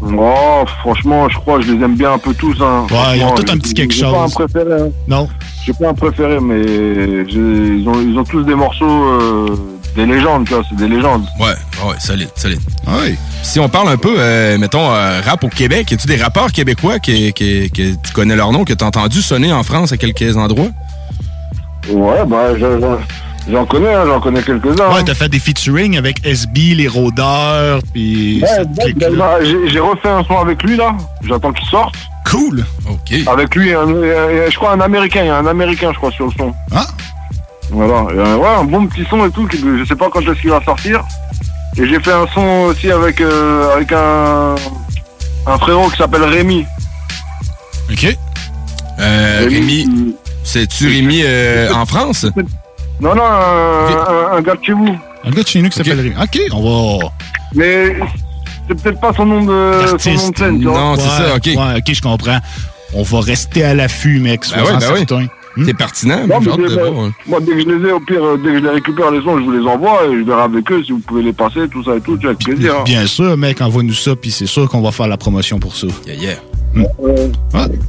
[0.00, 2.56] Oh, franchement, je crois que je les aime bien un peu tous.
[2.62, 2.86] Hein.
[2.90, 4.34] Ouais, ils ont tous un petit quelque j'ai pas un chose.
[4.34, 4.80] préféré.
[4.82, 4.88] Hein.
[5.08, 5.28] Non?
[5.66, 6.62] J'ai pas un préféré, mais
[7.28, 9.46] j'ai- ils ont, ils ont tous des morceaux, euh,
[9.96, 11.24] des légendes, tu vois, c'est des légendes.
[11.40, 11.46] Ouais,
[11.84, 12.60] ouais, solide, solide.
[12.86, 13.16] Ouais.
[13.42, 16.52] Si on parle un peu, euh, mettons, euh, rap au Québec, y a-tu des rappeurs
[16.52, 19.90] québécois qui, qui- que tu connais leur nom, que tu as entendu sonner en France
[19.92, 20.68] à quelques endroits?
[21.90, 24.92] Ouais, bah, je- je- J'en connais, hein, j'en connais quelques-uns.
[24.92, 28.42] Ouais, t'as fait des featuring avec SB, les rôdeurs, puis...
[28.42, 28.64] Ouais,
[29.16, 30.94] bah, j'ai refait un son avec lui là.
[31.22, 31.94] J'attends qu'il sorte.
[32.30, 32.66] Cool.
[32.90, 33.14] OK.
[33.26, 35.20] Avec lui, un- un- je crois un américain.
[35.22, 36.52] Il y a un américain, je crois, sur le son.
[36.72, 36.86] Ah.
[37.70, 38.06] Voilà.
[38.14, 39.48] Et, euh, ouais, un bon petit son et tout.
[39.50, 41.02] Je sais pas quand est-ce qu'il va sortir.
[41.78, 44.56] Et j'ai fait un son aussi avec, euh, avec un,
[45.46, 46.66] un frérot qui s'appelle Rémi.
[47.90, 48.16] OK.
[49.00, 52.26] Euh, Rémi, c'est-tu Rémi euh, en France?
[53.00, 54.96] Non, non, un, un- un gars de chez vous.
[55.24, 56.14] Un gars de chez nous qui s'appelle Rémi.
[56.20, 57.08] OK, on va...
[57.54, 57.96] Mais
[58.68, 60.92] c'est peut-être pas son nom de, son nom de scène, tu vois.
[60.94, 62.38] Ouais, Ouais, OK, je comprends.
[62.94, 64.62] On va rester à l'affût, mec, Ben
[64.94, 65.28] oui, ben.
[65.64, 67.12] C'est pertinent, Non, mais de hein.
[67.26, 69.20] Moi, dès que je les ai, au pire, euh, dès que je les récupère, les
[69.22, 71.66] sons, je vous les envoie et je verrai avec eux si vous pouvez les passer,
[71.68, 72.76] tout ça et tout, tu vois, avec plaisir.
[72.78, 72.82] hein.
[72.84, 75.88] Bien sûr, mec, envoie-nous ça, puis c'est sûr qu'on va faire la promotion pour ça.
[76.06, 76.14] Yeah,
[76.76, 76.84] yeah.
[77.02, 77.28] Euh,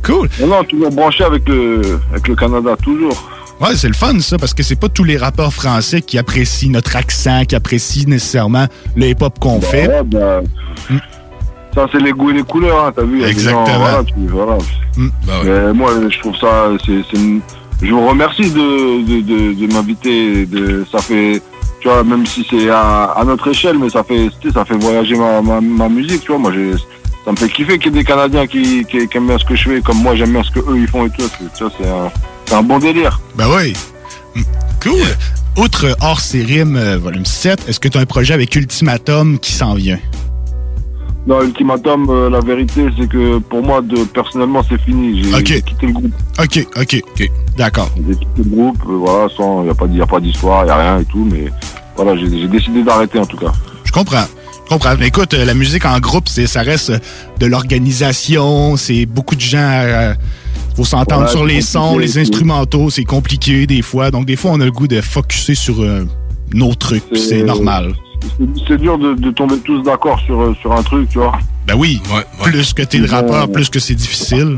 [0.04, 0.30] cool.
[0.40, 3.14] Non, non, toujours branché avec le, avec le Canada, toujours.
[3.62, 6.72] Ouais, c'est le fun, ça, parce que c'est pas tous les rappeurs français qui apprécient
[6.72, 9.88] notre accent, qui apprécient nécessairement le hip-hop qu'on fait.
[9.88, 10.42] Ouais, bah,
[11.76, 13.22] Ça, c'est les goûts et les couleurs, hein, t'as vu.
[13.22, 13.78] gens, Exactement.
[13.80, 14.58] voilà, tu- voilà.
[14.98, 15.10] Mm.
[15.46, 16.70] Mais moi, je trouve ça.
[16.86, 17.42] c'est c'est une-
[17.82, 20.46] Je vous remercie de, de, de, de m'inviter.
[20.46, 20.86] De...
[20.92, 21.42] Ça fait.
[21.80, 24.66] Tu vois, même si c'est à, à notre échelle, mais ça fait, tu sais, ça
[24.66, 26.40] fait voyager ma, ma, ma musique, tu vois.
[26.40, 26.52] Moi,
[27.24, 29.46] ça me fait kiffer qu'il y ait des Canadiens qui, qui, qui aiment bien ce
[29.46, 31.24] que je fais, comme moi, j'aime bien ce que eux ils font et tout.
[31.56, 32.12] Tu vois, c'est un,
[32.50, 33.20] c'est un bon délire.
[33.36, 33.74] Ben oui.
[34.36, 34.42] Mm,
[34.82, 35.08] Cool.
[35.58, 39.74] Outre hors série volume 7, est-ce que tu as un projet avec Ultimatum qui s'en
[39.74, 40.00] vient?
[41.28, 45.22] Non, Ultimatum, euh, la vérité, c'est que pour moi, de, personnellement, c'est fini.
[45.22, 45.64] J'ai Ok.
[45.64, 46.12] quitté le groupe.
[46.40, 47.04] OK, OK.
[47.58, 47.92] D'accord.
[47.98, 50.20] J'ai quitté le groupe, euh, voilà, sans, il n'y a pas, d- y a pas
[50.22, 51.50] d'histoire, il n'y a rien et tout, mais
[51.98, 53.52] voilà, j'ai j'ai décidé d'arrêter en tout cas.
[53.84, 54.26] Je comprends.
[54.64, 54.96] Je comprends.
[54.98, 57.00] Mais écoute, euh, la musique en groupe, c'est, ça reste euh,
[57.40, 58.78] de l'organisation.
[58.78, 60.14] C'est beaucoup de gens.
[60.80, 62.90] Faut s'entendre Ouais, sur les sons, les instrumentaux.
[62.90, 64.12] C'est compliqué des fois.
[64.12, 66.06] Donc, des fois, on a le goût de focuser sur euh,
[66.54, 67.04] nos trucs.
[67.12, 67.94] puis C'est normal.
[68.66, 71.34] C'est- dur de, de tomber tous d'accord sur, euh, sur un truc, tu vois.
[71.68, 72.02] Ben oui.
[72.44, 74.58] Plus que t'es le rappeur, plus que c'est difficile.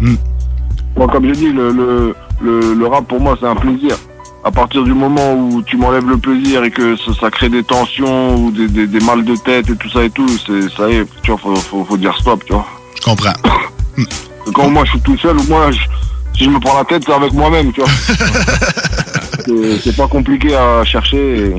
[0.00, 3.96] Moi, comme j'ai dit, le, le, le, le rap pour moi, c'est un plaisir.
[4.44, 7.62] À partir du moment où tu m'enlèves le plaisir et que ça, ça crée des
[7.62, 10.90] tensions ou des, des, des mal de tête et tout ça et tout, c'est ça
[10.90, 12.66] y est, tu vois, faut, faut, faut dire stop, tu vois.
[12.96, 13.32] Je comprends.
[14.54, 15.78] Quand moi je suis tout seul, moi, je-
[16.38, 17.90] si je me prends la tête, c'est avec moi-même, tu vois.
[19.46, 21.46] C'est- c'est pas compliqué à chercher.
[21.46, 21.54] et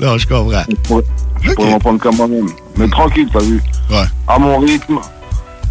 [0.00, 0.50] Non, je comprends.
[0.68, 1.02] Je pourrais,
[1.42, 2.46] je pourrais m'en prendre qu'à moi-même.
[2.76, 3.60] Mais tranquille, t'as vu.
[3.90, 4.04] Ouais.
[4.26, 4.98] À mon rythme.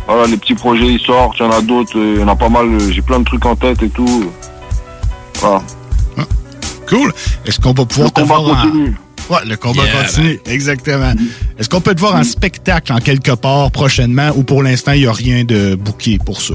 [0.07, 2.27] Voilà, les petits projets ils sortent, il y en a d'autres, euh, il y en
[2.27, 4.25] a pas mal, euh, j'ai plein de trucs en tête et tout.
[5.39, 5.61] Voilà.
[6.87, 7.11] Cool.
[7.45, 8.95] Est-ce qu'on va pouvoir Le te combat voir en- continue.
[9.29, 10.39] Ouais, le combat Yeah, continue.
[10.45, 11.13] Exactement.
[11.59, 15.01] Est-ce qu'on peut te voir en spectacle en quelque part prochainement ou pour l'instant, il
[15.01, 16.53] n'y a rien de booké pour ça?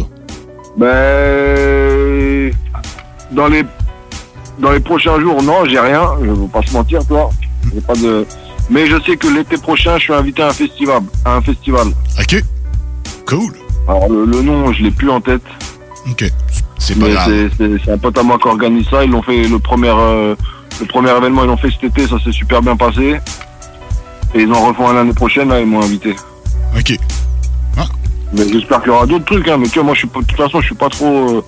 [0.79, 2.51] Ben,
[3.33, 3.63] dans les,
[4.59, 6.03] dans les prochains jours, non, j'ai rien.
[6.23, 7.31] Je vais pas se mentir, toi.
[7.75, 8.27] J'ai pas de.
[8.71, 11.03] Mais je sais que l'été prochain, je suis invité à un festival.
[11.25, 11.89] À un festival.
[12.19, 12.43] Ok.
[13.27, 13.53] Cool.
[13.89, 15.43] Alors le, le nom, je l'ai plus en tête.
[16.11, 16.25] Ok.
[16.79, 17.29] C'est pas Mais grave.
[17.29, 19.05] c'est- c'est- c'est un pote à moi qui organise ça.
[19.05, 20.35] Ils l'ont fait le premier, euh,
[20.81, 22.07] le premier événement, ils l'ont fait cet été.
[22.07, 23.17] Ça s'est super bien passé.
[24.35, 25.49] Et ils en refont un l'année prochaine.
[25.49, 26.15] Là, ils m'ont invité.
[26.79, 26.97] Ok.
[28.35, 29.47] Mais j'espère qu'il y aura d'autres trucs.
[29.49, 29.59] Hein.
[29.59, 31.07] Mais tu vois, moi, je suis pas, de toute façon, je suis pas trop,
[31.37, 31.45] euh,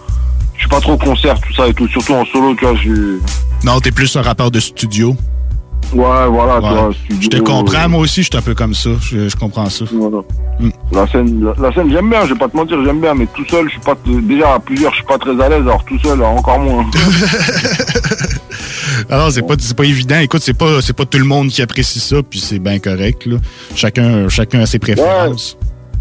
[0.55, 1.89] je suis pas trop concert, tout ça et tout.
[1.89, 2.75] Surtout en solo, tu vois.
[2.77, 3.19] Je
[3.65, 5.17] Non, t'es plus un rappeur de studio.
[5.95, 6.81] Ouais, voilà, tu Ouais.
[6.83, 8.91] vois, studio, Je te comprends, euh, moi aussi, je suis un peu comme ça.
[9.01, 9.87] Je, je comprends ça.
[9.95, 10.19] Voilà.
[10.93, 13.27] La scène, la, la scène j'aime bien, je vais pas te mentir, j'aime bien, mais
[13.35, 15.85] tout seul, je suis pas, déjà à plusieurs, je suis pas très à l'aise, alors
[15.85, 16.85] tout seul, encore moins.
[19.11, 20.19] Alors, c'est pas, c'est pas évident.
[20.21, 23.37] Écoute, c'est pas, pas tout le monde qui apprécie ça, puis c'est bien correct, là.
[23.75, 25.57] Chacun, chacun a ses préférences.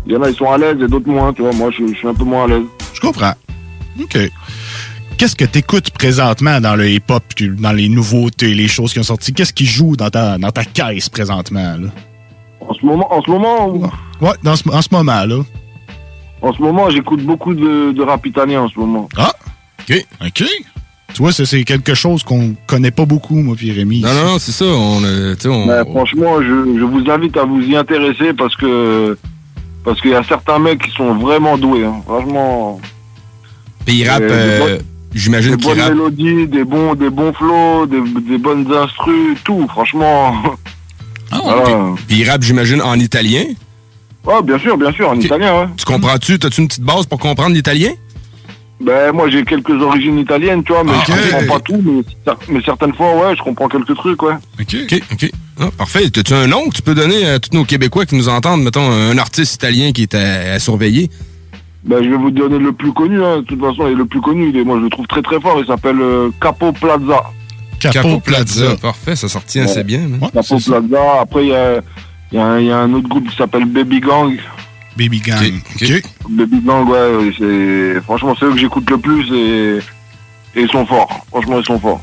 [0.06, 1.54] Il y en a, ils sont à l'aise et d'autres moins, tu vois.
[1.54, 2.64] Moi, je, je suis un peu moins à l'aise.
[2.94, 3.34] Je comprends.
[4.02, 4.18] OK.
[5.18, 7.24] Qu'est-ce que t'écoutes présentement dans le hip-hop,
[7.60, 9.32] dans les nouveautés, les choses qui ont sorti?
[9.34, 11.88] Qu'est-ce qui joue dans ta, dans ta caisse présentement, là?
[12.60, 13.84] En ce moment, en ce moment, ou-
[14.22, 15.38] Ouais, dans ce, en ce moment, là.
[16.42, 19.08] en ce moment, j'écoute beaucoup de, de rap italien en ce moment.
[19.18, 19.32] Ah!
[19.82, 20.06] OK.
[20.26, 20.44] OK.
[21.14, 24.02] Tu vois, c'est quelque chose qu'on connaît pas beaucoup, moi, puis Rémi.
[24.02, 24.66] Non, non, non, c'est ça.
[24.66, 26.48] On, euh, on- Mais franchement, je,
[26.80, 29.16] je vous invite à vous y intéresser parce que
[29.84, 31.86] parce qu'il y a certains mecs qui sont vraiment doués.
[31.86, 32.02] Hein.
[32.06, 32.80] Franchement.
[33.86, 34.84] Puis il rappe, Euh, des
[35.14, 35.94] j'imagine Des qu'il bonnes rappe.
[35.94, 39.68] mélodies, des bons, des bons flows, des, des bonnes instrus, tout.
[39.70, 40.36] Franchement.
[41.32, 41.96] Voilà.
[42.08, 43.44] Puis il rappe, j'imagine, en italien.
[44.26, 45.68] Ouais, bien sûr, bien sûr, en italien, ouais.
[45.78, 46.40] Tu comprends-tu?
[46.40, 47.90] T'as-tu une petite base pour comprendre l'italien?
[48.84, 51.20] Ben, moi, j'ai quelques origines italiennes, tu vois, mais Ah, je ok.
[51.40, 54.34] comprends pas tout, mais, cer- mais certaines fois, ouais, je comprends quelques trucs, ouais.
[54.60, 54.76] OK.
[54.84, 55.32] OK, OK.
[55.60, 56.10] Ah, parfait.
[56.10, 58.90] T'as-tu un nom que tu peux donner à tous nos Québécois qui nous entendent, mettons,
[58.92, 61.10] un artiste italien qui est à, à surveiller?
[61.86, 63.38] Ben, je vais vous donner le plus connu, hein.
[63.38, 65.22] De toute façon, il est le plus connu, il est, moi, je le trouve très
[65.22, 67.24] très fort, il s'appelle euh, Capo Plaza.
[67.80, 68.76] Capo Plaza.
[68.82, 69.84] Parfait, ça sortit assez Ouais.
[69.84, 70.00] bien.
[70.22, 70.28] hein.
[70.34, 71.22] Capo Plaza.
[71.22, 71.82] Après, il y a,
[72.32, 74.38] il y a un- il y a un autre groupe qui s'appelle Baby Gang.
[74.98, 75.62] Baby Gang.
[76.30, 79.78] Baby Gang, ouais, c'est franchement c'est eux que j'écoute le plus et,
[80.60, 81.26] et ils sont forts.
[81.30, 82.02] Franchement, ils sont forts.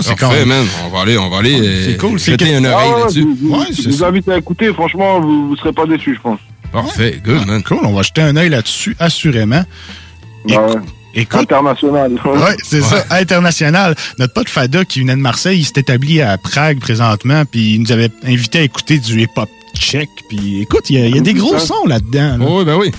[0.00, 0.64] c'est Parfait, man.
[0.86, 1.58] On va aller, on va aller.
[1.60, 3.82] euh, cool, c'est jeter une Ah oreille ouais, là-dessus.
[3.82, 4.72] je, vous invite à écouter.
[4.72, 6.38] Franchement, vous, vous serez pas déçus, je pense.
[6.72, 7.62] Parfait, good, man.
[7.62, 9.64] Cool, on va jeter un œil là-dessus, assurément.
[11.14, 12.12] Écoute, International.
[12.24, 13.96] Ouais, c'est ça, international.
[14.18, 17.80] Notre pote Fada qui venait de Marseille, il s'est établi à Prague présentement, puis il
[17.82, 20.10] nous avait invité à écouter du hip-hop tchèque.
[20.28, 22.36] Puis écoute, il y, a- il y a des gros sons là-dedans.
[22.38, 22.44] là.
[22.48, 22.90] Oui, ben oui.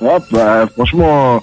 [0.00, 1.42] Ouais, bah, franchement,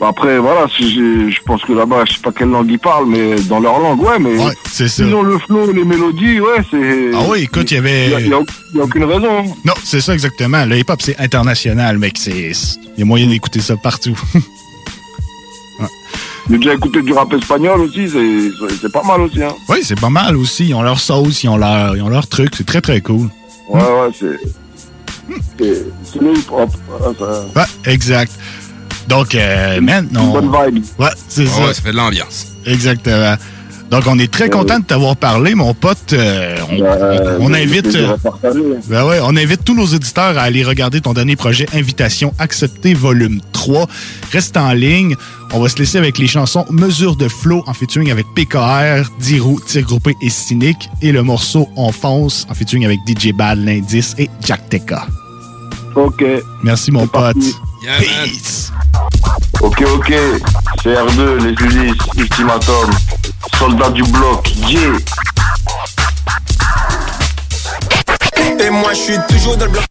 [0.00, 3.36] bah, après, voilà, je pense que là-bas, je sais pas quelle langue ils parlent, mais
[3.42, 5.04] dans leur langue, ouais, mais Ouais, c'est ça.
[5.04, 7.10] ils ont le flow, les mélodies, ouais, c'est...
[7.14, 9.44] Ah oui, écoute, il y avait- Il y a, aucune raison.
[9.64, 10.64] Non, c'est ça exactement.
[10.64, 12.18] Le hip-hop, c'est international, mec.
[12.26, 12.52] Il
[12.98, 14.18] y a moyen d'écouter ça partout.
[16.50, 19.54] J'ai déjà écouté du rap espagnol aussi, c'est pas mal aussi, hein.
[19.70, 20.66] oui, c'est pas mal aussi.
[20.68, 22.52] Ils ont leur sauce, ils ont leur, ils ont leur truc.
[22.54, 23.30] C'est très, très cool.
[23.68, 24.38] Ouais, ouais, c'est...
[25.58, 26.70] C'est hip-hop.
[27.56, 27.62] Ouais,
[27.92, 28.32] exact.
[29.08, 30.32] Donc, euh, man, on...
[30.32, 30.84] bonne vibe.
[30.98, 31.60] Ouais, c'est ça.
[31.66, 32.46] ouais, ça fait de l'ambiance.
[32.66, 33.36] Exactement.
[33.94, 36.14] Donc, on est très content de t'avoir parlé, mon pote.
[36.14, 38.16] Euh, on, on- on le invite, euh,
[38.88, 43.40] ben ouais, on tous nos auditeurs à aller regarder ton dernier projet Invitation acceptée volume
[43.52, 43.86] 3.
[44.32, 45.14] Reste en ligne.
[45.52, 49.60] On va se laisser avec les chansons Mesure de flow en featuring avec PKR, Dirou,
[49.64, 54.16] Tir Groupé et Cynic et le morceau On fonce en featuring avec DJ Bad, l'Indice
[54.18, 55.06] et Jack Teka.
[55.94, 56.24] Ok.
[56.64, 57.36] Merci mon pote.
[58.00, 58.72] Peace.
[59.60, 60.12] Ok, ok.
[60.82, 62.90] CR2, les Ulysses, Ultimatum,
[63.58, 64.80] Soldat du bloc, yeah.
[68.60, 69.84] Et moi je suis toujours dans le bloc.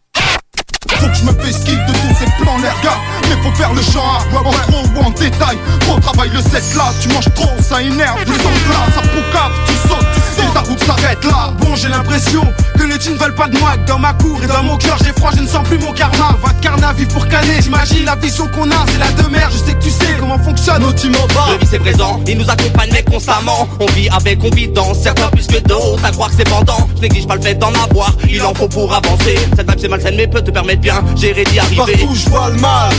[0.98, 2.98] Faut que je me esquive de tous ces plans les gars.
[3.22, 5.58] Mais faut faire le genre en gros ou en détail.
[5.80, 8.18] Trop travail le set là, tu manges trop, ça énerve.
[8.26, 12.42] Les ondes là, ça poucave, tu sautes, tu sais ta route s'arrête là J'ai l'impression
[12.78, 13.76] que les jeans veulent pas de moi.
[13.76, 15.92] Que Dans ma cour et dans mon cœur j'ai froid je ne sens plus mon
[15.92, 16.36] karma.
[16.42, 19.50] Va de pour canner J'imagine la vision qu'on a c'est la demeure.
[19.50, 21.46] Je sais que tu sais comment fonctionne nos teams en bas.
[21.52, 23.68] Le vice est présent, il nous accompagne mais constamment.
[23.80, 26.04] On vit avec confiance, certains plus que d'autres.
[26.04, 28.14] À croire que c'est pendant, je néglige pas le fait d'en avoir.
[28.28, 31.02] Il en faut pour avancer, cette vibe c'est malsaine mais peut te permettre bien.
[31.16, 31.76] Gérer d'y arriver.
[31.76, 32.94] Partout je vois le mal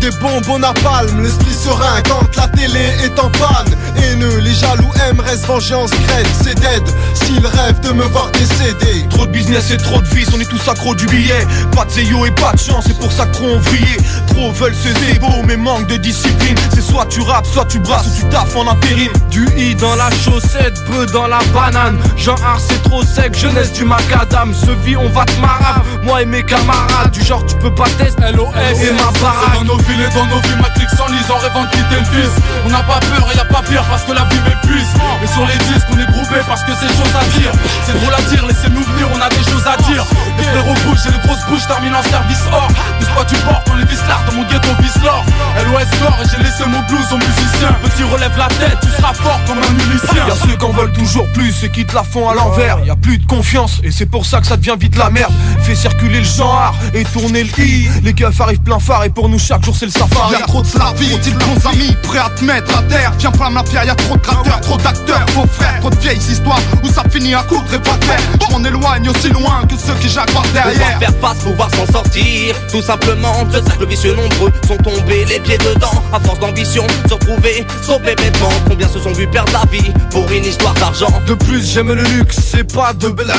[0.00, 3.76] des bombes au napalm, l'esprit serein quand la télé est en panne.
[3.96, 6.82] Haineux, les jaloux aiment, reste vengeance, crête, c'est dead
[7.14, 10.48] S'ils rêvent de me voir décéder Trop de business et trop de vices, on est
[10.48, 11.46] tous accros du billet.
[11.76, 13.96] Pas de zéyo et pas de chance, c'est pour ça que trop vrillé
[14.28, 16.56] Trop veulent se beau mais manque de discipline.
[16.72, 19.12] C'est soit tu rappes, soit tu brasses ou tu taffes en intérim.
[19.30, 21.98] Du i dans la chaussette, peu dans la banane.
[22.16, 24.54] Jean Art c'est trop sec, jeunesse du macadam.
[24.54, 27.88] Ce vie on va te marave, moi et mes camarades Du genre tu peux pas
[27.98, 28.32] tester.
[28.32, 29.64] LOS et ma baraque
[29.98, 30.86] Et dans nos vies, Matrix
[31.30, 32.30] en rêvant de quitter le fils.
[32.64, 34.88] On n'a pas peur et y a pas pire parce que la vie m'épuise.
[35.22, 37.52] Et sur les disques on est groupés parce que c'est chose à dire.
[37.84, 40.04] C'est drôle à dire, laissez-nous venir, on a des choses à dire.
[40.38, 42.68] Les frérots bougent et les grosses bouches terminent en service hors
[42.98, 45.24] Pousse quoi tu portes, on les vis l'art dans mon ghetto vis l'or
[45.56, 47.72] LOS d'or et j'ai laissé mon blues aux musiciens.
[47.82, 50.26] Petit relève la tête, tu seras fort comme un milicien.
[50.26, 52.78] Y'a ceux qui en veulent toujours plus et qui te la font à l'envers.
[52.84, 55.32] Y'a plus de confiance et c'est pour ça que ça devient vite la merde.
[55.62, 57.88] Fais circuler le genre et tourner le i.
[58.02, 60.32] Les keufs arrivent plein phare et pour nous chaque jour c'est le safari.
[60.32, 63.12] Y'a trop de faut-il de bons amis prêts à te mettre à terre.
[63.18, 66.18] Viens pas ma pierre, y'a trop de cratères, trop d'acteurs, faux frères Trop de vieilles
[66.18, 69.76] histoires où ça finit à coudre et pas de Je m'en éloigne aussi loin que
[69.76, 70.98] ceux qui Pouvoir derrière.
[70.98, 72.54] faire face, pouvoir s'en sortir.
[72.70, 76.02] Tout simplement, de cercles vicieux nombreux Sont tombés les pieds dedans.
[76.12, 78.50] À force d'ambition, se retrouver sauver bêtement.
[78.68, 81.10] Combien se sont vus perdre la vie Pour une histoire d'argent?
[81.26, 83.32] De plus j'aime le luxe, c'est pas de belle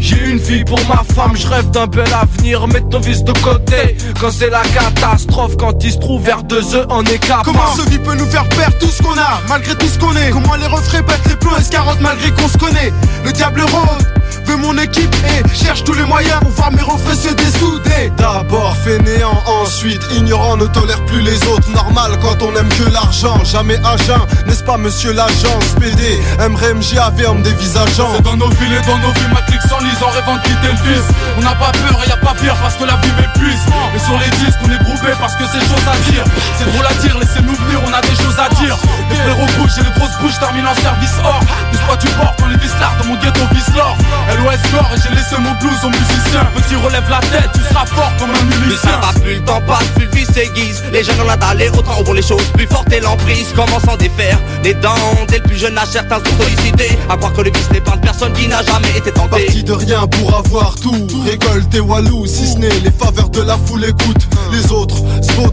[0.00, 2.66] J'ai une fille pour ma femme, je rêve d'un bel avenir.
[2.66, 3.96] Mets ton vice de côté.
[4.20, 7.82] Quand c'est la catastrophe Quand il se trouve vers deux œufs en écart Comment ce
[7.90, 10.30] vie peut nous faire perdre tout ce qu'on a, malgré tout ce qu'on est?
[10.30, 12.92] Comment les refrains battent les plombs escarottes malgré qu'on se connaît?
[13.24, 14.14] Le diable rôde,
[14.44, 18.12] veut mon équipe et cherche tous les moyens pour voir mes refrains se dessouder.
[18.16, 21.68] D'abord fainéant, ensuite ignorant, ne tolère plus les autres.
[21.70, 26.98] Normal quand on aime que l'argent, jamais à jeun N'est-ce pas monsieur l'agence PD, MRMG
[27.26, 30.10] homme des visageants C'est dans nos villes et dans nos vies, Matrix en lise en
[30.10, 31.08] rêvant de quitter le vice
[31.38, 33.60] On n'a pas peur et y a pas pire parce que la vie m'épuise.
[33.94, 36.24] Et sur les disques on est groupés parce que c'est à dire.
[36.58, 38.76] C'est drôle à dire, laissez-nous venir, on a des choses à dire.
[39.10, 42.38] Les frérots bougent et les grosses bouches terminent en service hors Plus quoi tu portes,
[42.44, 43.96] on les vis l'art dans mon ghetto vis l'or
[44.38, 46.44] LOS d'or et j'ai laissé mon blues aux musiciens.
[46.54, 49.00] Petit relève la tête, tu seras fort comme un Plus ça milicien.
[49.00, 52.08] va, plus le temps passe, plus le vice déguise Les jeunes en a les autres
[52.08, 52.44] ont les choses.
[52.54, 54.38] Plus fortes et l'emprise commence en défaire.
[54.62, 54.94] Les dents
[55.28, 56.98] dès le plus jeune âge certains sont sollicités.
[57.08, 59.44] À croire que le vice n'est pas de personne qui n'a jamais été tenté.
[59.44, 61.06] Parti de rien pour avoir tout.
[61.24, 63.84] Récolte et walou si ce n'est les faveurs de la foule.
[63.84, 64.96] Écoute Les autres,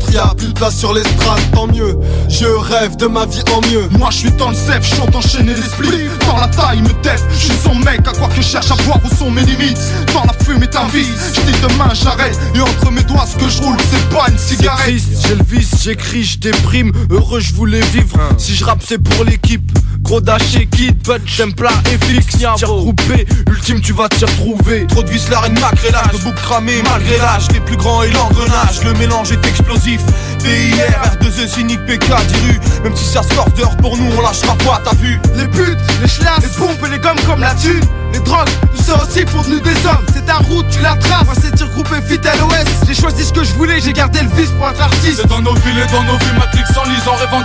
[0.05, 1.97] ce y'a plus de place sur l'estrade Tant mieux,
[2.29, 3.87] je rêve de ma vie en mieux.
[3.97, 7.23] Moi je suis dans le safe, je chante enchaîner l'esprit Dans la taille me tête,
[7.31, 9.79] je suis son mec À quoi que je cherche à voir où sont mes limites.
[10.13, 12.37] Dans la fumée ta vie, je dis demain j'arrête.
[12.55, 15.01] Et entre mes doigts ce que je roule c'est pas une cigarette.
[15.27, 16.91] j'ai le vice, j'écris, je déprime.
[17.09, 19.71] Heureux je voulais vivre, si je rappe c'est pour l'équipe
[20.01, 24.25] Gros dash et kid, but j'aime plat et fixe Tire groupé, ultime tu vas t'y
[24.25, 27.47] retrouver Trop de Whistler et de macrélage, de bouc cramé malgré l'âge.
[27.53, 30.01] Les plus grands et l'engrenage, le mélange est explosif.
[30.39, 30.89] DIR,
[31.21, 34.81] R2E, cynique, PK, Diru Même si ça se force dehors pour nous, on lâchera pas,
[34.83, 35.19] t'as vu.
[35.35, 37.81] Les putes, les chlasses, les pompes et les gommes comme la thune.
[38.13, 40.05] Les drogues, tout ça aussi pour nous des hommes.
[40.13, 43.23] C'est ta route, tu la traces, moi c'est tir groupé fit à l'OS J'ai choisi
[43.23, 45.21] ce que je voulais, j'ai gardé le vice pour être artiste.
[45.21, 47.41] C'est dans nos villes et dans nos vies, Matrix en lise en rêvant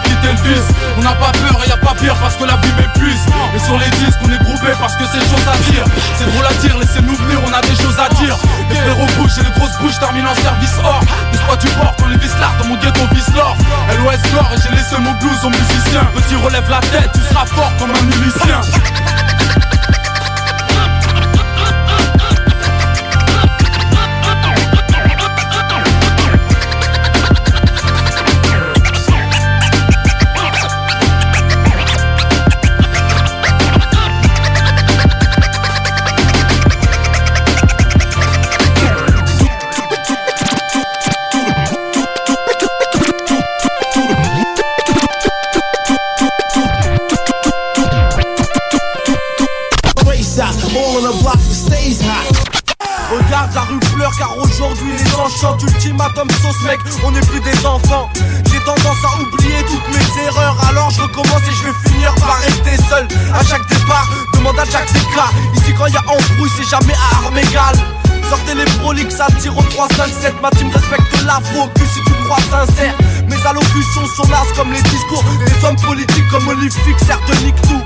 [0.99, 3.21] On n'a pas peur et y a pas pire parce que la vie m'épuise.
[3.55, 5.85] Et sur les disques on est groupé parce que c'est chose à dire.
[6.17, 8.37] C'est drôle à dire, laissez-nous venir, on a des choses à dire.
[8.71, 11.95] Les frérots bougent, j'ai les grosses bouches, termine en service hors Pousse pas du bord
[11.99, 13.57] quand les vis dans mon ghetto vise l'or.
[13.99, 16.05] LOS nord et j'ai laissé mon blues aux musiciens.
[16.15, 18.61] Petit relève la tête, tu seras fort comme un milicien
[57.05, 58.11] on n'est plus des enfants.
[58.51, 60.57] J'ai tendance à oublier toutes mes erreurs.
[60.69, 63.07] Alors je recommence et je vais finir par rester seul.
[63.35, 67.25] À chaque départ, demande à Jack Zeka Ici quand y a embrouille c'est jamais à
[67.25, 67.81] armes égales.
[68.29, 72.01] Sortez les prolix, ça tire au 3, 5, 7 Ma team respecte la focus si
[72.05, 72.95] tu crois sincère.
[73.29, 76.29] Mes allocutions sont nasses comme les discours Des hommes politiques.
[76.31, 77.83] Comme Olive Fix, certes nique tout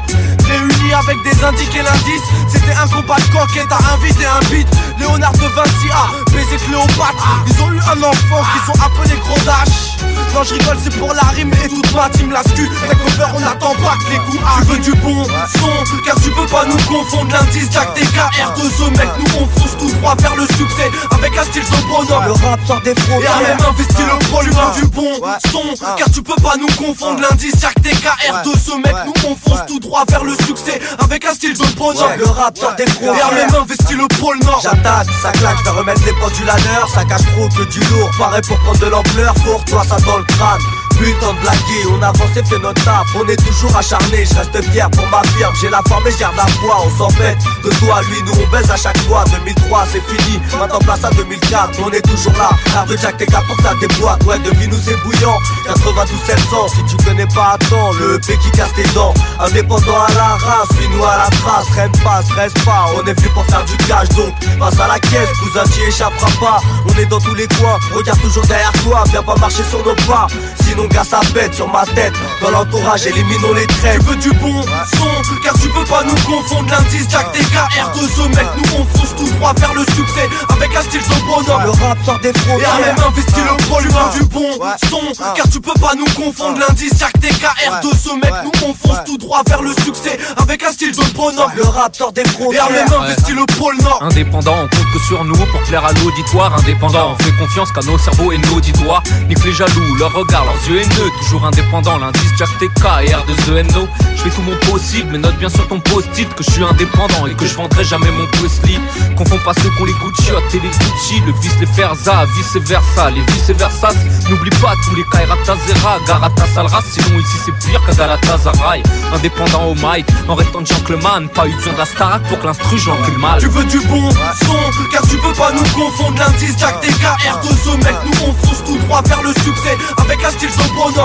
[0.51, 2.27] Réunis avec des indices et l'indice.
[2.49, 4.67] C'était un combat de coq et t'as invité un beat.
[4.99, 7.45] Léonard de Vinci a baisé Cléopâtre.
[7.47, 9.90] Ils ont eu un enfant qui sont appelés gros dash
[10.35, 12.69] Non je rigole c'est pour la rime et toute ma team la scu.
[12.89, 16.31] T'as cover on attend pas que les coups Tu veux du bon son car tu
[16.31, 17.33] peux pas nous confondre.
[17.33, 20.91] L'indice Jack TKR de ce mec nous on fonce tout droit vers le succès.
[21.11, 24.47] Avec un style de bonhomme Le rap sort des frontières Et même investi le pôle
[24.47, 25.13] humain du bon
[25.51, 27.21] son Car tu peux pas nous confondre.
[27.21, 30.81] L'indice Jack TKR de ce mec nous on fonce tout droit vers le succès.
[31.03, 34.39] Avec un style de bonhomme Le rap sort des Et frontières même investi le pôle
[34.41, 34.61] nord.
[34.63, 37.81] J'attaque, ça claque, je vais remettre les pendules à l'heure Ça cache trop que du
[37.81, 39.35] lourd, pareil pour prendre de l'ampleur.
[39.45, 40.61] Pour toi ça dans le crâne
[41.01, 43.07] Putain de blaguer, on avance et fait notre taf.
[43.17, 45.55] On est toujours acharné, je reste fier pour ma firme.
[45.59, 48.51] J'ai la forme et je garde la foi, on s'embête De toi lui, nous on
[48.51, 49.25] baise à chaque fois.
[49.45, 53.33] 2003 c'est fini, maintenant place à 2004 On est toujours là, l'art de Jack TK
[53.47, 55.39] pour que ça déboîte Ouais, depuis nous c'est bouillant.
[55.67, 57.93] 92 700, si tu connais pas attends.
[57.93, 59.15] Le EP qui casse tes dents.
[59.41, 61.67] Indépendant à la race, suis-nous à la trace.
[61.71, 64.99] Traîne pas, stresse pas, on est venu pour faire du cash Donc passe à la
[64.99, 66.61] caisse, cousin t'y échappera pas.
[66.85, 69.05] On est dans tous les coins, regarde toujours derrière toi.
[69.11, 70.27] Viens pas marcher sur nos pas,
[70.63, 72.13] sinon gars ça pète sur ma tête.
[72.43, 74.01] Dans l'entourage, éliminons les traits.
[74.01, 76.71] Tu veux du bon son Car tu peux pas nous confondre.
[76.71, 80.29] L'indice Jack TKR de ce mec Nous on fonce tout droit vers le succès.
[80.49, 81.63] Avec un style de bonhomme.
[81.65, 84.51] Le rap sort des Et a frontières même investi le humain du bon
[84.89, 85.01] son
[85.35, 86.59] Car tu peux pas nous confondre.
[86.59, 90.19] L'indice Jack TKR de ce mec Nous on fonce tout droit vers le succès.
[90.39, 91.51] Avec un style de bonhomme.
[91.57, 94.03] Le rap sort des Et a frontières même investi le pôle nord.
[94.03, 96.55] Indépendant, on compte que sur nous pour plaire à l'auditoire.
[96.59, 97.17] Indépendant.
[97.19, 99.03] On fait confiance qu'à nos cerveaux et nos auditoires.
[99.29, 101.11] Nique les jaloux, leurs regards, leurs yeux haineux.
[101.23, 103.89] Toujours indépendant, l'indice Jack TK et R2ENO.
[104.17, 107.27] Je fais tout mon possible, mais note bien sur ton post-it que je suis indépendant
[107.27, 108.79] et que je vendrai jamais mon Wesley.
[109.17, 113.11] Confond pas ceux qu'on les Gucci, à télé Gucci, le vice les Ferza, vice versa,
[113.11, 113.89] les vice versa.
[114.29, 118.83] N'oublie pas tous les Kairata Zera, Garata Salra, sinon ici c'est pire qu'à Galatasaray.
[119.15, 122.79] Indépendant au mic, en restant gentleman, pas eu besoin de la Starac pour que l'instru
[122.79, 123.41] j'encule mal.
[123.41, 124.57] Tu veux du bon son
[124.93, 128.65] Car tu peux pas nous confondre L'indice Jack TKR de ce mec Nous on fonce
[128.65, 130.51] tout droit vers le succès Avec un style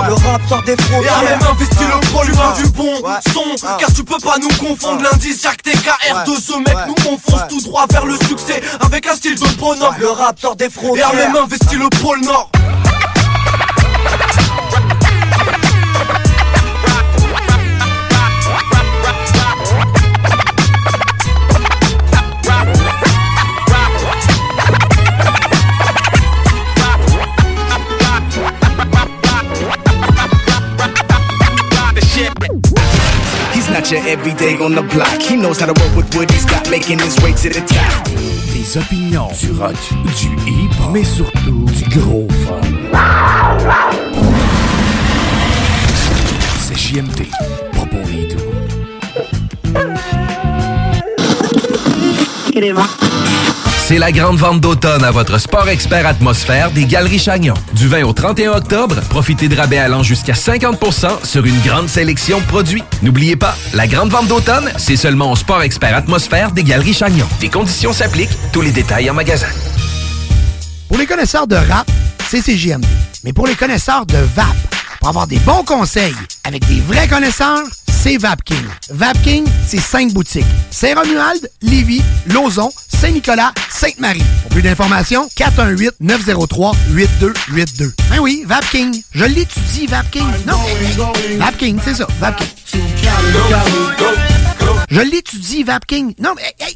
[0.07, 2.93] Le rap sort des Et frontières même investi le pôle humain du bon
[3.33, 3.67] son.
[3.77, 5.03] Car tu peux pas nous confondre.
[5.03, 9.07] L'indice Jack TKR de ce mec Nous on fonce tout droit vers le succès Avec
[9.07, 9.95] un style de bonhomme.
[9.99, 12.49] Le rap sort des Et frontières même investi le pôle nord
[33.85, 35.21] gotcha every day on the block.
[35.21, 38.05] He knows how to work with what he's got, making his way to the top.
[38.53, 39.75] Des opinions, du rock,
[40.19, 42.61] du hip-hop, mais surtout du gros fun.
[46.59, 47.29] C'est JMD,
[47.73, 48.41] pas pour les doux.
[53.87, 57.53] C'est la grande vente d'automne à votre Sport Expert Atmosphère des Galeries Chagnon.
[57.73, 62.39] Du 20 au 31 octobre, profitez de rabais allant jusqu'à 50% sur une grande sélection
[62.39, 62.81] de produits.
[63.03, 67.27] N'oubliez pas, la grande vente d'automne, c'est seulement au Sport Expert Atmosphère des Galeries Chagnon.
[67.39, 69.49] Des conditions s'appliquent, tous les détails en magasin.
[70.87, 71.87] Pour les connaisseurs de rap,
[72.27, 72.87] c'est CJMD.
[73.23, 74.47] Mais pour les connaisseurs de VAP,
[74.99, 78.65] pour avoir des bons conseils avec des vrais connaisseurs, c'est VapKing.
[78.89, 80.43] VapKing, c'est cinq boutiques.
[80.71, 82.71] Saint-Romuald, Lévis, Lauson,
[83.05, 84.23] Saint-Nicolas, Sainte-Marie.
[84.41, 87.93] Pour plus d'informations, 418-903-8282.
[88.09, 88.99] Ben oui, VapKing.
[89.11, 90.25] Je l'étudie, VapKing.
[90.47, 90.57] Non,
[91.37, 92.47] VapKing, c'est ça, VapKing.
[94.89, 96.15] Je l'étudie, VapKing.
[96.19, 96.55] Non, mais...
[96.59, 96.75] Hey,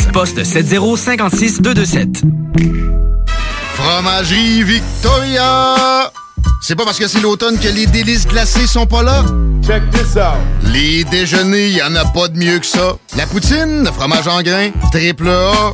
[0.07, 2.23] poste 7056 227.
[3.73, 6.11] Fromagerie Victoria!
[6.61, 9.23] C'est pas parce que c'est l'automne que les délices glacées sont pas là?
[9.65, 10.37] Check this out!
[10.71, 12.95] Les déjeuners, y en a pas de mieux que ça.
[13.17, 15.73] La poutine, le fromage en grains, triple A.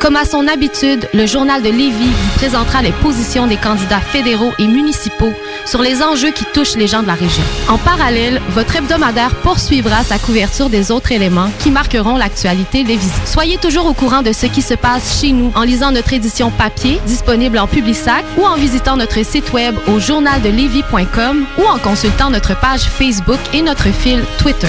[0.00, 4.52] Comme à son habitude, le journal de Lévis vous présentera les positions des candidats fédéraux
[4.58, 5.32] et municipaux
[5.64, 7.42] sur les enjeux qui touchent les gens de la région.
[7.68, 13.26] En parallèle, votre hebdomadaire poursuivra sa couverture des autres éléments qui marqueront l'actualité lévisienne.
[13.26, 16.50] Soyez toujours au courant de ce qui se passe chez nous en lisant notre édition
[16.50, 22.30] papier disponible en Publisac ou en visitant notre site web au journaldelevis.com ou en consultant
[22.30, 24.68] notre page Facebook et notre fil Twitter.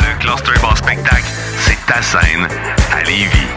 [0.21, 1.23] Le Cluster Bar Spectacle,
[1.59, 2.47] c'est ta scène
[2.91, 3.47] à Lévis.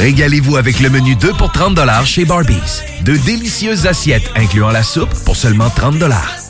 [0.00, 2.82] Régalez-vous avec le menu 2 pour 30 chez Barbies.
[3.02, 5.94] De délicieuses assiettes incluant la soupe pour seulement 30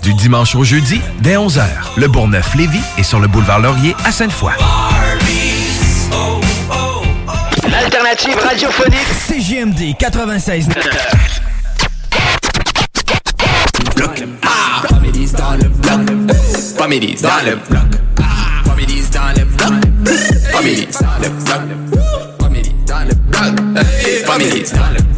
[0.02, 1.62] Du dimanche au jeudi, dès 11h.
[1.96, 4.52] Le Bourgneuf-Lévis est sur le boulevard Laurier à Sainte-Foy.
[7.70, 10.68] L'alternative radiophonique CGMD 96.
[13.96, 14.22] Bloc.
[14.42, 16.34] Ah, Families dans le bloc.
[16.76, 18.00] Families dans le bloc.
[18.20, 19.72] Ah, Families dans le bloc.
[20.52, 22.00] Families dans le bloc.
[22.38, 23.86] Families dans le bloc.
[24.26, 25.16] Families dans le bloc.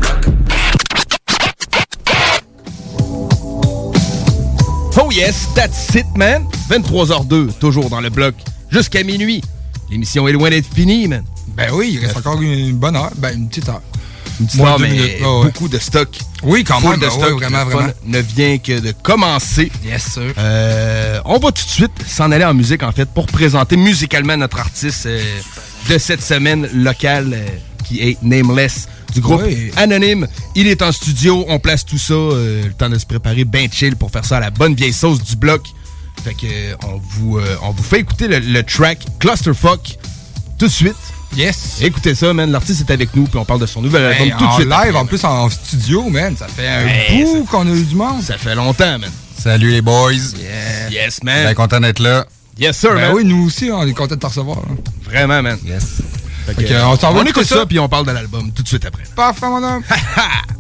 [5.01, 6.45] Oh yes, that's it, man.
[6.70, 8.35] 23h02, toujours dans le bloc,
[8.70, 9.43] jusqu'à minuit.
[9.91, 11.24] L'émission est loin d'être finie, man.
[11.57, 13.83] Ben oui, il reste encore une bonne heure, ben une petite heure.
[14.41, 15.20] Deux mais minutes.
[15.20, 15.43] Ouais.
[15.45, 16.09] beaucoup de stock.
[16.43, 17.24] Oui, quand même, de ben stock.
[17.24, 17.93] ouais, vraiment, vraiment.
[18.07, 19.70] ne vient que de commencer.
[19.84, 20.32] Yes, sir.
[20.39, 24.36] Euh, on va tout de suite s'en aller en musique, en fait, pour présenter musicalement
[24.36, 25.20] notre artiste euh,
[25.89, 27.47] de cette semaine locale, euh,
[27.84, 29.72] qui est Nameless, du groupe Oui.
[29.76, 30.28] Anonyme.
[30.55, 33.97] Il est en studio, on place tout ça, le temps de se préparer bien chill
[33.97, 35.62] pour faire ça à la bonne vieille sauce du bloc.
[36.22, 39.97] Fait que on vous, on vous fait écouter le, le track Clusterfuck
[40.59, 40.97] tout de suite.
[41.37, 41.79] Yes.
[41.83, 42.51] Écoutez ça, man.
[42.51, 44.64] L'artiste est avec nous, puis on parle de son nouvel album Hey, tout de suite.
[44.66, 45.07] live, après, en man.
[45.07, 46.37] plus en studio, man.
[46.37, 48.22] Ça fait un Hey, bout qu'on a eu du monde.
[48.22, 49.11] Ça fait longtemps, man.
[49.39, 50.12] Salut les boys.
[50.91, 51.45] Yes, man.
[51.45, 52.26] Bien content d'être là.
[52.59, 53.12] Yes, sir, Ben man.
[53.14, 54.57] oui, nous aussi, on est content de te recevoir.
[54.59, 54.74] là.
[55.05, 55.59] Vraiment, man.
[55.64, 55.85] Yes.
[56.47, 57.66] Fait Fait que, que, on s'en va on écoute écouter ça, ça.
[57.66, 59.05] puis on parle de l'album tout de suite après.
[59.14, 59.83] Parfait, mon homme.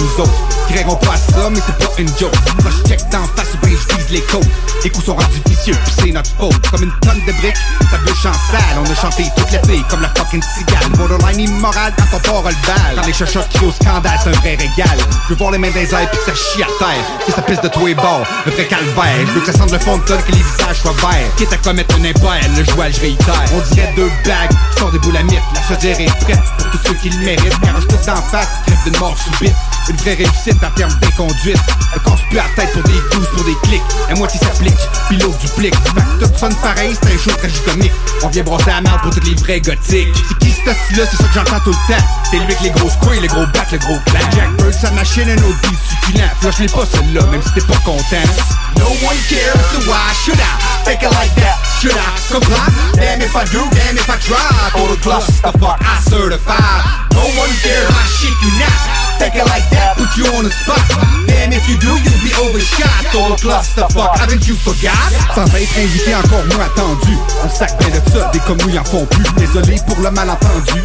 [0.00, 2.32] caves Encore pas ça, mais c'est pas une joke.
[2.62, 4.46] Quand je d'en face, ben je vise les côtes.
[4.84, 6.70] Les coups sont rendus vicieux, pis c'est notre faute.
[6.70, 7.56] Comme une tonne de briques,
[7.90, 8.78] ça bouche en salle.
[8.78, 10.88] On a chanté toute l'été, comme la fucking cigale.
[10.96, 12.96] Borderline immoral quand on part le bal.
[12.96, 14.98] Quand les chercheurs qui au scandale, c'est un vrai régal.
[15.24, 17.04] Je veux voir les mains des airs, pis que ça chie à terre.
[17.26, 19.26] Que ça pisse de tous les bords, un vrai calvaire.
[19.26, 21.34] Je veux que ça sente le fond de tonne, que les visages soient verts.
[21.36, 23.44] Quitte à commettre un impair, le joual je réitère.
[23.54, 25.42] On dirait deux bagues qui sont des boulamites.
[25.54, 27.60] La chaudière est prête pour tous ceux qui le méritent.
[27.60, 29.56] Car je tout d'en face, crève d'une mort subite.
[29.88, 31.58] Une vraie réussite en termes d'inconduite
[31.94, 33.82] Ne casse plus la tête pour des gousses, pour des clics.
[34.08, 35.74] La moitié s'applique, puis l'autre duplique.
[35.74, 37.92] Fait tout sonne pareil, c'est un show tragicomique
[38.22, 40.08] On vient brosser la merde pour tous les vrais gothiques.
[40.28, 42.04] C'est qui ce style-là, c'est ça que j'entends tout le temps.
[42.30, 44.90] C'est lui avec les grosses couilles, les gros bacs, le gros clap Jack Bird, sa
[44.92, 46.30] machine, un autre beat succulent.
[46.40, 48.28] Flush les pas celle-là, même si t'es pas content.
[48.76, 51.56] No one cares, so why should I Take it like that?
[51.80, 52.66] Should I comply?
[52.94, 54.70] Damn if I do, damn if I try.
[54.72, 56.56] Total clusterfuck, I certify.
[57.12, 60.80] No one cares, I shit you not It like that, put you on the spot.
[61.28, 62.88] Damn if you do, you'll be overshot.
[63.12, 64.96] Total clusterfuck, haven't you forgot?
[65.34, 67.16] Sans être invité, encore moins attendu.
[67.44, 69.24] On sac bien de ça, des comme nous en font plus.
[69.36, 70.82] Désolé pour le malentendu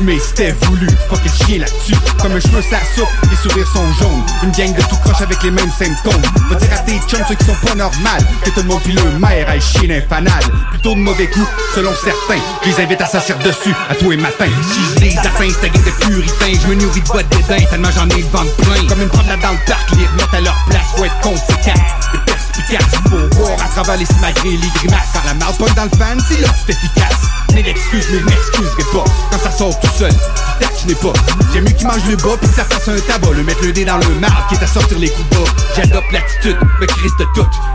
[0.00, 1.94] mais c'était voulu, fucking chien là-dessus.
[2.20, 4.22] Comme un cheveu ça soupe, les sourires sont jaunes.
[4.42, 7.34] Une gang de tout croche avec les mêmes symptômes Va dire à tes chums ceux
[7.34, 10.42] qui sont pas normales Que tout le monde pis le maire aille chier d'un fanal.
[10.70, 12.42] Plutôt de mauvais goût, selon certains.
[12.62, 14.50] Je les invite à s'asseoir dessus, à tous les matins.
[14.62, 17.90] Si je les atteins, c'est gang de puritains Je me nourris de votre dédain, tellement
[17.90, 18.86] j'en ai le ventre plein.
[18.88, 21.80] Comme une promenade dans le parc, les remettre à leur place Faut être conséquent.
[22.26, 25.08] Perspicace Faut voir à travers les et les grimaces.
[25.12, 28.82] Quand la marde dans le fan, c'est là que c'est efficace Mais l'excuse, mais m'excuserai
[28.92, 29.04] pas.
[29.30, 30.12] Quand ça sort tout seul,
[30.60, 31.12] tac, je n'ai pas.
[31.52, 33.30] J'aime mieux qu'il mange le bas puis que ça fasse un tabac.
[33.32, 35.50] Le mettre le nez dans le marbre qui est à sortir les coups bas.
[35.76, 37.26] J'adopte l'attitude, me crise de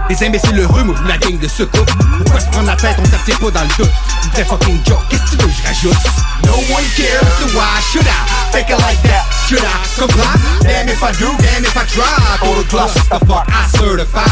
[0.10, 3.06] Les imbéciles heureux m'ouvrent la gang de ce couple Pourquoi se prendre la tête, on
[3.06, 3.92] s'abstient pas dans le doute?
[4.24, 6.04] Une vraie fucking joke, qu'est-ce que tu veux, je rajoute?
[6.46, 10.34] No one cares, so why should I Take it like that, should I comply?
[10.62, 12.38] Damn if I do, damn if I try.
[12.40, 14.24] Total clusterfuck, I certify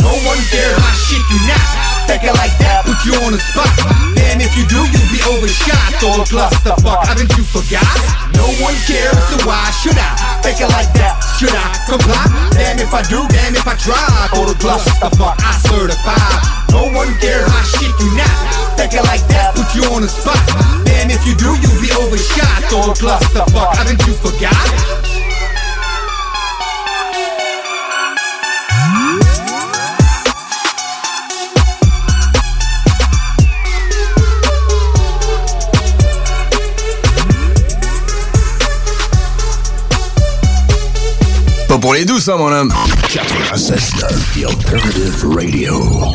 [0.00, 3.70] No one cares, I shit you not It like that, put you on the spot.
[4.18, 5.94] Damn if you do, you'll be overshot.
[6.02, 7.86] Total clusterfuck, haven't you forgot?
[8.34, 12.18] No one cares, so why should I Take it like that, should I comply?
[12.58, 14.26] Damn if I do, damn if I try.
[14.34, 16.18] Total clusterfuck, I certify.
[16.74, 18.74] No one cares, I shit you not.
[18.74, 20.42] Take it like that, put you on the spot.
[20.82, 22.66] Damn if you do, you'll be overshot.
[22.66, 25.09] Total clusterfuck, haven't you forgot?
[41.80, 42.72] Pour les douces, ça, mon homme.
[43.08, 46.14] 96.9, The Alternative Radio.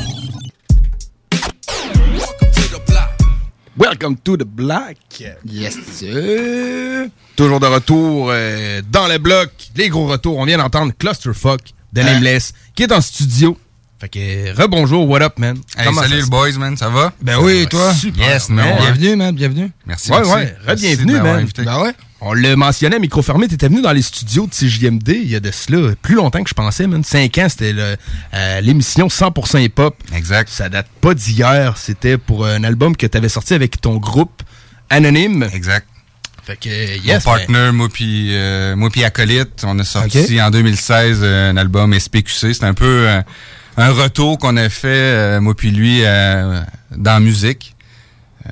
[3.78, 4.98] Welcome to the Black.
[5.46, 7.08] Yes, sir.
[7.36, 9.50] Toujours de retour euh, dans le bloc.
[9.76, 10.38] Les gros retours.
[10.38, 11.62] On vient d'entendre Clusterfuck
[11.92, 13.58] de Nameless qui est en studio.
[14.00, 15.58] Fait que, rebonjour, what up, man?
[15.78, 17.12] Hey, Comment salut se- boys, man, ça va?
[17.22, 17.94] Ben oui, toi?
[17.94, 18.76] Super, Yes, man.
[18.78, 19.72] Bienvenue, man, bienvenue.
[19.86, 20.34] Merci, ouais, merci.
[20.34, 21.48] ouais, re-bienvenue, man.
[21.58, 21.94] Ben ouais.
[22.28, 25.40] On le mentionnait, micro fermé, t'étais venu dans les studios de CJMD il y a
[25.40, 27.04] de cela plus longtemps que je pensais, man.
[27.04, 29.96] Cinq ans, c'était euh, l'émission 100% hip-hop.
[30.12, 30.50] Exact.
[30.50, 34.42] Ça date pas d'hier, c'était pour un album que t'avais sorti avec ton groupe
[34.90, 35.48] Anonyme.
[35.54, 35.88] Exact.
[36.44, 40.50] Fait que, yes, Mon partner, moi puis euh, moi puis Acolyte, on a sorti en
[40.50, 42.56] 2016 euh, un album SPQC.
[42.56, 43.22] C'est un peu euh,
[43.78, 46.60] un retour qu'on a fait, euh, moi puis lui, euh,
[46.96, 47.76] dans la musique.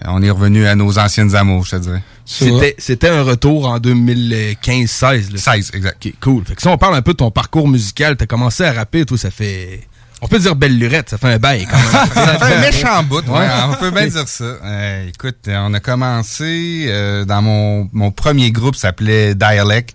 [0.05, 2.03] On est revenu à nos anciennes amours, je te dirais.
[2.25, 5.35] C'était, c'était un retour en 2015-16.
[5.37, 6.07] 16, exact.
[6.21, 6.45] Cool.
[6.45, 9.05] Fait que si on parle un peu de ton parcours musical, t'as commencé à rapper,
[9.05, 9.81] toi, ça fait...
[10.21, 11.85] On peut dire belle lurette, ça fait un bail quand même.
[12.13, 13.47] Ça fait un méchant bout, ouais, Ouais.
[13.67, 14.45] on peut bien dire ça.
[14.45, 19.93] Euh, écoute, euh, on a commencé euh, dans mon, mon premier groupe, s'appelait Dialect,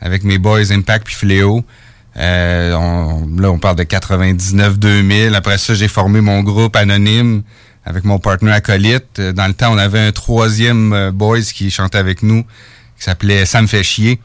[0.00, 1.64] avec mes boys Impact puis Fléau.
[2.16, 5.34] Euh, on- là, on parle de 99-2000.
[5.34, 7.42] Après ça, j'ai formé mon groupe anonyme
[7.88, 9.18] avec mon partner acolyte.
[9.18, 12.42] Euh, Dans le temps, on avait un troisième euh, boys qui chantait avec nous,
[12.98, 14.20] qui s'appelait Sam fait chier.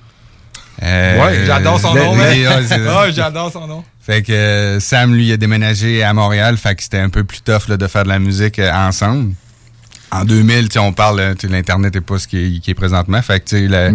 [0.81, 3.83] Euh, Ouais, j'adore son nom, ouais, c'est- Ah, j'adore son nom.
[4.05, 7.41] Fait que euh, Sam, lui, a déménagé à Montréal, fait que c'était un peu plus
[7.41, 9.33] tough là, de faire de la musique euh, ensemble.
[10.11, 12.69] En 2000, tu sais, on parle, tu sais, l'Internet n'est pas ce qui est, qui
[12.71, 13.19] est présentement.
[13.23, 13.89] Fait que, tu sais, la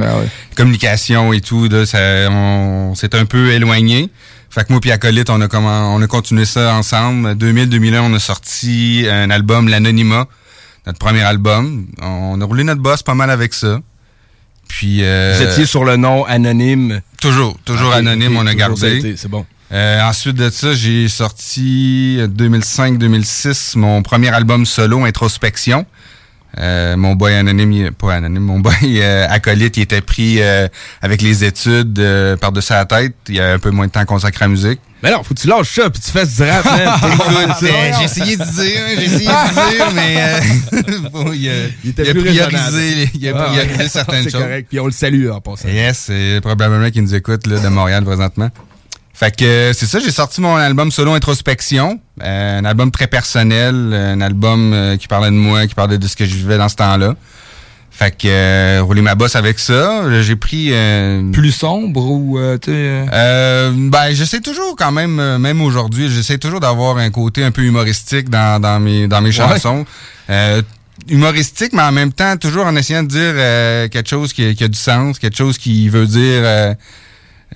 [0.57, 1.99] communication et tout, là, ça,
[2.31, 4.11] on s'est un peu éloigné.
[4.51, 7.33] Fait que moi puis Acolyte, on a comment, on a continué ça ensemble.
[7.33, 10.27] 2000-2001, on a sorti un album, L'Anonymat,
[10.87, 11.87] notre premier album.
[12.01, 13.81] On a roulé notre boss pas mal avec ça.
[14.69, 15.01] Puis...
[15.03, 17.01] Euh, Vous étiez sur le nom anonyme.
[17.21, 19.15] Toujours, toujours anonyme, on a gardé.
[19.17, 19.45] C'est bon.
[19.71, 25.85] Euh, ensuite de ça, j'ai sorti 2005-2006 mon premier album solo, Introspection.
[26.59, 30.67] Euh, mon boy anonyme, pas anonyme, mon boy euh, acolyte, il était pris euh,
[31.03, 33.15] avec les études euh, par-dessus la tête.
[33.29, 34.81] Il y a un peu moins de temps consacré à la musique.
[35.03, 36.67] Mais non, faut que tu lâches ça puis tu fasses du rap.
[36.67, 37.57] Écoute,
[37.99, 41.53] j'ai essayé de dire, hein, j'ai essayé de dire, mais euh, bon, il, a,
[41.85, 43.89] Il était il a priorisé, il a Ah, priorisé ouais.
[43.89, 44.43] certaines C'est choses.
[44.43, 44.67] correct.
[44.69, 45.69] Puis on le salue en passant.
[45.69, 48.51] Yes, c'est probablement qui nous écoute là, de Montréal présentement.
[49.19, 53.93] Fait que c'est ça, j'ai sorti mon album solo Introspection, euh, un album très personnel,
[53.93, 56.69] un album euh, qui parlait de moi, qui parlait de ce que je vivais dans
[56.69, 57.17] ce temps-là.
[57.91, 62.59] Fait que euh, rouler ma bosse avec ça, j'ai pris euh, Plus sombre ou, euh,
[62.69, 67.51] euh, euh, ben, j'essaie toujours quand même, même aujourd'hui, j'essaie toujours d'avoir un côté un
[67.51, 69.85] peu humoristique dans, dans mes, dans mes chansons.
[71.09, 74.65] Humoristique, mais en même temps, toujours en essayant de dire euh, quelque chose qui, qui
[74.65, 76.75] a du sens, quelque chose qui veut dire euh,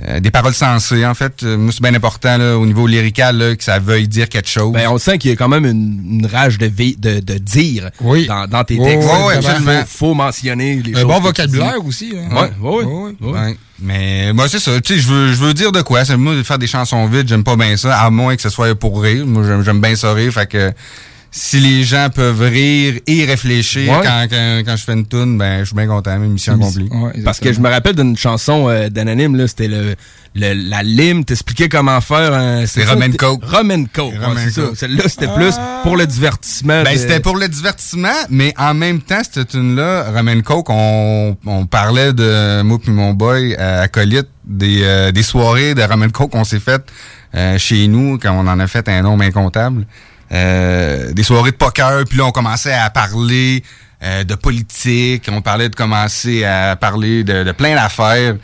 [0.08, 1.04] euh, des paroles sensées.
[1.04, 4.08] En fait, Euh, moi, c'est bien important là, au niveau lyrical là, que ça veuille
[4.08, 4.72] dire quelque chose.
[4.72, 7.90] Ben, on sent qu'il y a quand même une, une rage de, de, de dire
[8.00, 9.08] dans, dans tes Oui, textes.
[9.08, 9.80] oui, oui, Vraiment, absolument.
[9.86, 11.08] Faut, faut mentionner les Un choses.
[11.08, 12.34] bon vocabulaire aussi, hein.
[12.34, 13.14] Ouais, ouais, ouais.
[13.20, 13.30] ouais.
[13.32, 13.56] Ouais.
[13.84, 16.04] Mais moi c'est ça, tu sais, je veux, je veux dire de quoi.
[16.04, 18.48] C'est moi de faire des chansons vides, j'aime pas bien ça, à moins que ce
[18.48, 19.26] soit pour rire.
[19.26, 20.72] Moi j'aime, j'aime bien ça rire, fait que
[21.34, 24.00] si les gens peuvent rire et réfléchir Ouais.
[24.04, 26.90] quand, quand, quand je fais une tune, ben je suis bien content, même mission accomplie.
[27.24, 29.94] Parce que je me rappelle d'une chanson euh, d'Anonyme, là, c'était le,
[30.34, 32.66] le- la lime, t'expliquais comment faire un...
[32.66, 33.42] C'est t'es- Coke.
[33.44, 34.62] Rum and Coke, ouais, c'est ça.
[34.74, 36.82] Celle-là, c'était plus pour le divertissement.
[36.82, 41.34] Ben, de- c'était pour le divertissement, mais en même temps, cette tune-là, Roman Coke, on,
[41.46, 46.10] on parlait de moi puis mon boy euh, acolyte des, euh, des soirées de Roman
[46.10, 46.84] Coke qu'on s'est faites
[47.34, 49.86] euh, chez nous, quand on en a fait un nombre incontable.
[50.32, 53.62] Euh, des soirées de poker, puis là, on commençait à parler
[54.02, 58.36] euh, de politique, on parlait de commencer à parler de, plein d'affaires.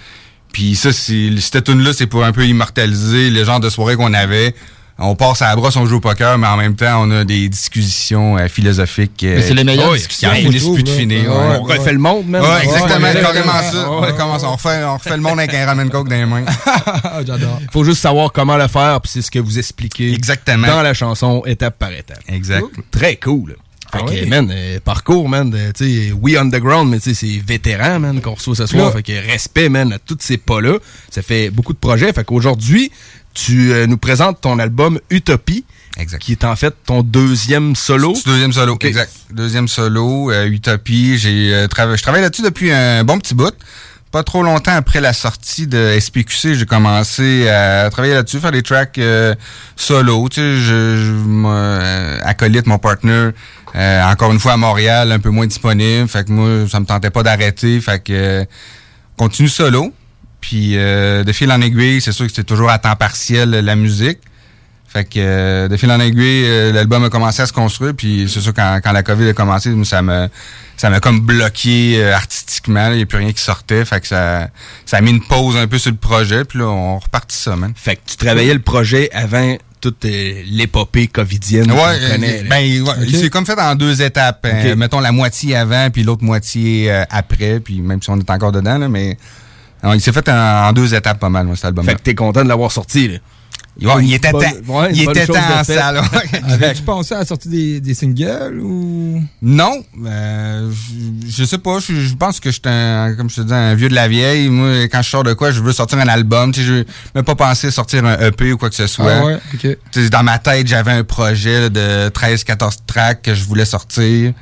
[0.53, 4.55] Puis ça, cette tune-là, c'est pour un peu immortaliser le genre de soirée qu'on avait.
[5.01, 7.25] On passe à la brosse, on joue au poker, mais en même temps, on a
[7.25, 9.23] des discussions euh, philosophiques.
[9.23, 11.23] euh, Mais c'est les meilleures qui- discussions, Qui en finissent plus de finir.
[11.31, 11.57] Ouais, ouais.
[11.61, 12.43] On refait le monde, même.
[12.43, 13.91] Ouais, exactement, Ouais, carrément ouais, ça.
[13.91, 14.09] ouais.
[14.13, 16.45] On commence, on refait, on refait le monde avec un ramen coke dans les mains.
[17.27, 17.61] J'adore.
[17.73, 20.13] Faut juste savoir comment le faire, puis c'est ce que vous expliquez.
[20.13, 20.67] Exactement.
[20.67, 22.19] Dans la chanson, étape par étape.
[22.29, 22.63] Exact.
[22.75, 22.85] Cool.
[22.91, 23.57] Très cool.
[23.91, 24.27] Fait Ah que, ouais.
[24.27, 28.21] man, euh, parcours, man, de, tu sais, we underground, mais tu sais, c'est vétéran, man,
[28.21, 28.87] qu'on reçoit ce soir.
[28.87, 28.93] Là.
[28.93, 30.75] Fait que respect, man, à tous ces pas-là.
[31.11, 32.13] Ça fait beaucoup de projets.
[32.13, 32.93] Fait qu'aujourd'hui,
[33.39, 35.65] tu euh, nous présentes ton album Utopie.
[35.97, 36.19] Exact.
[36.19, 38.15] Qui est en fait ton deuxième solo.
[38.27, 39.13] Deuxième solo, exact.
[39.33, 41.19] Deuxième solo, euh, Utopie.
[41.19, 43.55] J'ai euh, je travaille là-dessus depuis un bon petit bout.
[44.11, 48.63] Pas trop longtemps après la sortie de SPQC, j'ai commencé à travailler là-dessus, faire des
[48.63, 48.99] tracks
[49.77, 50.29] solo.
[50.31, 51.79] Tu sais, je, je moi,
[52.25, 53.31] acolyte mon partner,
[53.75, 56.09] encore une fois à Montréal, un peu moins disponible.
[56.09, 57.79] Fait que moi, ça me tentait pas d'arrêter.
[57.83, 58.47] Fait que
[59.19, 59.93] continue solo.
[60.41, 63.77] Puis euh, de fil en aiguille, c'est sûr que c'est toujours à temps partiel la
[63.77, 64.19] musique.
[64.91, 68.27] Fait que euh, de fil en aiguille, euh, l'album a commencé à se construire, puis
[68.33, 70.29] c'est sûr quand, quand la COVID a commencé, ça me
[70.79, 72.89] ça m'a comme bloqué euh, artistiquement.
[72.93, 73.85] Il n'y a plus rien qui sortait.
[73.85, 74.49] Fait que ça,
[74.87, 77.55] ça a mis une pause un peu sur le projet, puis là, on repartit ça,
[77.55, 77.73] man.
[77.77, 82.89] Fait que tu travaillais le projet avant toute euh, l'épopée covidienne Ouais, euh, ben, ouais,
[82.89, 83.09] Ok.
[83.13, 84.47] c'est comme fait en deux étapes.
[84.51, 84.75] Ok.
[84.77, 88.79] mettons la moitié avant, puis l'autre moitié après, puis même si on est encore dedans,
[88.79, 89.19] là, mais
[89.83, 90.33] non, il s'est fait en,
[90.69, 93.09] en deux étapes pas mal, moi, cet album Fait que t'es content de l'avoir sorti,
[93.09, 93.19] là.
[93.81, 94.39] Ouais, il était temps.
[94.41, 95.99] ouais, il était temps en salle.
[96.01, 96.41] ouais.
[96.53, 99.23] Avais-tu pensé à la sortie des, des singles ou?
[99.41, 100.69] Non, euh,
[101.25, 101.79] je, je sais pas.
[101.79, 104.09] Je, je pense que je suis un, comme je te dis, un vieux de la
[104.09, 104.49] vieille.
[104.49, 106.51] Moi, quand je sors de quoi, je veux sortir un album.
[106.51, 108.89] Tu sais, je veux même pas penser à sortir un EP ou quoi que ce
[108.89, 109.13] soit.
[109.15, 109.61] Ah ouais, ok.
[109.93, 113.65] Tu sais, dans ma tête, j'avais un projet là, de 13-14 tracks que je voulais
[113.65, 114.33] sortir.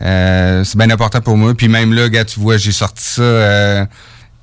[0.00, 1.52] Euh, c'est bien important pour moi.
[1.54, 3.20] Puis même là, gars, tu vois, j'ai sorti ça.
[3.20, 3.84] euh,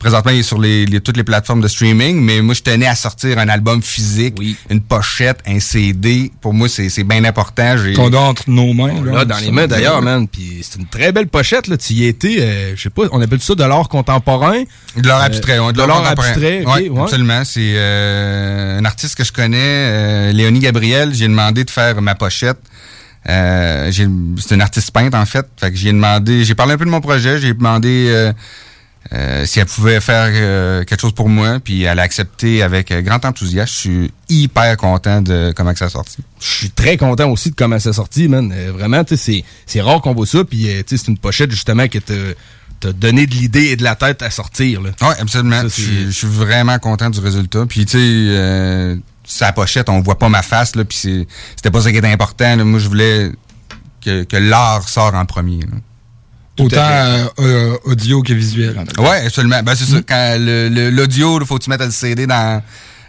[0.05, 2.85] présentement, il est sur les, les- toutes les plateformes de streaming, mais moi, je tenais
[2.85, 4.35] à sortir un album physique,
[4.69, 6.31] une pochette, un CD.
[6.41, 7.75] Pour moi, c'est c'est bien important.
[7.75, 9.03] J'ai- Qu'on a entre nos mains.
[9.03, 10.27] Là, dans les mains d'ailleurs, man.
[10.27, 11.75] Puis c'est une très belle pochette, là.
[11.77, 14.61] Tu y étais, euh, je sais pas, on appelle ça de l'art contemporain?
[14.95, 16.27] De l'art Euh, abstrait, ouais, de l'art contemporain.
[16.29, 17.01] abstrait, ok, Ouais, ouais.
[17.01, 17.43] absolument.
[17.43, 21.15] C'est euh, un artiste que je connais, euh, Léonie Gabriel.
[21.15, 22.59] J'ai demandé de faire ma pochette.
[23.27, 24.07] Euh, j'ai-
[24.37, 25.47] c'est une artiste peintre, en fait.
[25.59, 28.31] Fait que j'ai demandé, j'ai parlé un peu de mon projet, j'ai demandé euh,
[29.13, 32.91] euh, si elle pouvait faire euh, quelque chose pour moi, puis elle a accepté avec
[32.91, 33.71] euh, grand enthousiasme.
[33.71, 36.17] Je suis hyper content de comment que ça a sorti.
[36.39, 38.51] Je suis très content aussi de comment ça sorti, man.
[38.55, 41.11] Euh, vraiment, tu sais, c'est- c'est rare qu'on voit ça, puis euh, tu sais, c'est
[41.11, 44.81] une pochette justement qui t'a donné de l'idée et de la tête à sortir.
[44.81, 45.61] Oui, absolument.
[45.63, 45.67] Je,
[46.11, 47.65] suis- vraiment content du résultat.
[47.67, 51.71] Puis, tu sais, euh, sa pochette, on voit pas ma face, là, puis c'est- c'était
[51.71, 52.55] pas ça qui était important.
[52.55, 52.63] là.
[52.63, 53.31] Moi, je voulais
[54.01, 55.61] que, que l'art sort en premier.
[55.61, 55.77] là.
[56.59, 58.75] Autant euh, euh, audio que visuel.
[58.97, 59.61] Ouais, absolument.
[59.63, 59.97] Ben, c'est ça.
[60.07, 62.61] Quand le- le- l'audio, il faut que tu mettes le CD dans,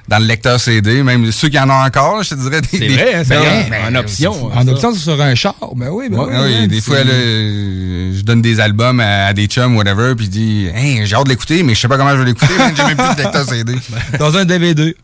[0.08, 1.02] dans le lecteur CD.
[1.04, 2.60] Même ceux qui en ont encore, je te dirais.
[2.60, 3.66] Des, C'est vrai, hein, c'est Ben, vrai.
[3.70, 5.54] ben, En option, En option, c'est sur un char.
[5.76, 6.34] Ben oui, ben Ouais, oui.
[6.44, 10.26] oui, ouais, des fois, là, je donne des albums à, à des chums, whatever, puis
[10.26, 12.52] je dis, hey, j'ai hâte de l'écouter, mais je sais pas comment je vais l'écouter,
[12.76, 13.74] j'ai même plus de lecteur CD.
[14.18, 14.96] Dans un DVD.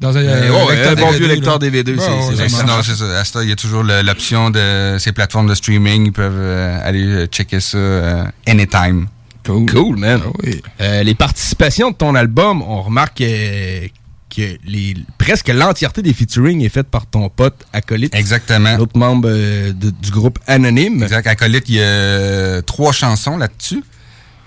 [0.00, 2.82] Dans un, Ben, euh, ouais, lecteur un bon DVD, vieux lecteur DVD, c'est- ça non,
[2.82, 3.20] c'est ça.
[3.20, 6.06] À ce il y a toujours l'option de ces plateformes de streaming.
[6.06, 9.06] Ils peuvent euh, aller euh, checker ça euh, anytime.
[9.46, 10.20] Cool, man.
[10.24, 10.48] Ah
[10.80, 13.86] Euh, les participations de ton album, on remarque euh,
[14.34, 18.14] que les, presque l'entièreté des featuring est faite par ton pote Acolyte.
[18.14, 18.76] Exactement.
[18.76, 21.02] L'autre membre euh, de- du groupe Anonyme.
[21.04, 21.26] Exact.
[21.28, 23.82] Acolyte, il y a trois chansons là-dessus.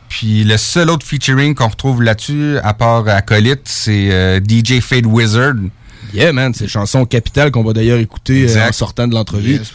[0.09, 5.05] Puis le seul autre featuring qu'on retrouve là-dessus, à part Acolyte, c'est euh, DJ Fade
[5.05, 5.55] Wizard.
[6.13, 8.69] Yeah, man, c'est chanson capitale qu'on va d'ailleurs écouter euh, Exact.
[8.69, 9.55] en sortant de l'entrevue.
[9.57, 9.73] Yes,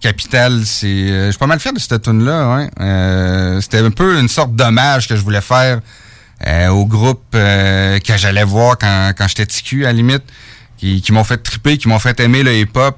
[0.00, 0.86] Capital, c'est.
[0.86, 2.42] euh, je suis pas mal fier de cette tune là.
[2.42, 2.68] Hein.
[2.80, 5.80] Euh, C'était un peu une sorte d'hommage que je voulais faire
[6.46, 10.22] euh, au groupe euh, que j'allais voir quand, quand j'étais TQ, à la limite,
[10.78, 12.96] qui, qui m'ont fait triper, qui m'ont fait aimer le hip-hop.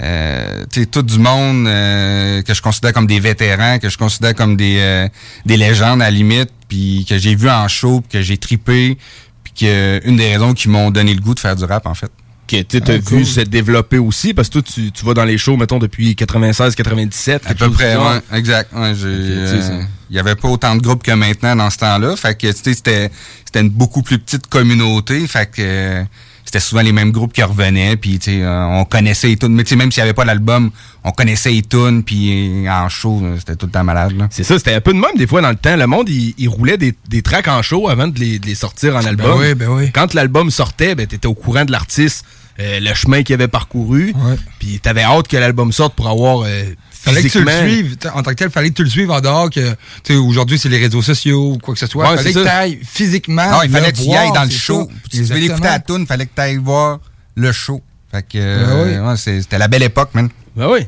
[0.00, 3.98] Euh, tu sais, tout du monde euh, que je considère comme des vétérans, que je
[3.98, 5.08] considère comme des, euh,
[5.44, 8.96] des légendes à la limite, puis que j'ai vu en show, puis que j'ai tripé,
[9.44, 11.94] puis que une des raisons qui m'ont donné le goût de faire du rap, en
[11.94, 12.10] fait.
[12.48, 13.26] Que tu as Ah, vu cool.
[13.26, 17.42] se développer aussi, parce que toi, tu, tu vas dans les shows, mettons, depuis 96-97.
[17.44, 18.72] À peu près, ouais, exact.
[18.74, 19.06] Ouais, j'ai, tu
[19.46, 22.16] sais, euh, ça- il y avait pas autant de groupes que maintenant dans ce temps-là.
[22.16, 23.10] Fait que, tu sais, c'était,
[23.44, 25.24] c'était une beaucoup plus petite communauté.
[25.28, 26.02] Fait que, euh,
[26.50, 27.96] c'était souvent les mêmes groupes qui revenaient.
[27.96, 29.54] Puis, tu sais, euh, on connaissait les tunes.
[29.54, 30.72] Mais, tu sais, même s'il n'y avait pas l'album,
[31.04, 32.02] on connaissait les tunes.
[32.02, 34.26] Puis, euh, en show, c'était tout le temps malade, là.
[34.32, 35.76] C'est ça, c'était un peu de même des fois dans le temps.
[35.76, 38.56] Le monde, il, il roulait des, des tracks en show avant de les, de les
[38.56, 39.38] sortir en album.
[39.38, 39.92] oui, ben oui.
[39.92, 42.24] Quand l'album sortait, ben, t'étais au courant de l'artiste,
[42.60, 44.14] euh, le chemin qu'il avait parcouru.
[44.58, 47.96] Puis t'avais hâte que l'album sorte pour avoir euh, Fallait que tu le physiquement- suives.
[48.14, 49.48] En tant que tel, fallait que tu le suives en dehors.
[49.48, 49.70] que
[50.04, 52.10] tu sais, Aujourd'hui, c'est les réseaux sociaux ou quoi que ce soit.
[52.10, 53.50] Ouais, fallait que tu ailles physiquement.
[53.50, 54.88] Non, il fallait que tu y ailles dans le show.
[54.90, 55.08] ça.
[55.10, 56.98] Tu veux l'écouter à la tune, fallait que tu ailles voir
[57.36, 57.80] le show.
[58.12, 59.08] Fait que, euh, Ben oui.
[59.08, 60.28] ouais, c'est- c'était la belle époque, man.
[60.56, 60.80] Ben oui.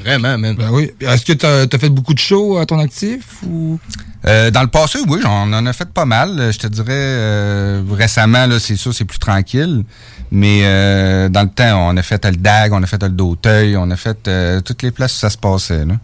[0.00, 0.56] Vraiment, man.
[0.56, 0.90] Ben oui.
[1.00, 3.78] Est-ce que tu as, fait beaucoup de shows à ton actif ou?
[4.26, 6.38] Euh, dans le passé, oui, j'en en a fait pas mal.
[6.38, 9.84] Euh, Je te dirais euh, récemment, là, c'est sûr, c'est plus tranquille.
[10.30, 13.76] Mais euh, dans le temps, on a fait le DAG, on a fait le d'Auteuil,
[13.76, 15.84] on a fait euh, toutes les places où ça se passait.
[15.84, 15.94] Là.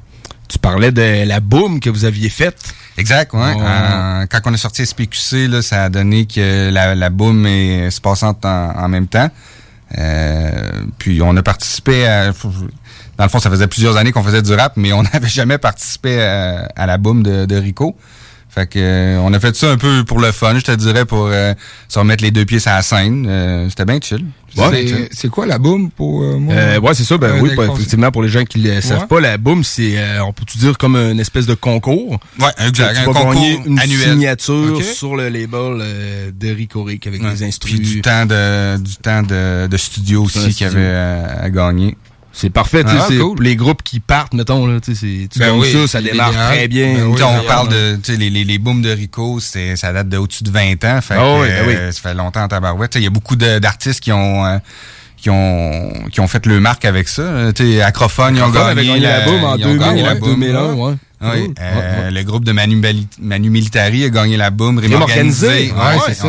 [0.48, 2.74] Tu parlais de la boom que vous aviez faite.
[2.96, 3.54] Exact, ouais.
[3.56, 3.60] Oh.
[3.60, 7.90] Euh, quand on est sorti SPQC, là, ça a donné que la, la boom est
[7.90, 9.30] se passante en, en même temps.
[9.98, 10.50] Euh,
[10.98, 12.32] puis on a participé à...
[13.18, 15.58] Dans le fond, ça faisait plusieurs années qu'on faisait du rap, mais on n'avait jamais
[15.58, 17.96] participé à, à la boom de, de Rico.
[18.48, 21.04] Fait que euh, on a fait ça un peu pour le fun, je te dirais,
[21.04, 21.52] pour euh,
[21.88, 23.26] se remettre les deux pieds sur la scène.
[23.28, 24.24] Euh, C'était bien chill.
[25.12, 26.54] C'est quoi la boom pour euh, moi?
[26.54, 27.18] Euh, ouais, c'est ça.
[27.18, 29.06] Ben oui, pas- effectivement, pour les gens qui le savent Ouais.
[29.08, 32.18] pas, la boom, c'est, euh, on peut-tu dire comme une espèce de concours.
[32.40, 32.96] Ouais, exact.
[32.96, 34.12] Un concours une annuel.
[34.12, 37.32] signature sur le label euh, de Rico Rick avec Ouais.
[37.32, 37.76] des instruments.
[37.78, 41.50] Puis du temps de du temps de, de studio aussi qu'il y avait à, à
[41.50, 41.94] gagner.
[42.38, 43.42] C'est parfait, Ah, c'est cool.
[43.42, 46.28] les groupes qui partent, mettons, là, tu sais, c'est- tu Ben oui, ça, ça démarre
[46.32, 46.46] idéal.
[46.48, 46.94] très bien.
[46.94, 49.90] Ben oui, on parle de tu sais, les, les, les booms de Rico, c'est ça
[49.94, 51.00] date de au-dessus de 20 ans.
[51.00, 52.94] Fait que, oui, ben euh, ça fait longtemps en tabarouette.
[52.96, 54.58] Il y a beaucoup d'artistes qui ont euh,
[55.16, 57.54] qui ont qui ont fait le marque avec ça.
[57.54, 59.78] Tu sais, Acrophone, ils ont Acrophone avait gagné, gagné la boom en ils ont 2000,
[59.78, 60.40] gagné la ouais, boom.
[60.40, 60.94] 2001, ouais.
[61.22, 61.54] Oui, Cool.
[61.60, 62.80] euh, le groupe de Manu,
[63.20, 64.78] Manu Militari a gagné la boom.
[64.78, 65.72] Rime organisé.
[65.72, 66.28] Ouais, Ouais, c'est ça.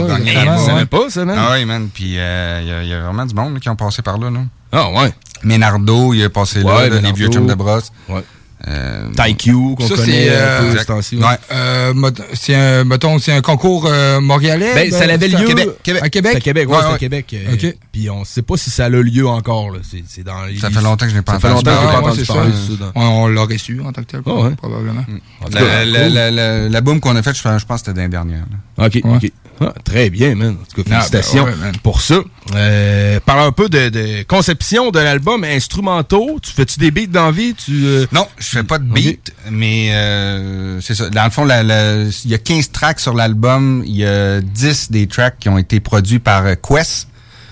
[0.65, 1.25] Savais pas ça.
[1.35, 1.89] Ah oui, man.
[1.93, 4.17] Puis euh, il y, a- y a vraiment du monde là, qui ont passé par
[4.17, 4.29] là.
[4.71, 5.11] Ah ouais.
[5.43, 7.91] Ménardo, il est passé là, là, les vieux chums de brosse.
[8.09, 8.23] Ouais.
[8.67, 10.81] Euh, TyQ, qu'on connaît c'est, euh, un peu, exact.
[10.81, 11.23] ce temps-ci, Ouais.
[11.51, 11.93] Euh,
[12.33, 14.73] c'est un, mettons, c'est un concours euh, montréalais?
[14.73, 15.45] Ben, ça avait lieu.
[15.45, 16.03] Québec, Québec.
[16.03, 16.31] À Québec?
[16.33, 16.97] C'est à Québec, ouais, Ouais, c'est à ouais.
[16.97, 17.35] Québec.
[17.35, 17.75] euh, Ok.
[17.91, 19.79] Puis on sait pas si ça a le lieu encore, là.
[19.89, 20.57] C'est, c'est dans les...
[20.57, 22.33] Ça fait longtemps que je n'ai pas Ça fait entendu longtemps que pas entendu c'est
[22.33, 22.51] parler
[22.95, 24.55] On, on l'aurait su en tant que tel, ouais.
[24.55, 25.03] probablement.
[25.51, 27.99] Cas, La, la, la, la, boom qu'on a faite, je, pense- je pense que c'était
[27.99, 28.43] l'année dernière.
[28.77, 28.87] là.
[28.87, 29.31] OK, OK.
[29.59, 30.55] Ah, très bien, man.
[30.61, 31.75] En tout cas, Ah, félicitations ben ouais, man.
[31.81, 32.19] pour ça.
[32.55, 36.39] Euh, parle un peu de, de conception de l'album instrumentaux.
[36.43, 37.55] Tu fais-tu des beats d'envie?
[37.55, 41.09] Tu, euh, Non, je fais pas de beat, mais euh, c'est ça.
[41.09, 43.83] Dans le fond, il y a 15 tracks sur l'album.
[43.85, 47.07] Il y a 10 des tracks qui ont été produits par euh, Quest.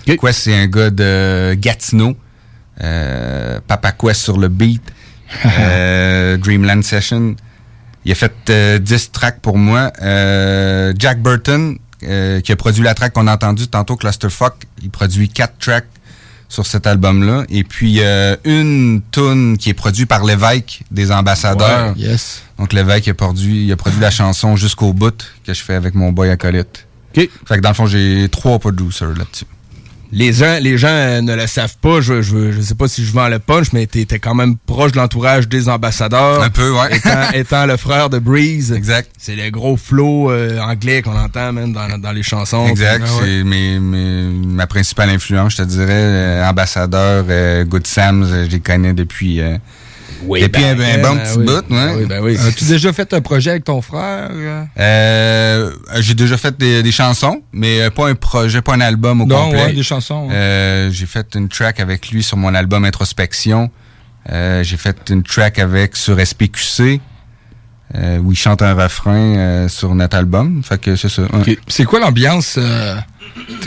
[0.06, 2.16] Quest, c'est un gars de Gatineau.
[2.84, 4.82] euh, Papa Quest sur le beat,
[5.58, 7.34] euh, Dreamland Session.
[8.04, 9.90] Il a fait euh, 10 tracks pour moi.
[10.00, 11.76] Euh, Jack Burton,
[12.06, 15.86] euh, qui a produit la track qu'on a entendue tantôt, Clusterfuck, il produit 4 tracks
[16.48, 17.44] sur cet album-là.
[17.48, 21.96] Et puis, euh, une tune qui est produite par l'évêque des ambassadeurs.
[21.96, 22.42] Ouais, yes.
[22.58, 25.94] Donc, l'évêque a produit, il a produit la chanson Jusqu'au bout que je fais avec
[25.94, 26.86] mon boy acolyte.
[27.16, 27.28] OK.
[27.46, 29.46] Fait que dans le fond, j'ai trois producers là-dessus.
[30.12, 32.00] Les gens, les gens euh, ne le savent pas.
[32.00, 34.56] Je, je, je sais pas si je vends le punch, mais t'es t'es quand même
[34.56, 36.42] proche de l'entourage des ambassadeurs.
[36.42, 36.96] Un peu, ouais.
[36.96, 38.72] Étant, étant le frère de Breeze.
[38.72, 39.10] Exact.
[39.18, 42.66] C'est le gros flow euh, anglais qu'on entend même dans, dans les chansons.
[42.68, 43.02] Exact.
[43.04, 43.26] Puis, ah ouais.
[43.26, 45.86] C'est mes, mes- ma principale influence, je te dirais.
[45.90, 49.40] euh, ambassadeur, euh, Good Sam's, je les connais depuis,
[50.24, 51.44] Way depuis un, back un then, bon ah petit oui.
[51.44, 51.74] bout.
[51.74, 51.86] Ouais.
[51.90, 52.36] Ah oui, ben oui.
[52.38, 54.30] As-tu déjà fait un projet avec ton frère?
[54.78, 55.70] euh?
[55.98, 59.26] J'ai déjà fait des, des chansons, mais euh, pas un projet, pas un album au
[59.26, 59.64] Non, complet.
[59.66, 60.34] ouais, des chansons, ouais.
[60.34, 63.70] Euh, j'ai fait une track avec lui sur mon album Introspection.
[64.32, 67.00] Euh, j'ai fait une track avec sur SPQC.
[67.94, 70.62] euh, où il chante un refrain euh, sur notre album.
[70.64, 71.22] Fait que c'est ça.
[71.22, 71.56] ouais.
[71.68, 72.96] C'est quoi l'ambiance euh,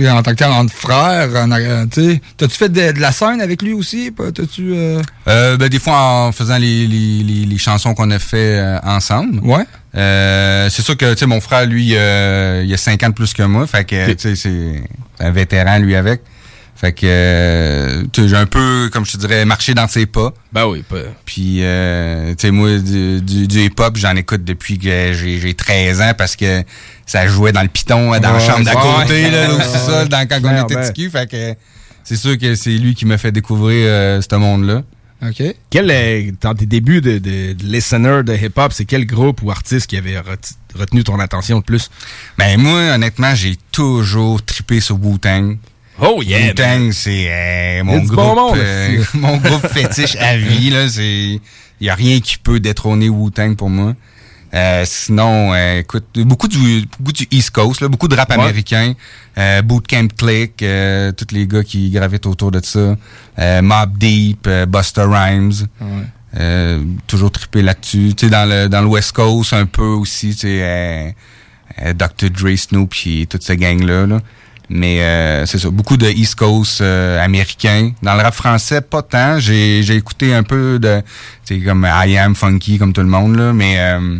[0.09, 1.29] en tant que tel, entre frères?
[2.37, 4.11] T'as-tu fait de, de la scène avec lui aussi?
[4.15, 4.73] T'as-tu...
[4.73, 8.59] euh, Euh, ben, des fois, en faisant les, les, les, les chansons qu'on a fait
[8.59, 9.39] euh, ensemble.
[9.43, 9.65] Ouais.
[9.93, 13.43] C'est sûr que, tu sais, mon frère, lui, il a 5 ans de plus que
[13.43, 13.67] moi.
[13.67, 14.83] Fait que, tu sais, c'est
[15.19, 16.21] un vétéran, lui, avec.
[16.79, 20.05] Fait que, euh, tu sais, j'ai un peu, comme je te dirais, marché dans ses
[20.05, 20.33] pas.
[20.53, 21.01] Ben oui, pas.
[21.25, 25.53] Puis, euh, tu sais, moi, du, du, du hip-hop, j'en écoute depuis que j'ai j'ai
[25.53, 26.63] 13 ans parce que
[27.05, 29.01] ça jouait dans le piton, dans la chambre d'à ouais.
[29.03, 31.09] côté, là, Ouais, au sous-sol, dans, quand on était cul.
[31.09, 31.53] Fait que,
[32.05, 34.83] c'est sûr que c'est lui qui m'a fait découvrir euh, ce monde-là.
[35.21, 35.43] OK.
[35.69, 39.51] Quel, euh, dans tes débuts de, de, de listener de hip-hop, c'est quel groupe ou
[39.51, 40.37] artiste qui avait ret-
[40.75, 41.89] retenu ton attention le plus?
[42.37, 45.57] Ben moi, honnêtement, j'ai toujours trippé sur Wu-Tang.
[46.01, 46.47] Oh yeah!
[46.49, 50.69] Wu-Tang, c'est euh, y a mon groupe, bon monde, euh, mon groupe fétiche à vie.
[50.69, 50.87] là.
[50.87, 51.39] C'est,
[51.81, 53.93] y a rien qui peut détrôner Wu-Tang pour moi.
[54.53, 58.35] Euh, sinon, euh, écoute, beaucoup du, beaucoup du East Coast, là, beaucoup de rap Ouais.
[58.35, 58.93] américain,
[59.37, 62.95] euh, Bootcamp Click, euh, tous les gars qui gravitent autour de ça,
[63.37, 65.67] euh, Mob Deep, euh, Buster Rhymes.
[66.39, 68.13] Euh, toujours trippé là-dessus.
[68.15, 71.11] Tu sais, dans le, dans le West Coast, un peu aussi, tu sais, euh,
[71.83, 72.29] euh, Dr.
[72.31, 74.05] Dre, Snoop, puis toute cette gang-là.
[74.07, 74.19] Là.
[74.69, 77.91] Mais euh, c'est ça, beaucoup de East Coast euh, américain.
[78.03, 79.39] Dans le rap français, pas tant.
[79.39, 81.01] J'ai, j'ai écouté un peu de,
[81.45, 83.51] tu sais, comme I Am, Funky, comme tout le monde, là.
[83.51, 84.17] Mais euh,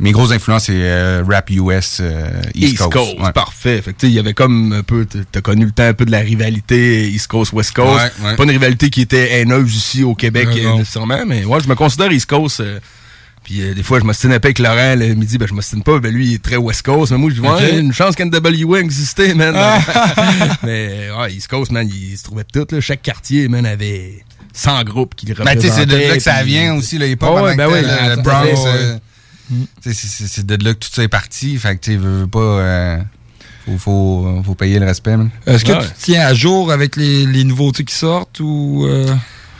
[0.00, 3.32] mes grosses influences, c'est euh, rap US, euh, East, East Coast, Ouais.
[3.32, 3.82] parfait.
[3.82, 5.92] Fait que tu sais, il y avait comme un peu, t'as- connu le temps un
[5.94, 8.12] peu de la rivalité East Coast West Coast.
[8.22, 8.36] Ouais, ouais.
[8.36, 11.68] Pas une rivalité qui était haineuse ici au Québec Ouais, euh, nécessairement, mais moi je
[11.68, 12.62] me considère East Coast.
[13.60, 15.60] Euh, puis euh, des fois je un peu avec Laurent le midi, ben je me
[15.60, 17.78] stine pas, ben lui il est très West Coast, mais moi je dis ouais, Ok.
[17.78, 19.54] une chance qu'NWA existait, man.
[20.62, 24.24] mais ouais, East Coast, man, il se trouvait tout là, chaque quartier, man, avait
[24.54, 26.98] 100 groupes qui le Ben, tu sais, c'est de là représentaient, que ça vient aussi,
[26.98, 27.30] le hip-hop.
[27.32, 28.64] Oh, en ouais, tant ben ah, le Bronx.
[28.64, 28.98] ouais.
[29.82, 31.56] c'est- c'est c'est de là que tout ça est parti.
[31.58, 32.38] Fait que, tu sais, veux, veux pas.
[32.40, 32.98] euh,
[33.66, 35.30] faut, faut, faut payer le respect, man.
[35.46, 38.84] Est-ce que tu te tiens à jour avec les, les nouveautés qui sortent ou...
[38.86, 39.06] euh,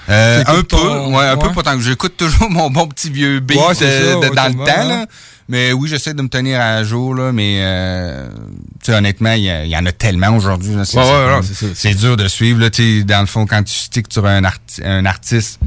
[0.08, 1.52] Euh, un peu, ton- ouais, un peu ouais?
[1.54, 4.16] pas tant que j'écoute toujours mon bon petit vieux beat Ouais, c'est de- ça, de-
[4.18, 5.06] ouais, dans le temps, là.
[5.48, 8.28] Mais oui, j'essaie de me tenir à jour, là, mais euh,
[8.82, 10.74] tu sais, honnêtement, il y, en a tellement aujourd'hui.
[11.74, 12.60] C'est dur de suivre.
[12.60, 15.58] Là, tu sais, dans le fond, quand tu sticks sur un, arti- un artiste,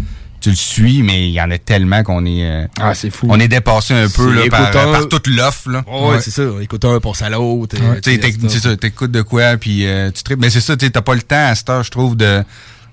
[0.41, 3.27] tu le suis, mais il y en a tellement qu'on est, euh, Ah, c'est fou.
[3.29, 5.69] on est dépassé un peu là, par, toute l'offre.
[5.69, 5.83] là.
[5.87, 6.43] Ouais, ouais, c'est ça.
[6.61, 7.75] Écoute un pour ça l'autre.
[7.77, 10.39] Ouais, c'est ça, t'écoutes de quoi, puis euh, tu tripes.
[10.39, 12.43] Mais c'est ça, tu t'as pas le temps à cette heure, je trouve, de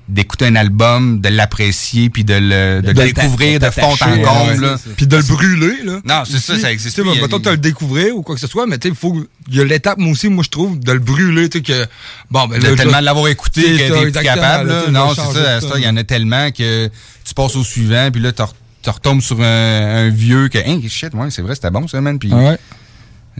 [0.08, 4.22] d'écouter un album, de l'apprécier, puis de le, de le De découvrir de fond en
[4.22, 4.76] comble.
[4.96, 6.00] Puis de le brûler, là.
[6.04, 8.46] Non, c'est ça, ça existe Tu a mettons, t'as le découvrir ou quoi que ce
[8.46, 9.24] soit, mais tu sais, il faut.
[9.48, 11.86] Il y a l'étape, moi aussi, moi, je trouve, de le brûler, tu sais, que.
[12.30, 14.68] Bon, ben de là, tellement vais- l'avoir écouté que t'es capable.
[14.68, 16.88] là, tu Non, c'est ça, à ça, cette heure, il y en a tellement que
[17.24, 18.52] tu passes au suivant, puis là, tu re-
[18.82, 22.00] tu retombes sur un, un vieux que, hein, shit, ouais, c'est vrai, c'était bon, ça,
[22.00, 22.18] man.
[22.18, 22.58] Puis, Ah ouais.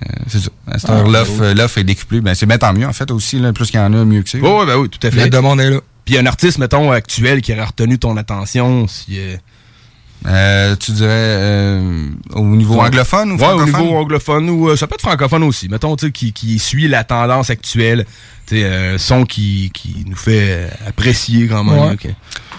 [0.03, 0.51] euh, c'est ça.
[0.71, 1.81] À cette Ah, heure, l'offre oui.
[1.81, 2.21] est décuplée.
[2.21, 3.53] Ben, c'est bien tant mieux, en fait, aussi, là.
[3.53, 4.41] Plus qu'il y en a, mieux que c'est.
[4.43, 5.17] Oh, ben oui, tout à fait.
[5.17, 5.81] La demande est là.
[6.13, 9.19] Puis un artiste, mettons, actuel qui aurait retenu ton attention, si...
[9.19, 9.37] euh,
[10.27, 13.81] Euh, tu dirais euh, au niveau anglophone ou Ouais, au francophone?
[13.83, 15.69] niveau anglophone ou euh, ça peut être francophone aussi.
[15.71, 18.05] Mettons, tu sais, qui, qui suit la tendance actuelle.
[18.47, 21.89] Tu sais, euh, son qui, qui nous fait apprécier quand même.
[21.89, 22.15] Ouais.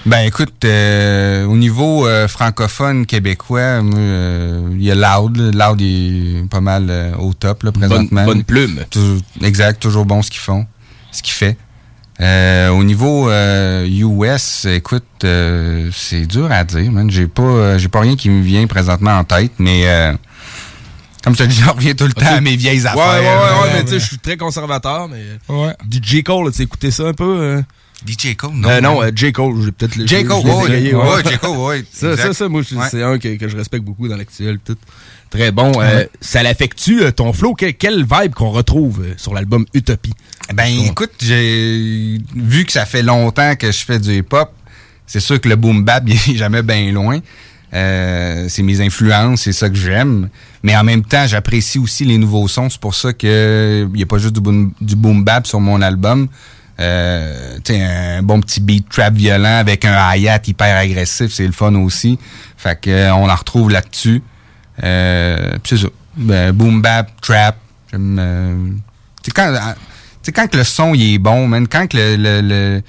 [0.05, 5.37] Ben écoute, euh, au niveau euh, francophone québécois, euh, il y a Loud.
[5.37, 8.25] Loud est pas mal euh, au top là, présentement.
[8.25, 8.83] bonne plume.
[8.89, 10.65] Toujours- exact, toujours bon ce qu'ils font,
[11.13, 11.55] ce qu'ils fait.
[12.23, 17.11] Euh, au niveau euh, US, écoute, euh, c'est dur à dire, man.
[17.11, 20.13] J'ai pas, euh, j'ai pas rien qui me vient présentement en tête, mais euh,
[21.23, 23.21] comme je te dis, je reviens tout le temps à mes vieilles Ouais, affaires.
[23.21, 25.23] ouais, ouais, ouais, mais tu sais, je suis très conservateur, mais.
[25.49, 25.73] Ouais.
[25.91, 27.25] DJ Cole, tu sais, écouté ça un peu?
[27.41, 27.61] euh?
[28.05, 28.69] DJ Cole, non?
[28.69, 29.31] Euh, non, euh, J.
[29.31, 30.05] Cole, j'ai peut-être le.
[30.07, 30.23] J.
[30.25, 31.37] Cole, ouais, bégayé, ouais, J.
[31.39, 32.87] Cole, ouais, Ça, ça, ça, moi, je- Ouais.
[32.91, 34.59] c'est un que, que je respecte beaucoup dans l'actuel.
[34.65, 34.75] Tout.
[35.33, 35.71] Très bon.
[35.81, 36.09] Euh, Ouais.
[36.21, 37.53] Ça l'affectue euh, ton flow?
[37.55, 40.13] Que- quelle vibe qu'on retrouve euh, sur l'album Utopie?
[40.53, 44.51] Ben écoute, j'ai vu que ça fait longtemps que je fais du hip-hop.
[45.07, 47.19] C'est sûr que le boom bap, il est jamais bien loin.
[47.73, 50.29] Euh, c'est mes influences, c'est ça que j'aime.
[50.61, 52.69] Mais en même temps, j'apprécie aussi les nouveaux sons.
[52.69, 55.59] C'est pour ça que il y a pas juste du boom, du boom bap sur
[55.59, 56.27] mon album.
[56.79, 61.73] Euh, un bon petit beat trap violent avec un hi-hat hyper agressif, c'est le fun
[61.75, 62.19] aussi.
[62.57, 64.21] Fait que euh, on en retrouve là-dessus.
[64.83, 65.87] Euh, c'est ça.
[66.15, 67.57] Ben, boom bap, trap.
[67.91, 68.17] J'aime.
[68.19, 68.69] euh,
[69.23, 72.15] tu sais, quand, euh, quand que le son il est bon, man, quand que le,
[72.15, 72.81] le, le-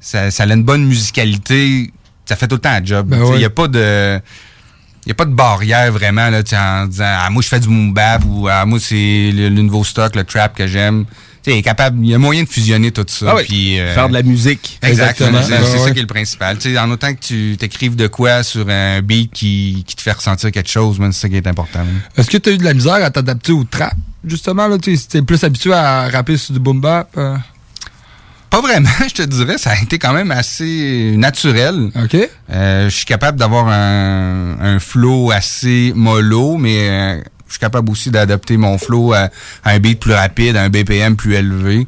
[0.00, 1.92] ça, ça a une bonne musicalité,
[2.26, 3.06] ça fait tout le temps un job.
[3.08, 3.40] Ben Il ouais.
[3.40, 4.20] y a pas de.
[5.06, 7.92] Y a pas de barrière vraiment là, en disant ah, moi je fais du boom
[7.94, 11.06] bap ou ah, moi c'est le, le nouveau stock, le trap que j'aime.
[11.42, 13.26] Tu sais, il est capable, il y a moyen de fusionner tout ça.
[13.30, 14.78] Ah oui, puis, euh, faire de la musique.
[14.82, 15.40] Exactement.
[15.42, 16.58] C'est Ouais, c'est ça qui est le principal.
[16.58, 20.02] Tu sais, en autant que tu t'écrives de quoi sur un beat qui, qui te
[20.02, 21.80] fait ressentir quelque chose, man, c'est ça qui est important.
[22.16, 23.94] Est-ce que tu as eu de la misère à t'adapter au trap?
[24.26, 27.08] Justement, là, tu es plus habitué à rapper sur du boom bap?
[27.16, 27.36] euh?
[28.50, 29.58] Pas vraiment, je te dirais.
[29.58, 31.90] Ça a été quand même assez naturel.
[32.02, 32.16] OK.
[32.50, 37.90] Euh, je suis capable d'avoir un, un flow assez mollo, mais euh, je suis capable
[37.90, 39.28] aussi d'adapter mon flow à,
[39.64, 41.86] à un beat plus rapide, à un BPM plus élevé.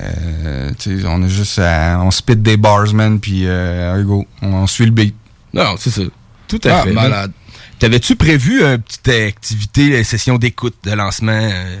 [0.00, 4.24] Euh, tu sais, on a juste à- on spit des bars, man, puis euh, go,
[4.42, 5.14] on, on suit le beat.
[5.52, 6.02] Non, c'est ça.
[6.48, 6.92] Tout à Ah, fait.
[6.92, 7.32] malade.
[7.78, 11.76] T'avais-tu prévu une petite activité, une session d'écoute de lancement, euh,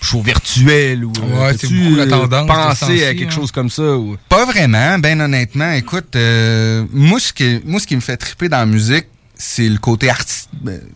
[0.00, 2.46] show virtuel ou euh, Ouais, t'as-tu, c'est beaucoup la euh, tendance
[2.78, 3.34] pensé à quelque hein?
[3.34, 4.16] chose comme ça ou?
[4.28, 5.72] Pas vraiment, ben honnêtement.
[5.72, 9.06] Écoute, euh, moi, ce qui, moi, ce qui me fait triper dans la musique,
[9.44, 10.48] c'est le côté artiste,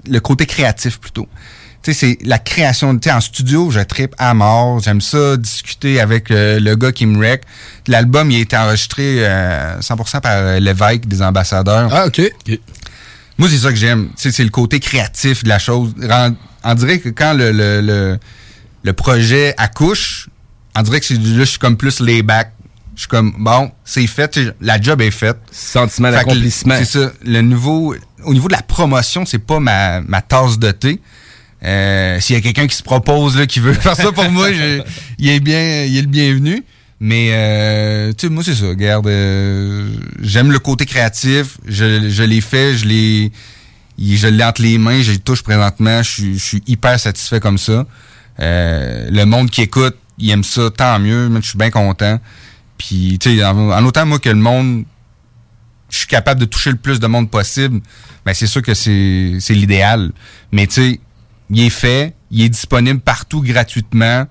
[0.08, 1.28] le côté créatif plutôt.
[1.82, 2.98] Tu sais, c'est la création.
[2.98, 4.80] Tu sais, en studio, je tripe à mort.
[4.80, 7.42] J'aime ça, discuter avec euh, le gars qui me rec.
[7.86, 11.88] L'album, il a été enregistré euh, 100% par euh, l'évêque des ambassadeurs.
[11.92, 12.20] Ah, OK.
[13.38, 14.08] Moi, c'est ça que j'aime.
[14.16, 15.94] Tu sais, c'est le côté créatif de la chose.
[16.02, 16.34] Ren-
[16.64, 18.18] On dirait que quand le, le, le,
[18.82, 20.28] le projet accouche,
[20.74, 22.52] on dirait que c'est- là, je suis comme plus lay-back.
[22.98, 25.36] Je suis comme, bon, c'est fait, la job est faite.
[25.52, 26.74] Sentiment d'accomplissement.
[26.80, 27.12] C'est ça.
[27.24, 27.94] Le nouveau,
[28.24, 31.00] au niveau de la promotion, c'est pas ma, ma tasse de thé.
[31.64, 34.52] Euh, S'il y a quelqu'un qui se propose, là, qui veut faire ça pour moi,
[34.52, 34.82] je-
[35.20, 36.64] il est bien, il est le bienvenu.
[36.98, 38.66] Mais, euh, tu sais, moi, c'est ça.
[38.66, 39.88] Regarde, euh,
[40.20, 41.58] j'aime le côté créatif.
[41.68, 43.30] Je, je l'ai fait, je l'ai,
[43.96, 46.02] je l'ai entre les mains, je le touche présentement.
[46.02, 47.86] Je suis- je suis hyper satisfait comme ça.
[48.40, 51.30] Euh, le monde qui écoute, il aime ça, tant mieux.
[51.40, 52.18] Je suis bien content.
[52.78, 54.84] Puis, tu sais, en, en autant, moi, que le monde
[55.90, 57.80] je suis capable de toucher le plus de monde possible,
[58.24, 60.12] ben c'est sûr que c'est c'est l'idéal.
[60.52, 61.00] Mais tu sais,
[61.50, 64.26] il est fait, il est disponible partout gratuitement.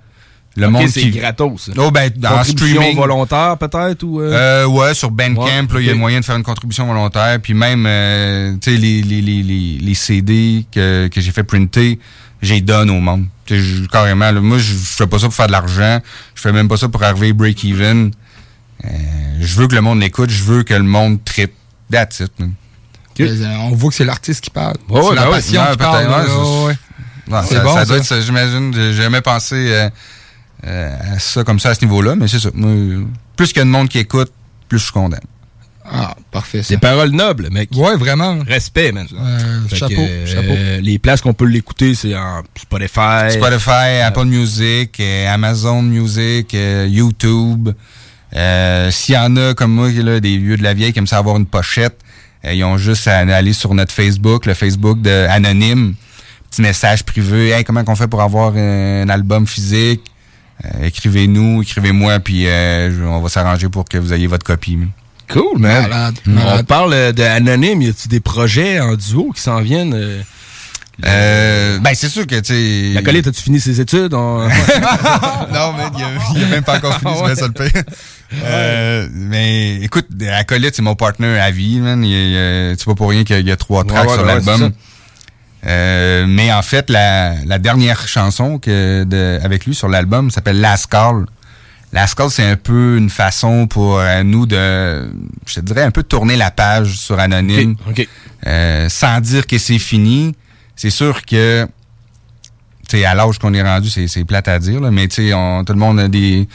[0.55, 1.71] Le monde c'est qui gratos.
[1.77, 4.31] Oh ben en Contribution streaming volontaire peut-être ou euh?
[4.31, 7.39] euh, ouais, sur Bandcamp, Ouais, là, il y a moyen de faire une contribution volontaire.
[7.41, 11.43] Puis même, euh, tu sais, les, les, les, les, les CD que, que j'ai fait
[11.43, 11.99] printer,
[12.43, 13.25] j'ai donne au monde.
[13.47, 16.01] Tu sais, je- carrément, là, moi, je je fais pas ça pour faire de l'argent.
[16.35, 18.11] Je fais même pas ça pour arriver break-even.
[18.85, 18.87] Euh,
[19.39, 20.29] je veux que le monde l'écoute.
[20.29, 21.53] Je veux que le monde trippe.
[21.91, 22.31] That's it.
[22.39, 22.53] man.
[23.19, 24.75] Mais, euh, On voit que c'est l'artiste qui parle.
[24.89, 25.31] Ouais, c'est ouais, la ouais.
[25.31, 26.05] passion Ouais, qui peut-être, parle.
[26.27, 26.75] ouais, ouais.
[27.29, 27.97] Ouais, C'est ça, bon, ça doit ça.
[27.97, 28.73] être ça, j'imagine.
[28.73, 29.89] J'ai jamais pensé euh,
[30.65, 32.49] euh, à ça comme ça à ce niveau-là, mais c'est ça.
[33.35, 34.31] Plus qu'il y a de monde qui écoute,
[34.69, 35.17] plus je suis content.
[35.89, 36.63] Ah, parfait.
[36.63, 36.73] Ça.
[36.73, 37.69] Des paroles nobles, mec.
[37.73, 38.39] Ouais, vraiment.
[38.45, 39.07] Respect, man.
[39.13, 40.81] Euh, chapeau, que, euh, chapeau.
[40.83, 43.31] les places qu'on peut l'écouter, c'est en Spotify.
[43.31, 47.69] Spotify, Apple Music, euh, Amazon Music, euh, YouTube.
[48.35, 51.07] Euh, S'il y en a comme moi, là, des vieux de la vieille qui aiment
[51.07, 51.97] ça avoir une pochette,
[52.45, 55.95] euh, ils ont juste à aller sur notre Facebook, le Facebook de Anonyme.
[56.49, 57.49] Petit message privé.
[57.49, 60.01] Hey, comment qu'on fait pour avoir un, un album physique?
[60.65, 64.77] Euh, écrivez-nous, écrivez-moi, puis euh, on va s'arranger pour que vous ayez votre copie.
[65.31, 65.83] Cool, man.
[65.89, 66.65] Malade, On malade.
[66.65, 67.81] parle euh, de Anonyme.
[67.81, 69.93] Y a-tu des projets en duo qui s'en viennent?
[69.93, 70.21] euh?
[71.05, 72.93] Euh, ben, c'est sûr que, tu sais...
[72.95, 74.13] La Colette, as-tu fini ses études?
[74.15, 77.35] On- non, mais il a, il a même pas encore fini, Ah ouais.
[77.35, 77.83] ça le pire.
[78.33, 82.03] Euh, mais écoute, Acolyte, c'est mon partner à vie, man.
[82.03, 82.33] Il,
[82.77, 84.71] c'est pas pour rien qu'il y a trois tracks ouais, sur ouais, l'album.
[85.65, 90.59] Euh, mais en fait, la, la dernière chanson que de, avec lui sur l'album s'appelle
[90.61, 91.25] Last Call.
[91.93, 95.09] Last Call, c'est un peu une façon pour euh, nous de,
[95.45, 97.75] je te dirais, un peu tourner la page sur Anonyme.
[97.87, 98.07] Ok, ok.
[98.45, 100.35] Euh, sans dire que c'est fini.
[100.75, 101.65] C'est sûr que
[102.87, 105.15] tu sais, à l'âge qu'on est rendu, c'est, c'est plate à dire, là, mais tu
[105.27, 106.47] sais, on- tout le monde a des.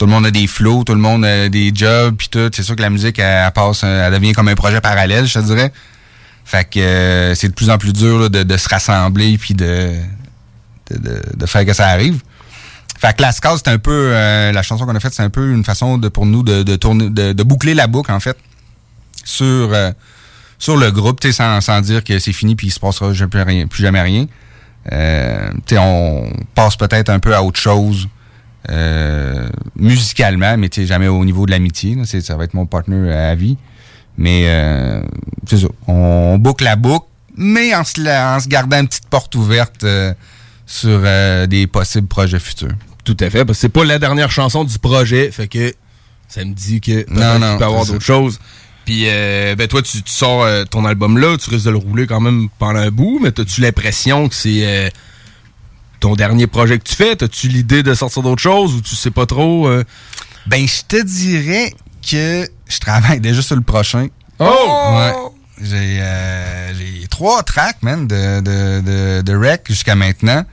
[0.00, 2.48] Tout le monde a des flows, tout le monde a des jobs, puis tout.
[2.54, 5.34] C'est sûr que la musique, elle, passe, euh, elle devient comme un projet parallèle, je
[5.34, 5.70] te dirais.
[6.42, 9.52] Fait que euh, c'est de plus en plus dur là, de, de se rassembler puis
[9.52, 9.92] de,
[10.90, 12.18] de, de, de faire que ça arrive.
[12.98, 15.28] Fait que la Scout, c'est un peu euh, la chanson qu'on a faite, c'est un
[15.28, 18.38] peu une façon de pour nous de, tourner, de, boucler la boucle en fait
[19.22, 19.90] sur euh,
[20.58, 23.42] sur le groupe, tu sans, sans dire que c'est fini puis il se passera plus
[23.42, 24.24] rien, plus jamais rien.
[24.92, 28.08] Euh, tu on passe peut-être un peu à autre chose
[28.68, 31.96] euh, musicalement, mais tu sais, jamais au niveau de l'amitié.
[32.04, 33.56] Ça va être mon partenaire à vie.
[34.18, 35.02] Mais euh,
[35.48, 35.68] c'est ça.
[35.86, 37.06] On boucle la boucle,
[37.36, 40.12] mais en se, la- en se gardant une petite porte ouverte euh,
[40.66, 42.74] sur euh, des possibles projets futurs.
[43.04, 45.72] Tout à fait, parce que c'est pas la dernière chanson du projet, fait que
[46.28, 48.38] ça me dit que Non, non, peut y avoir d'autres choses.
[48.84, 51.76] Puis, euh, ben toi, tu, tu sors euh, ton album là, tu risques de le
[51.78, 54.88] rouler quand même pendant un bout, mais as-tu l'impression que c'est euh,
[56.00, 57.22] ton dernier projet que tu fais?
[57.22, 59.68] As-tu l'idée de sortir d'autres choses ou tu sais pas trop?
[59.68, 59.84] euh?
[60.46, 61.72] Ben, je te dirais
[62.08, 64.08] que je travaille déjà sur le prochain.
[64.38, 64.44] Oh!
[64.94, 65.12] Ouais.
[65.62, 70.44] J'ai euh, j'ai trois tracks, man, de, de, de, de rec jusqu'à maintenant.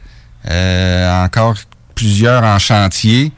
[0.49, 1.55] Euh, encore
[1.95, 3.31] plusieurs en chantier.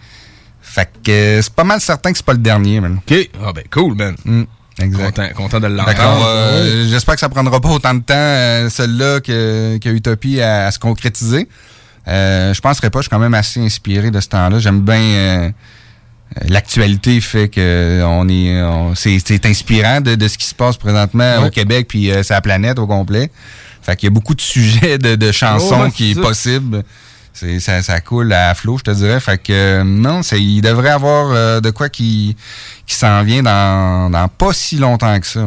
[0.62, 2.98] Fait que c'est pas mal certain que c'est pas le dernier, man.
[2.98, 3.30] OK.
[3.44, 4.16] Ah ben cool, man.
[4.80, 5.16] exact.
[5.16, 6.26] Content, content de l'entendre.
[6.28, 10.68] euh, J'espère que ça prendra pas autant de temps, euh, celle-là, que, que Utopie à,
[10.68, 11.48] à se concrétiser.
[12.10, 14.60] Euh, je penserais pas, je suis quand même assez inspiré de ce temps-là.
[14.60, 20.28] J'aime bien euh, euh, l'actualité fait que on est on- c'est c'est inspirant de, de
[20.28, 21.48] ce qui se passe présentement Ouais.
[21.48, 23.30] au Québec puis euh, la planète au complet.
[23.82, 26.22] Fait qu'il y a beaucoup de sujets de, de chansons Oh, ouais, qui est ça.
[26.22, 26.84] possible.
[27.32, 29.20] C'est ça, ça coule à flot, je te dirais.
[29.20, 32.36] Fait que euh, non, c'est il devrait avoir euh, de quoi qui
[32.86, 35.46] qui s'en vient dans, dans pas si longtemps que ça.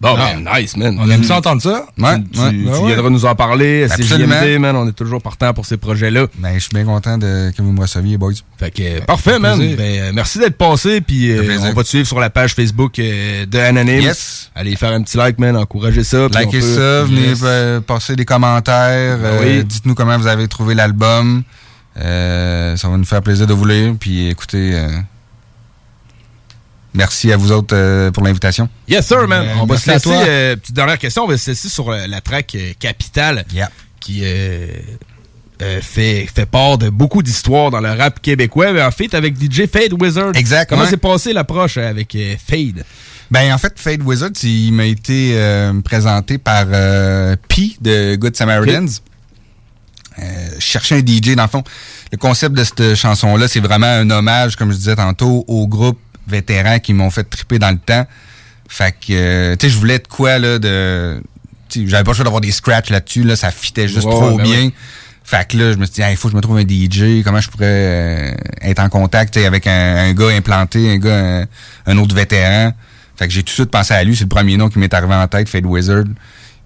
[0.00, 0.96] Bon, ben, nice, man.
[1.00, 1.84] On aime ça entendre ça.
[1.98, 2.50] Ouais, Tu, ouais.
[2.50, 2.86] tu Ben ouais.
[2.86, 3.86] viendras nous en parler.
[3.88, 4.40] C'est Absolument.
[4.40, 4.76] JMD, man.
[4.76, 6.26] On est toujours partant pour ces projets-là.
[6.38, 8.32] Ben, je suis bien content de, que vous me receviez, boys.
[8.58, 9.58] Fait que, euh, parfait, man.
[9.58, 11.00] Ben, euh, merci d'être passé.
[11.00, 14.02] Puis, euh, on va te suivre sur la page Facebook euh, de Anonyme.
[14.02, 14.52] Yes.
[14.54, 15.56] Allez faire un petit like, man.
[15.56, 16.28] Encouragez ça.
[16.28, 17.42] Likez peut- ça, venez Yes.
[17.84, 19.18] passer des commentaires.
[19.18, 19.64] Ben euh, oui.
[19.64, 21.42] Dites-nous comment vous avez trouvé l'album.
[22.00, 23.94] Euh, ça va nous faire plaisir de vous lire.
[23.98, 24.80] Puis écoutez,
[26.94, 28.68] merci à vous autres euh, pour l'invitation.
[28.88, 29.46] Yes, sir, man.
[29.46, 30.10] Euh, on va se laisser.
[30.12, 31.24] euh, petite dernière question.
[31.24, 33.44] On va se laisser sur la, la track euh, Capitale
[34.00, 34.68] qui euh,
[35.62, 38.72] euh, fait, fait part de beaucoup d'histoires dans le rap québécois.
[38.72, 40.32] Mais en fait, avec DJ Fade Wizard.
[40.34, 42.84] Exact, Comment s'est passé l'approche euh, avec euh, Fade?
[43.30, 48.34] Ben en fait, Fade Wizard, il m'a été euh, présenté par euh, P de Good
[48.36, 48.88] Samaritans.
[50.18, 51.62] Euh, je cherchais un DJ, dans le fond.
[52.10, 56.00] Le concept de cette chanson-là, c'est vraiment un hommage, comme je disais tantôt, aux groupes
[56.28, 58.06] vétérans qui m'ont fait triper dans le temps.
[58.68, 61.22] Fait que, euh, tu sais, je voulais de quoi, là, de...
[61.74, 64.60] J'avais pas le choix d'avoir des scratchs là-dessus, là, ça fitait juste trop ben bien.
[64.64, 64.72] ouais.
[65.24, 67.22] Fait que là, je me suis dit, il faut que je me trouve un DJ.
[67.22, 71.46] Comment je pourrais euh, être en contact avec un, un gars implanté, un gars, un,
[71.84, 72.72] un autre vétéran.
[73.16, 74.16] Fait que j'ai tout de suite pensé à lui.
[74.16, 76.04] C'est le premier nom qui m'est arrivé en tête, Fade Wizard.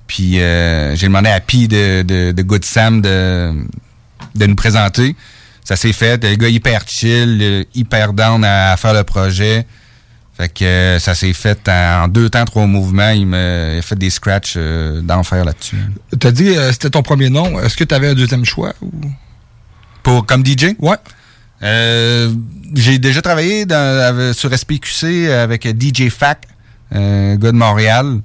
[0.07, 3.53] Puis euh, j'ai demandé à Pi de, de, de Good Sam de,
[4.37, 5.17] de nous présenter.
[5.65, 6.23] Ça s'est fait.
[6.25, 9.67] Le gars hyper chill, hyper down à, à faire le projet.
[10.37, 13.11] Fait que euh, ça s'est fait en deux temps, trois mouvements.
[13.11, 15.77] Il m'a fait des scratchs euh, d'enfer là-dessus.
[16.19, 17.61] T'as dit euh, c'était ton premier nom.
[17.61, 18.73] Est-ce que t'avais un deuxième choix?
[18.81, 18.91] Ou...
[20.03, 20.75] Pour comme DJ?
[20.79, 20.97] Ouais.
[21.63, 22.33] Euh,
[22.75, 26.49] j'ai déjà travaillé dans- sur SPQC avec DJ Fac,
[26.93, 28.21] un gars de Montréal.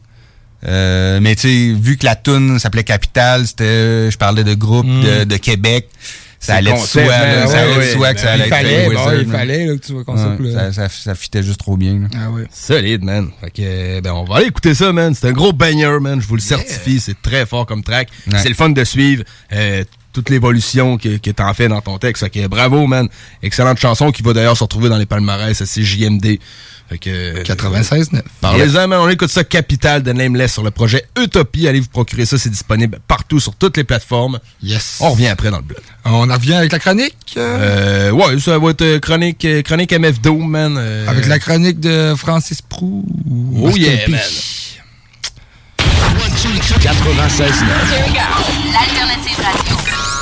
[0.68, 4.88] Euh, mais tu sais, vu que la tune s'appelait Capital, c'était, je parlais de groupe
[4.88, 5.88] de, de Québec.
[6.40, 7.92] Ça C'est allait de soi, ben là, ça ouais, allait de ouais.
[7.94, 9.38] soi que ça Ben, allait il être Wizard, il là.
[9.38, 10.72] fallait, là, que tu vois concept, Ouais, là.
[10.72, 11.94] ça, ça, ça fitait juste trop bien.
[12.00, 12.08] là.
[12.16, 12.44] Ah oui.
[12.52, 13.30] Solide, man.
[13.42, 15.16] Fait que, euh, ben, on va aller écouter ça, man.
[15.16, 16.22] C'est un gros banger, man.
[16.22, 17.00] Je vous le certifie.
[17.00, 18.10] C'est très fort comme track.
[18.32, 18.38] Ouais.
[18.42, 19.84] C'est le fun de suivre euh,
[20.18, 22.24] toute l'évolution que, que t'en fais dans ton texte.
[22.24, 23.08] Fait que, bravo, man.
[23.44, 25.64] Excellente chanson qui va d'ailleurs se retrouver dans les palmarès.
[25.64, 26.40] C'est JMD.
[26.90, 28.22] Fait que, euh, 96.9.
[28.42, 29.00] Parlez-en, man.
[29.02, 31.68] On écoute ça Capital de Nameless sur le projet Utopie.
[31.68, 32.40] Allez vous procurer ça.
[32.40, 34.40] C'est disponible partout sur toutes les plateformes.
[34.64, 34.98] Yes.
[35.02, 35.82] On revient après dans le blog.
[36.06, 37.14] On en revient avec la chronique?
[37.38, 40.78] Euh, ouais, ça va être euh, chronique, euh, chronique MF Dome, man.
[40.80, 43.06] euh, Avec la chronique de Francis Prou.
[43.62, 44.20] Oh yeah, man.
[46.82, 47.52] 96
[48.74, 49.77] L'alternative radio.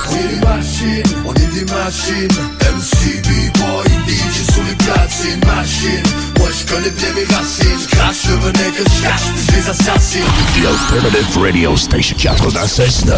[0.10, 2.36] C'est des machines, on est des machines.
[2.61, 5.41] MCB, boy, DJ sur les platines.
[5.45, 6.03] Machine,
[6.40, 7.80] moi je connais bien mes racines.
[7.82, 10.30] Je crache le venin que je cache, puis je les assassine.
[10.56, 13.14] The Alternative Radio Station 96.9.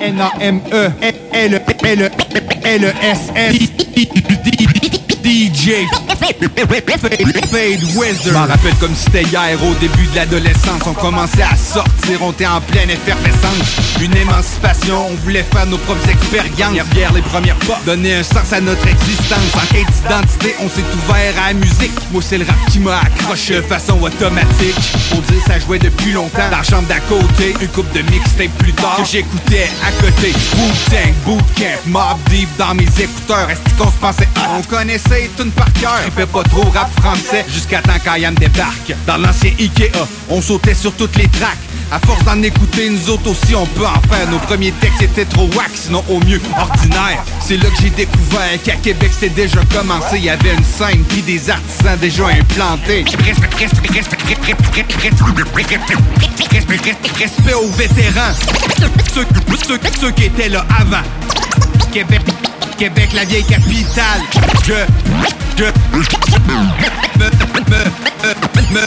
[0.00, 0.92] N-A-M-E
[1.32, 2.06] L-E-L-E-L-E-S-S
[3.96, 4.75] DJ
[5.26, 5.88] DJ
[7.50, 8.32] Fade Wizard.
[8.32, 10.82] M'en rappelle comme c'était hier au début de l'adolescence.
[10.86, 14.00] On commençait à sortir, on était en pleine effervescence.
[14.00, 16.86] Une émancipation, on voulait faire nos propres expériences.
[16.94, 19.38] Bière les premières pas, donner un sens à notre existence.
[19.56, 21.92] En quête d'identité, on s'est ouvert à la musique.
[22.12, 24.76] Moi, c'est le rap qui m'a accroché de façon automatique.
[25.10, 27.56] Faut dire, ça jouait depuis longtemps dans la chambre d'à côté.
[27.60, 30.32] Une coupe de mixtape plus tard que j'écoutais à côté.
[30.56, 33.50] Wu-Tang, Bootcamp, Mob Deep dans mes écouteurs.
[33.50, 34.28] Est-ce qu'on se pensait?
[34.56, 35.98] On connaissait tout par cœur.
[36.14, 38.94] fait pas trop rap français jusqu'à temps qu'Ayam débarque.
[39.06, 39.90] Dans l'ancien Ikea,
[40.28, 41.56] on sautait sur toutes les tracks.
[41.90, 44.28] À force d'en écouter, nous autres aussi, on peut en faire.
[44.30, 47.22] Nos premiers textes étaient trop wax, sinon au mieux ordinaire.
[47.40, 50.16] C'est là que j'ai découvert qu'à Québec c'était déjà commencé.
[50.16, 53.04] Il y avait une scène puis des artisans déjà implantés.
[57.18, 58.32] Respect aux vétérans,
[59.14, 59.24] ceux,
[59.66, 61.02] ceux, ceux qui étaient là avant.
[61.92, 62.20] Québec,
[62.78, 64.20] Québec, la vieille capitale.
[64.66, 64.74] Je,
[65.56, 66.56] je, me,
[67.18, 68.86] me, me, me.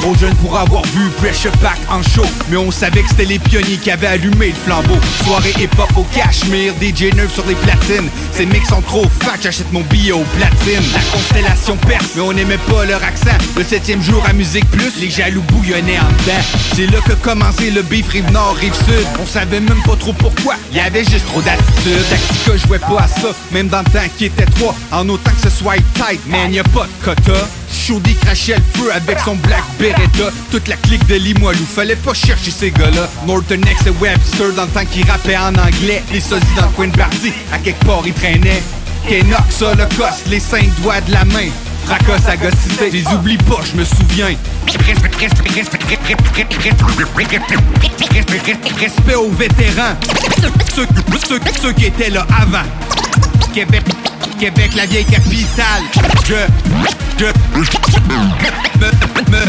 [0.00, 2.24] Trop jeune pour avoir vu Pressure Pack en show.
[2.50, 4.96] Mais on savait que c'était les pionniers qui avaient allumé le flambeau.
[5.24, 8.08] Soirée hip-hop au cachemire, DJ Nerve sur les platines.
[8.32, 10.84] Ces mecs sont trop fat, j'achète mon billet au platine.
[10.92, 13.36] La constellation perce, mais on n'aimait pas leur accent.
[13.56, 16.42] Le septième jour à Musique Plus, les jaloux bouillonnaient en dedans.
[16.74, 19.06] C'est là que commençait le beef rive nord, rive sud.
[19.20, 23.08] On savait même pas trop pourquoi, y avait juste trop d'attitude Tactica jouait pas à
[23.08, 24.74] ça, même dans le temps qui était trois.
[24.92, 28.80] En autant que ce soit tight, man y a pas de quota Chaudi crachait le
[28.80, 30.30] feu avec son Black Beretta.
[30.50, 33.08] Toute la clique de Limoilou, fallait pas chercher ces gars-là.
[33.26, 35.04] Norton X et Webster dans le temps qu'ils
[35.36, 36.02] en anglais.
[36.12, 36.88] Les sosies dans le
[37.52, 38.62] à quelque part ils traînaient.
[39.08, 41.48] Kenox, Holocaust, les cinq doigts de la main
[41.88, 44.36] Fracas à gossité, les oublie pas, je me souviens
[48.78, 49.96] Respect aux vétérans
[50.76, 52.66] ceux, ceux, qui étaient là avant
[53.54, 53.84] Québec,
[54.38, 55.82] Québec, la vieille capitale.
[56.26, 56.34] Je,
[57.18, 58.18] je, me,
[58.76, 58.90] me,
[59.30, 59.40] me,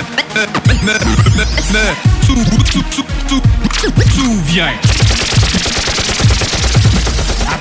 [0.81, 1.43] me, me,
[1.73, 1.85] me,
[2.25, 2.35] sou,
[2.71, 3.41] sou, sou, sou,
[4.15, 4.71] souviens.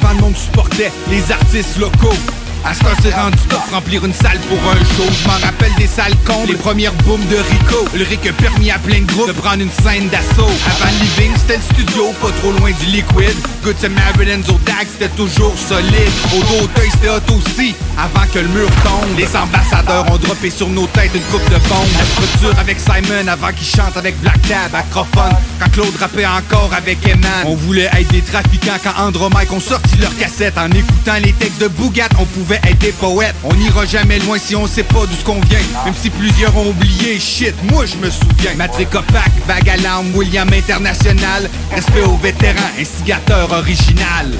[0.00, 2.14] Avant le monde supportait les artistes locaux.
[2.64, 5.08] À ce c'est rendu top remplir une salle pour un show.
[5.22, 7.84] Je m'en rappelle des salles combles, les premières booms de Rico.
[7.94, 10.50] Le Rick a permis à plein de groupes de prendre une scène d'assaut.
[10.66, 13.36] Avant living, c'était le studio, pas trop loin du liquid.
[13.64, 16.12] Good Samaritan, Zodag, c'était toujours solide.
[16.34, 19.16] Au d'Auteuil, c'était hot aussi, avant que le mur tombe.
[19.16, 21.94] Les ambassadeurs ont droppé sur nos têtes une coupe de bombes.
[21.98, 25.36] La structure avec Simon avant qu'il chante avec Black Tab, acrophone.
[25.60, 27.46] Quand Claude rappait encore avec Eman.
[27.46, 30.58] On voulait être des trafiquants quand Andromike ont sorti leur cassette.
[30.58, 33.34] En écoutant les textes de Bougat, on pouvait être des poètes.
[33.44, 35.58] On n'ira jamais loin si on sait pas d'où ce qu'on vient.
[35.84, 38.54] Même si plusieurs ont oublié, shit, moi je me souviens.
[38.56, 39.70] Matrick Opac, Vague
[40.14, 41.48] William International.
[41.74, 44.32] Respect aux vétérans, instigateur original.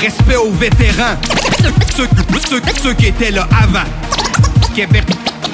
[0.00, 1.16] Respect aux vétérans.
[1.96, 2.08] Ceux,
[2.82, 3.88] ceux qui étaient là avant.
[4.74, 5.04] Québec,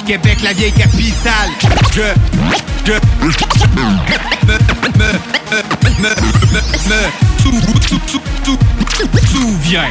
[0.07, 1.51] Québec, la vieille capitale.
[1.95, 2.03] Je,
[2.89, 3.91] je, me,
[4.47, 5.13] me,
[5.69, 6.13] me, me,
[6.89, 7.01] me,
[7.43, 7.53] sou,
[7.87, 8.59] sou, sou, sou,
[9.31, 9.89] souviens.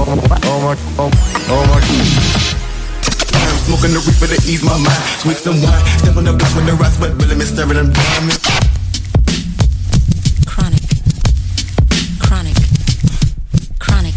[0.00, 0.14] Oh, oh
[0.62, 1.10] my, oh,
[1.50, 1.80] oh my
[3.66, 5.02] Smoking the reaper to ease my mind.
[5.18, 5.84] Sweet some wine.
[5.98, 8.38] Step on the block with the rocks, but really me staring them diamonds.
[10.46, 10.82] Chronic.
[12.20, 12.54] Chronic.
[13.80, 14.14] Chronic.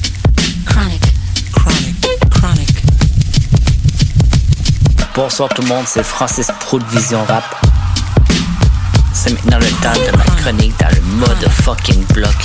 [0.65, 1.01] Chronic.
[1.51, 1.99] Chronic.
[2.29, 2.69] Chronic.
[5.15, 7.43] Bonsoir tout le monde, c'est Francis Pro de Vision Rap.
[9.13, 12.35] C'est maintenant le temps de ma chronique dans le mode fucking bloc.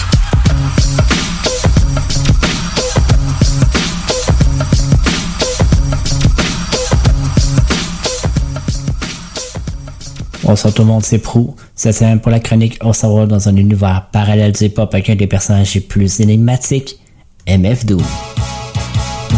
[10.47, 11.57] Bonsoir tout le monde, c'est Prou.
[11.75, 15.11] Cette semaine pour la chronique, on s'en va dans un univers parallèle du hip-hop avec
[15.11, 17.01] un des personnages les plus énigmatiques,
[17.49, 18.05] MF Doom.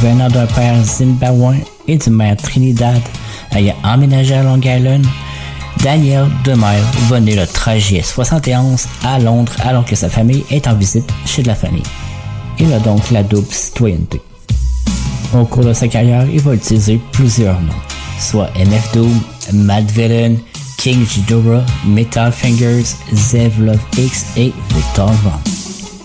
[0.03, 3.01] Venant d'un père zimbabwéen et d'une mère Trinidad
[3.53, 5.07] ayant emménagé à Long Island,
[5.83, 10.69] Daniel Demel va né le 13 juillet 71 à Londres alors que sa famille est
[10.69, 11.85] en visite chez de la famille.
[12.59, 14.21] Il a donc la double citoyenneté.
[15.35, 17.73] Au cours de sa carrière, il va utiliser plusieurs noms,
[18.21, 19.21] soit MF Doom,
[19.55, 20.35] Mad Villain,
[20.79, 25.33] King Ghidorah, Metal Fingers, Zev Love X et Victor Von.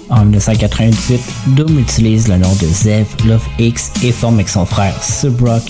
[0.09, 1.21] En 1998,
[1.55, 5.61] Doom utilise le nom de Zev Love X et forme avec son frère Subrock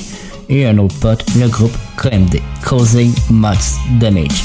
[0.50, 4.42] et un autre pote le groupe KMD, Causing Much Damage.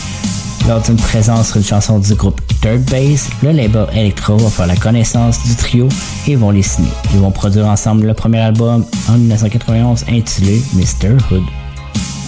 [0.66, 4.66] Lors d'une présence sur une chanson du groupe Third Base, le label Electro va faire
[4.66, 5.88] la connaissance du trio
[6.26, 6.90] et vont les signer.
[7.14, 11.16] Ils vont produire ensemble le premier album en 1991 intitulé Mr.
[11.30, 11.44] Hood.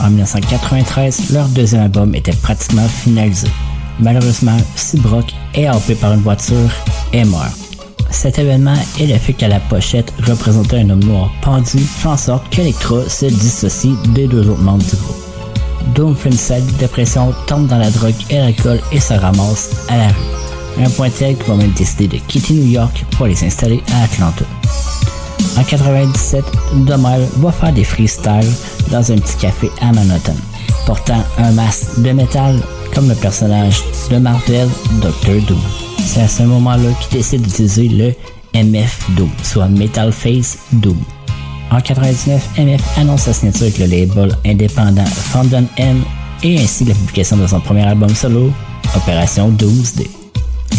[0.03, 3.49] En 1993, leur deuxième album était pratiquement finalisé.
[3.99, 6.71] Malheureusement, Subrock est happé par une voiture
[7.13, 7.53] et meurt.
[8.11, 12.17] Cet événement et le fait que la pochette représentait un homme noir pendu fait en
[12.17, 15.17] sorte qu'Electra se dissocie des deux autres membres du groupe.
[15.95, 19.97] Doom fait une sale dépression, tombe dans la drogue et l'alcool et se ramasse à
[19.97, 20.85] la rue.
[20.85, 24.05] Un point tel qu'ils vont même décider de quitter New York pour aller s'installer à
[24.05, 24.45] Atlanta.
[25.59, 26.45] En 97,
[26.87, 28.53] Domal va faire des freestyles
[28.91, 30.37] dans un petit café à Manhattan,
[30.87, 32.61] portant un masque de métal
[32.95, 34.69] comme le personnage de Marvel
[35.01, 35.41] Dr.
[35.47, 35.61] Doom.
[36.05, 38.15] C'est à ce moment-là qu'il décide d'utiliser le
[38.55, 40.99] MF Doom, soit Metal Face Doom.
[41.71, 46.03] En 99, MF annonce sa signature avec le label indépendant Foundon M
[46.43, 48.51] et ainsi la publication de son premier album solo,
[48.97, 50.11] Opération Doomsday.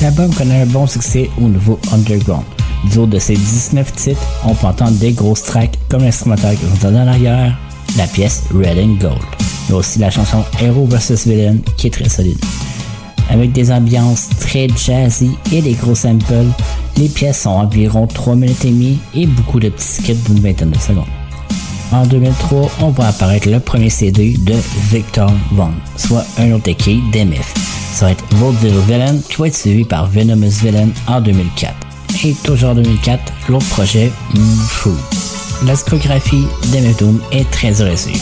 [0.02, 2.44] L'album connaît un bon succès au niveau underground.
[2.90, 6.66] Du haut de ses 19 titres, on peut entendre des grosses tracks comme l'instrumental que
[6.66, 7.58] vous entendez en arrière,
[7.98, 9.22] la pièce Red and Gold,
[9.70, 12.40] mais aussi la chanson Hero vs Villain qui est très solide.
[13.30, 16.48] Avec des ambiances très jazzy et des gros samples,
[16.98, 20.72] les pièces sont environ 3 minutes et demie et beaucoup de petits skits d'une vingtaine
[20.72, 21.06] de secondes.
[21.94, 24.56] En 2003, on voit apparaître le premier CD de
[24.92, 27.54] Victor Vaughn, soit un autre équipe d'MF.
[27.94, 31.91] Ça va être Vaudeville Villain qui va être suivi par Venomous Villain en 2004.
[32.24, 34.12] Et toujours en 2004, l'autre projet,
[34.68, 34.92] Fou.
[35.66, 38.20] La discographie d'MF Doom est très reçue,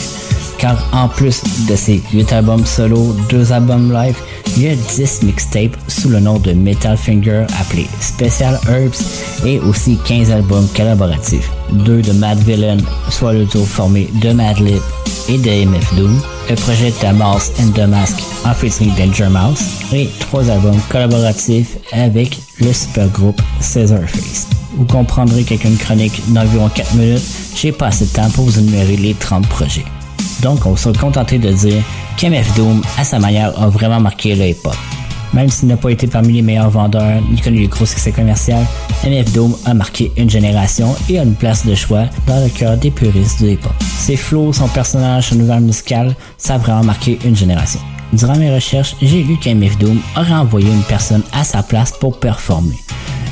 [0.60, 4.16] car en plus de ses 8 albums solo, 2 albums live,
[4.56, 9.02] il y a 10 mixtapes sous le nom de Metal Finger appelé Special Herbs
[9.44, 11.50] et aussi 15 albums collaboratifs.
[11.72, 12.78] Deux de Mad Villain,
[13.08, 14.80] soit le tour formé de Madlib
[15.28, 19.62] et de MF Doom, le projet The Mouse and the Mask en featuring Danger Mouse
[19.92, 24.48] et trois albums collaboratifs avec le super groupe Face.
[24.76, 27.22] Vous comprendrez qu'avec une chronique d'environ 4 minutes,
[27.54, 29.84] j'ai pas assez de temps pour vous énumérer les 30 projets.
[30.42, 31.82] Donc, on se contenté de dire
[32.16, 34.74] qu'MF Doom, à sa manière, a vraiment marqué hip-hop.
[35.32, 38.56] Même s'il n'a pas été parmi les meilleurs vendeurs ni connu les gros succès commerciaux,
[39.04, 42.76] MF Doom a marqué une génération et a une place de choix dans le cœur
[42.76, 43.72] des puristes du hip-hop.
[43.80, 47.80] Ses flots, son personnage, son univers musical, ça a vraiment marqué une génération.
[48.12, 52.18] Durant mes recherches, j'ai lu qu'MF Doom aurait envoyé une personne à sa place pour
[52.18, 52.76] performer.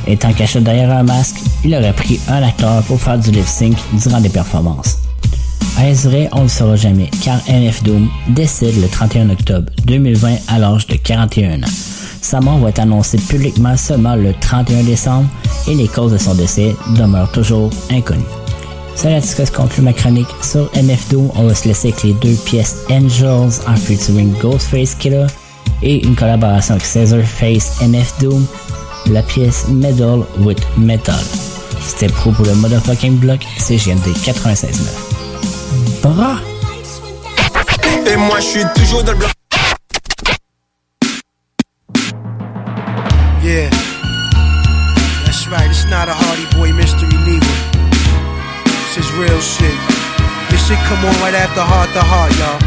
[0.06, 3.76] Étant caché derrière un masque, il aurait pris un acteur pour faire du lip sync
[3.92, 4.98] durant des performances.
[5.78, 10.36] À vrai, on ne le saura jamais, car NF Doom décède le 31 octobre 2020
[10.48, 11.66] à l'âge de 41 ans.
[12.20, 15.28] Sa mort va être annoncée publiquement seulement le 31 décembre
[15.68, 18.24] et les causes de son décès demeurent toujours inconnues.
[18.96, 21.30] C'est ce que conclut ma chronique sur NF Doom.
[21.36, 25.26] On va se laisser avec les deux pièces Angels en featuring Ghostface Killer
[25.84, 28.44] et une collaboration avec Caesar Face NF Doom,
[29.12, 31.14] la pièce Medal with Metal.
[31.80, 35.07] C'était pro pour le motherfucking block, c'est GMD 96.9.
[36.02, 36.38] Bras!
[38.06, 39.32] Et moi je suis toujours dans le bloc.
[43.42, 43.70] Yeah,
[45.24, 45.70] that's right.
[45.70, 47.46] It's not a Hardy Boy mystery neither.
[48.64, 49.78] This is real shit.
[50.50, 52.58] This shit come on right after Heart to Heart, y'all.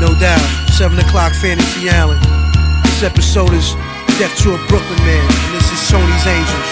[0.00, 0.62] No doubt.
[0.72, 2.20] 7 o'clock Fantasy Island.
[2.84, 3.74] This episode is
[4.18, 6.68] Death to a Brooklyn Man, and this is Tony's Angels.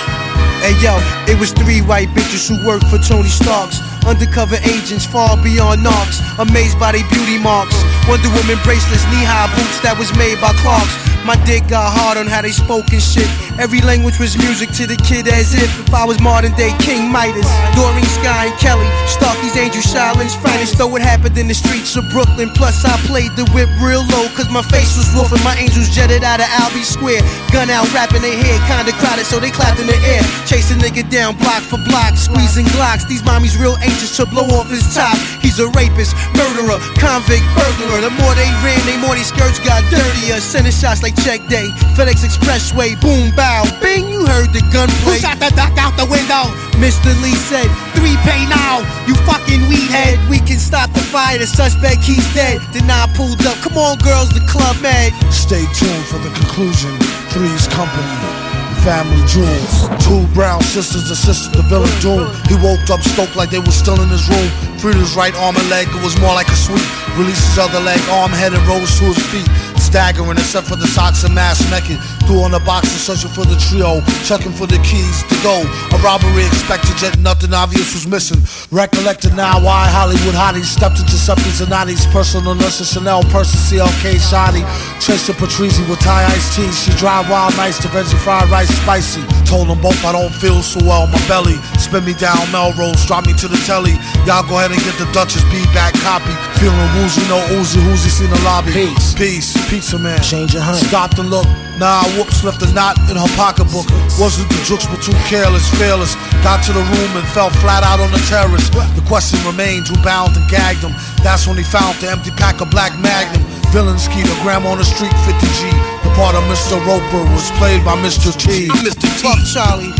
[0.64, 0.96] Hey yo,
[1.28, 3.80] it was three white bitches who worked for Tony Starks.
[4.06, 6.20] Undercover agents far beyond knocks.
[6.38, 7.76] Amazed by their beauty marks.
[8.08, 11.10] Wonder Woman bracelets, knee high boots that was made by Clarks.
[11.24, 13.28] My dick got hard on how they spoke and shit.
[13.60, 17.12] Every language was music to the kid as if if I was modern day King
[17.12, 17.44] Midas.
[17.76, 20.78] Doreen Sky and Kelly, Starky's Angel Silence, finest.
[20.80, 22.48] Though it happened in the streets of Brooklyn.
[22.56, 25.92] Plus I played the whip real low, cause my face was wolf and my angels
[25.92, 27.20] jetted out of Albee Square.
[27.52, 30.24] Gun out, rapping their head, kinda crowded, so they clapped in the air.
[30.48, 33.04] Chasing nigga down block for block, squeezing glocks.
[33.06, 35.18] These mommies real anxious to blow off his top.
[35.42, 38.06] He's a rapist, murderer, convict, burglar.
[38.06, 40.38] The more they ran, the more these skirts got dirtier.
[40.38, 41.66] Sending shots like check day.
[41.98, 45.18] FedEx Expressway, boom, bow, bing, you heard the gunplay.
[45.18, 46.46] Who shot the duck out the window?
[46.78, 47.10] Mr.
[47.20, 47.66] Lee said,
[47.98, 50.16] Three pay now, you fucking weed head.
[50.30, 52.62] We can stop the fire, the suspect, he's dead.
[52.72, 53.58] Then I pulled up.
[53.58, 55.12] Come on, girls, the club mad.
[55.32, 56.94] Stay tuned for the conclusion.
[57.34, 58.49] Three's Company.
[58.84, 59.88] Family jewels.
[60.00, 62.24] Two brown sisters assisted the villain doom.
[62.48, 64.48] He woke up stoked like they were still in his room.
[64.80, 66.80] Freed his right arm and leg, it was more like a sweep.
[67.20, 69.44] Released his other leg, arm, head, and rose to his feet.
[69.90, 71.98] Staggering except for the socks and mask naked.
[72.24, 75.66] Threw on the box and searching for the trio, checking for the keys to go.
[75.90, 78.38] A robbery expected, yet nothing obvious was missing.
[78.70, 84.62] Recollected now why Hollywood hotties stepped into something Zanotti's personal nurse, Chanel person, CLK shoddy.
[85.02, 86.70] Tracy Patrizi with Thai iced tea.
[86.70, 89.26] She drive wild nights to veggie fried rice spicy.
[89.44, 91.10] Told them both I don't feel so well.
[91.10, 93.98] My belly spin me down Melrose, drop me to the telly.
[94.22, 96.30] Y'all go ahead and get the Duchess B back copy.
[96.60, 98.68] Feeling woozy, no oozy, whoosy, seen the lobby.
[98.68, 100.20] Peace, peace, pizza man.
[100.20, 100.84] Change your honey.
[100.92, 101.48] Stopped and looked.
[101.80, 103.88] Nah, whoops, left a knot in her pocketbook.
[104.20, 106.20] Wasn't the jokes, but too careless, fearless.
[106.44, 108.68] Got to the room and fell flat out on the terrace.
[108.92, 110.92] The question remained who bound and gagged him.
[111.24, 113.40] That's when he found the empty pack of black magnum.
[113.72, 115.64] Villains Villain skeeter, grandma on the street, 50G.
[116.04, 116.76] The part of Mr.
[116.84, 118.36] Roper was played by Mr.
[118.36, 118.68] T.
[118.68, 119.08] I'm Mr.
[119.08, 119.08] T.
[119.24, 119.96] Fuck Charlie.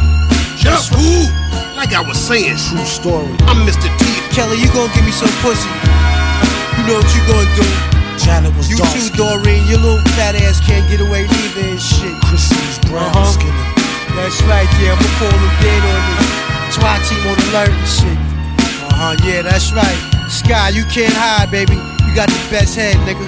[0.60, 1.24] Just up, fool.
[1.72, 2.60] Like I was saying.
[2.68, 3.32] True story.
[3.48, 3.88] I'm Mr.
[3.96, 4.04] T.
[4.36, 6.19] Kelly, you gonna give me some pussy.
[6.80, 7.66] You know what you gonna do.
[8.16, 9.64] Janet was You too, Doreen.
[9.68, 12.16] Your little fat ass can't get away neither and shit.
[12.24, 13.36] Chrissy's brown Uh-huh.
[13.36, 13.52] skin.
[14.16, 14.96] That's right, yeah.
[14.96, 16.16] I'ma call them dead on me.
[16.72, 18.18] SWAT team on alert and shit.
[18.88, 20.00] Uh huh, yeah, that's right.
[20.28, 21.76] Sky, you can't hide, baby.
[21.76, 23.24] You got the best head, nigga.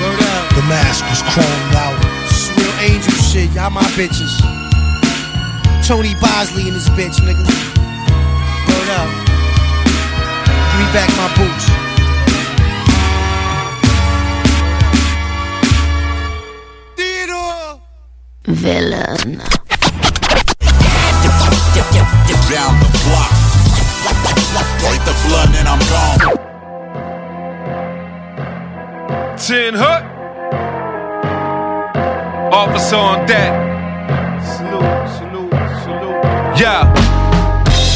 [0.00, 0.44] Word up.
[0.56, 1.96] The mask was chromed out.
[2.28, 3.52] This real angel shit.
[3.52, 4.32] Y'all my bitches.
[5.86, 7.44] Tony Bosley and this bitch, nigga.
[8.68, 9.10] Word up.
[10.72, 11.66] Give me back my boots.
[18.64, 19.36] Villain.
[22.48, 23.32] Down the block.
[24.80, 25.12] Break the
[25.58, 26.20] and I'm gone.
[29.36, 30.02] Tin Hut.
[32.54, 33.52] Officer on deck.
[34.56, 35.52] Salute, salute,
[35.84, 36.24] salute.
[36.56, 36.88] Yeah.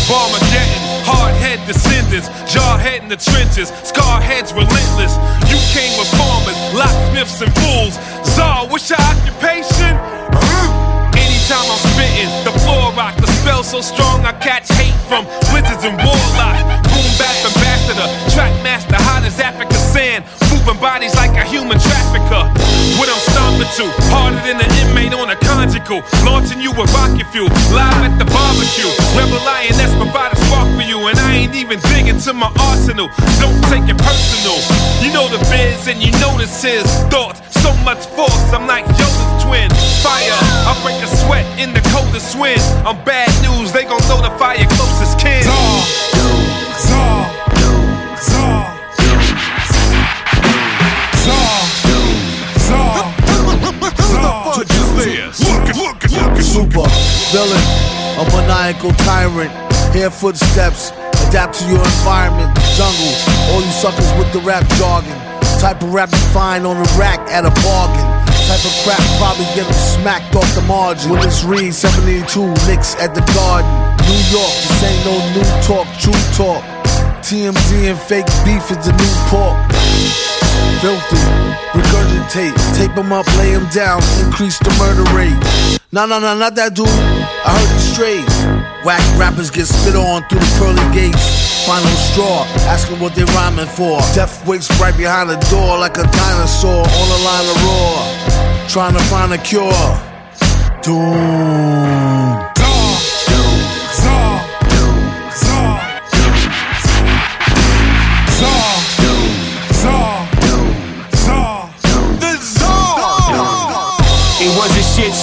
[0.05, 5.16] Bombergetting, hard head descendants, jaw head in the trenches, scar heads relentless.
[5.49, 7.99] You came with farmers, locksmiths and fools.
[8.36, 9.78] Czar, what's your occupation?
[11.49, 15.81] Anytime I'm spitting, the floor rock, the spell so strong I catch hate from blizzards
[15.81, 16.61] and warlocks.
[16.93, 18.05] Boom bap ambassador,
[18.37, 20.29] track master, hot as Africa sand,
[20.69, 22.45] moving bodies like a human trafficker.
[23.01, 27.24] What I'm stomping to, harder than an inmate on a conjugal, launching you with rocket
[27.32, 28.90] fuel, live at the barbecue.
[29.16, 33.09] Rebel lioness provide a spark for you, and I ain't even digging to my arsenal.
[33.40, 34.59] Don't take it personal.
[35.01, 37.40] You know the biz, and you know this is thoughts.
[37.65, 39.70] So much force, I'm like Yoda's twin.
[40.05, 40.36] Fire,
[40.69, 42.61] I break a sweat in the coldest wind.
[42.85, 45.45] I'm bad news, they gon' notify your closest kin.
[56.09, 56.89] Super
[57.33, 57.65] villain,
[58.17, 59.53] a maniacal tyrant.
[59.93, 60.91] Hear footsteps,
[61.29, 62.57] adapt to your environment.
[62.77, 63.13] Jungle,
[63.53, 65.13] all you suckers with the rap jargon.
[65.61, 68.07] Type of rap you find on the rack at a bargain.
[68.49, 71.11] Type of crap probably get smacked off the margin.
[71.11, 72.25] When it's Reed 72,
[72.65, 73.69] licks at the garden.
[74.09, 76.65] New York, this ain't no new talk, true talk.
[77.21, 79.57] TMZ and fake beef is the new pork.
[80.81, 81.21] Filthy,
[82.29, 85.79] tape him up, lay him down, increase the murder rate.
[85.93, 86.87] Nah, nah, nah, not that dude.
[86.89, 88.29] I heard he's straight.
[88.85, 91.65] Whack rappers get spit on through the pearly gates.
[91.65, 93.99] Final straw, asking what they rhyming for.
[94.15, 98.69] Death waits right behind the door like a dinosaur on the line of roar.
[98.69, 99.73] Trying to find a cure.
[100.83, 102.48] Doom.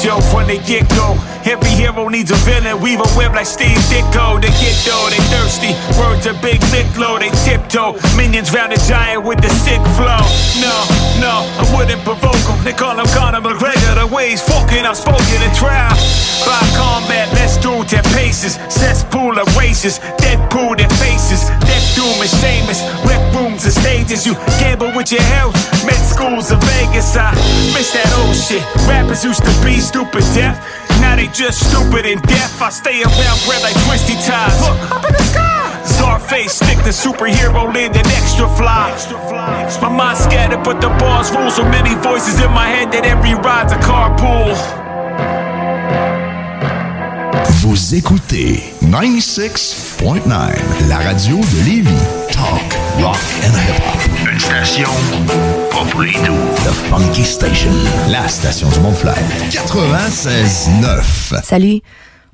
[0.05, 1.17] Shit from the get go.
[1.45, 2.81] Every hero needs a villain.
[2.81, 4.41] Weave a web like Steve Ditko.
[4.41, 5.73] They get though, they thirsty.
[5.97, 7.97] Words are big lick low, they tiptoe.
[8.17, 10.21] Minions round a giant with the sick flow.
[10.61, 10.75] No,
[11.21, 12.63] no, I wouldn't provoke them.
[12.63, 13.93] They call him Conor McGregor.
[13.97, 15.93] The way he's fucking, I'm spoken in trial.
[16.45, 18.57] By combat, let's do 10 paces.
[18.69, 19.99] Cesspool of races.
[20.21, 21.49] Deadpool their faces.
[21.95, 22.83] Doom is shameless.
[23.07, 24.27] Rec rooms and stages.
[24.27, 25.55] You gamble with your health.
[25.87, 27.15] Med schools of Vegas.
[27.15, 27.31] I
[27.71, 28.63] miss that old shit.
[28.87, 30.59] Rappers used to be stupid deaf.
[30.99, 32.61] Now they just stupid and deaf.
[32.61, 34.59] I stay around bread like twisty ties.
[34.59, 35.55] Look up in the sky.
[35.95, 38.91] Czarface, stick the superhero land and extra fly.
[39.81, 41.49] My mind scattered, but the bars rule.
[41.49, 44.84] So many voices in my head that every ride's a carpool.
[47.67, 51.89] Vous écoutez 96.9, la radio de Lévis.
[52.31, 54.29] Talk, rock and hip-hop.
[54.31, 54.87] Une station
[55.71, 56.37] pas pour les doux.
[56.63, 57.71] The Funky Station,
[58.07, 59.17] la station du Mont-Flair.
[59.49, 61.41] 96.9.
[61.43, 61.81] Salut.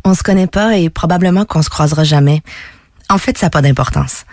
[0.04, 2.42] On se connaît pas et probablement qu'on se croisera jamais.
[3.10, 4.26] En fait, ça n'a pas d'importance.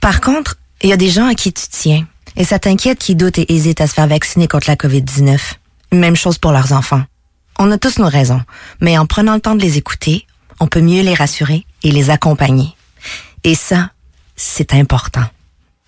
[0.00, 2.06] Par contre, il y a des gens à qui tu tiens.
[2.36, 5.40] Et ça t'inquiète qui doutent et hésitent à se faire vacciner contre la COVID-19.
[5.90, 7.02] Même chose pour leurs enfants.
[7.58, 8.42] On a tous nos raisons,
[8.80, 10.24] mais en prenant le temps de les écouter,
[10.60, 12.74] on peut mieux les rassurer et les accompagner.
[13.44, 13.90] Et ça,
[14.36, 15.24] c'est important.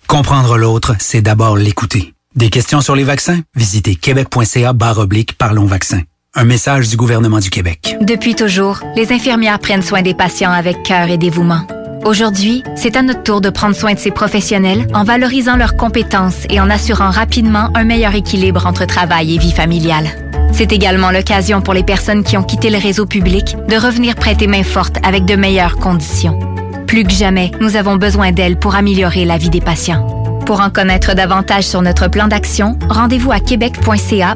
[0.07, 2.13] Comprendre l'autre, c'est d'abord l'écouter.
[2.35, 3.41] Des questions sur les vaccins?
[3.55, 6.01] Visitez québec.ca barre oblique Parlons vaccins.
[6.35, 7.97] Un message du gouvernement du Québec.
[8.01, 11.65] Depuis toujours, les infirmières prennent soin des patients avec cœur et dévouement.
[12.05, 16.45] Aujourd'hui, c'est à notre tour de prendre soin de ces professionnels en valorisant leurs compétences
[16.49, 20.28] et en assurant rapidement un meilleur équilibre entre travail et vie familiale.
[20.51, 24.47] C'est également l'occasion pour les personnes qui ont quitté le réseau public de revenir prêter
[24.47, 26.39] main forte avec de meilleures conditions.
[26.87, 30.05] Plus que jamais, nous avons besoin d'elles pour améliorer la vie des patients.
[30.45, 34.35] Pour en connaître davantage sur notre plan d'action, rendez-vous à québec.ca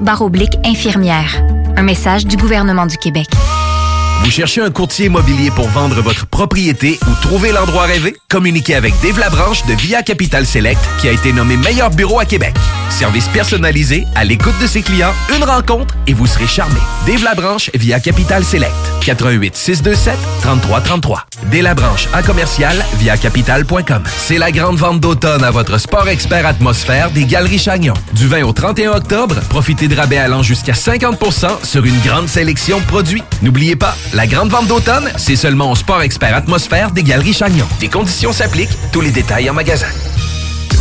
[0.65, 1.43] infirmière.
[1.75, 3.27] Un message du gouvernement du Québec.
[4.23, 8.15] Vous cherchez un courtier immobilier pour vendre votre propriété ou trouver l'endroit rêvé?
[8.29, 12.25] Communiquez avec Dave Labranche de Via Capital Select qui a été nommé meilleur bureau à
[12.25, 12.55] Québec.
[12.89, 16.79] Service personnalisé, à l'écoute de ses clients, une rencontre et vous serez charmé.
[17.05, 18.73] Dave Labranche via Capital Select.
[19.01, 21.25] 88 627 3333.
[21.51, 24.03] Dave Labranche à commercial via capital.com.
[24.17, 27.93] C'est la grande vente d'automne à votre sport expert atmosphère des Galeries Chagnon.
[28.13, 32.79] Du 20 au 31 octobre, profitez de rabais allant jusqu'à 50% sur une grande sélection
[32.79, 33.23] de produits.
[33.41, 37.65] N'oubliez pas, la grande vente d'automne, c'est seulement au Sport Expert Atmosphère des Galeries Chagnon.
[37.79, 39.87] Des conditions s'appliquent, tous les détails en magasin.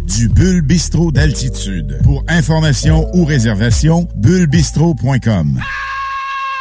[0.00, 1.98] du Bulle Bistrot d'altitude.
[2.02, 5.60] Pour information ou réservation, bullebistro.com.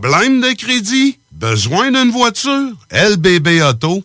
[0.00, 1.18] Problème de crédit?
[1.30, 2.72] Besoin d'une voiture?
[2.90, 4.04] lbbauto.com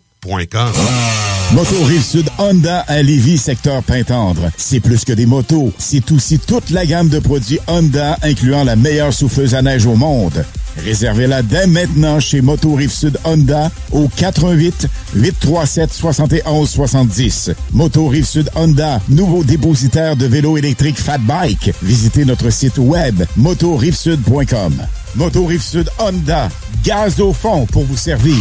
[1.54, 4.52] Moto Rive-Sud Honda à Lévis, secteur Pintendre.
[4.56, 8.76] C'est plus que des motos, c'est aussi toute la gamme de produits Honda, incluant la
[8.76, 10.46] meilleure souffleuse à neige au monde.
[10.86, 14.86] Réservez-la dès maintenant chez Moto Rive-Sud Honda au 88
[15.16, 17.50] 837 71 70.
[17.74, 21.74] Moto Rive-Sud Honda, nouveau dépositaire de vélos électriques Fat Bike.
[21.82, 24.86] Visitez notre site web motorivesud.com.
[25.16, 26.50] Moto Rive-Sud Honda,
[26.84, 28.38] gaz au fond pour vous servir.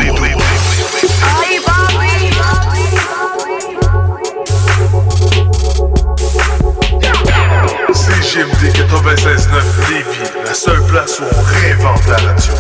[7.93, 12.53] CGMD 96.9 Lévis, la seule place où on réinvente la radio.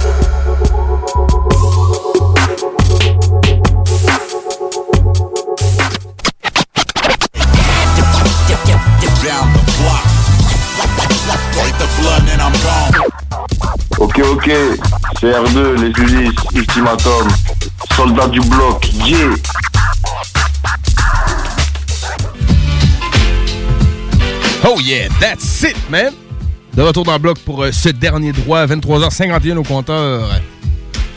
[13.98, 14.50] Ok, ok,
[15.20, 17.28] c'est R2, les Ulysses, Ultimatum,
[17.96, 19.16] soldat du bloc, yeah.
[24.68, 26.12] Oh yeah, that's it, man!
[26.74, 30.28] De retour dans le bloc pour euh, ce dernier droit, 23h51 au compteur.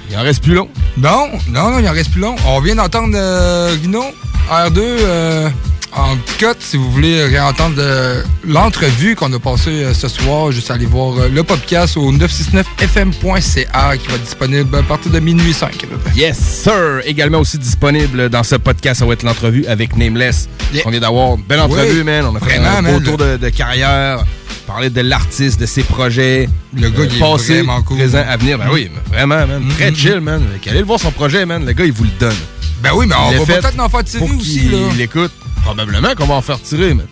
[0.10, 0.68] Il en reste plus long.
[0.98, 2.36] Non, non, non, il en reste plus long.
[2.48, 4.04] On vient d'entendre euh, Guino,
[4.52, 5.50] R2, euh,
[5.92, 10.52] en petit cut, si vous voulez réentendre euh, l'entrevue qu'on a passée euh, ce soir.
[10.52, 15.20] Juste aller voir euh, le podcast au 969fm.ca qui va être disponible à partir de
[15.20, 16.12] minuit 5 à peu près.
[16.16, 17.02] Yes, sir!
[17.06, 20.48] Également aussi disponible dans ce podcast, ça va être l'entrevue avec Nameless.
[20.86, 22.04] On vient d'avoir une belle entrevue, Oui.
[22.04, 22.26] man.
[22.26, 24.24] On a fait Vraiment, un man, beau tour de, de carrière,
[24.70, 26.48] parler de l'artiste, de ses projets.
[26.76, 27.98] Le gars, il est passé, vraiment cool.
[27.98, 28.58] présent, à venir.
[28.60, 28.72] Ben Mm.
[28.72, 29.64] oui, mais vraiment, man.
[29.70, 30.44] Très Mm, chill, man.
[30.68, 31.66] Allez le voir son projet, man.
[31.66, 32.36] Le gars, il vous le donne.
[32.84, 34.78] Ben oui, mais on Il va peut-être en faire tirer aussi, là.
[34.98, 35.32] l'écoute.
[35.64, 37.04] Probablement qu'on va en faire tirer, mais.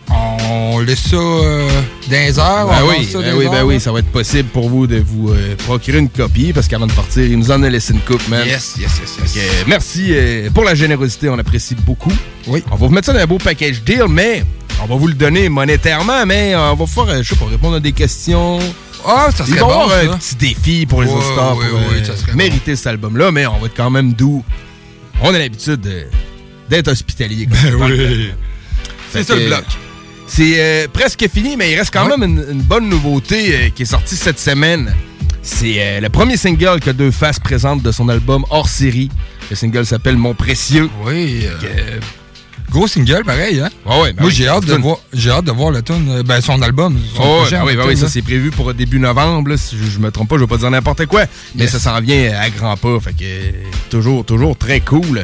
[0.49, 1.67] On laisse ça euh,
[2.07, 2.67] dans les airs.
[2.67, 4.97] Ben on oui, ça ben oui, ben oui, ça va être possible pour vous de
[4.97, 7.99] vous euh, procurer une copie parce qu'avant de partir, il nous en a laissé une
[8.01, 8.45] coupe, man.
[8.45, 9.43] Yes, yes, yes, yes.
[9.67, 12.11] Merci euh, pour la générosité, on apprécie beaucoup.
[12.47, 12.63] Oui.
[12.71, 14.43] On va vous mettre ça dans un beau package deal, mais
[14.81, 17.75] on va vous le donner monétairement, mais euh, on va faire, je sais pas, répondre
[17.75, 18.59] à des questions.
[19.05, 20.01] Ah, ça serait bon, avoir ça.
[20.01, 23.31] un petit défi pour les Ouais, auditeurs ouais, pour ouais, ça serait mériter cet album-là,
[23.31, 24.43] mais on va être quand même doux.
[25.21, 26.05] On a l'habitude de-
[26.69, 27.47] d'être hospitalier.
[27.75, 27.97] on parle.
[29.11, 29.63] C'est ça, le bloc.
[30.27, 32.17] C'est euh, presque fini, mais il reste quand Ouais.
[32.17, 34.93] même une, une bonne nouveauté euh, qui est sortie cette semaine.
[35.41, 39.09] C'est euh, le premier single que Deux Faces présente de son album hors série.
[39.49, 40.89] Le single s'appelle Mon Précieux.
[41.05, 41.45] Oui.
[42.69, 43.69] Gros single, pareil, hein?
[43.85, 46.41] Ouais, ben Moi, oui, j'ai hâte, de voir, j'ai hâte de voir le tune, ben,
[46.41, 46.99] son album.
[47.15, 48.09] Son Oh, ben oui, en ben oui, ça là.
[48.11, 49.51] c'est prévu pour début novembre.
[49.51, 49.55] là.
[49.57, 51.23] Si je, je me trompe pas, je vais pas dire n'importe quoi.
[51.55, 51.71] Mais Yes.
[51.71, 52.99] ça s'en vient à grands pas.
[52.99, 53.23] Fait que
[53.89, 55.23] toujours, toujours très cool.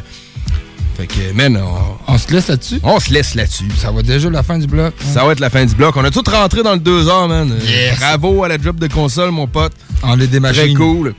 [0.96, 2.78] Fait que, man, on, On se laisse là-dessus?
[2.84, 3.68] on se laisse là-dessus.
[3.76, 4.94] Ça va déjà la fin du bloc.
[5.00, 5.04] hein?
[5.12, 5.96] Ça va être la fin du bloc.
[5.96, 7.52] On a tout rentré dans le 2 heures, man.
[7.66, 7.98] Yes.
[7.98, 9.72] Bravo à la job de console, mon pote.
[10.04, 11.14] On est des Très cool.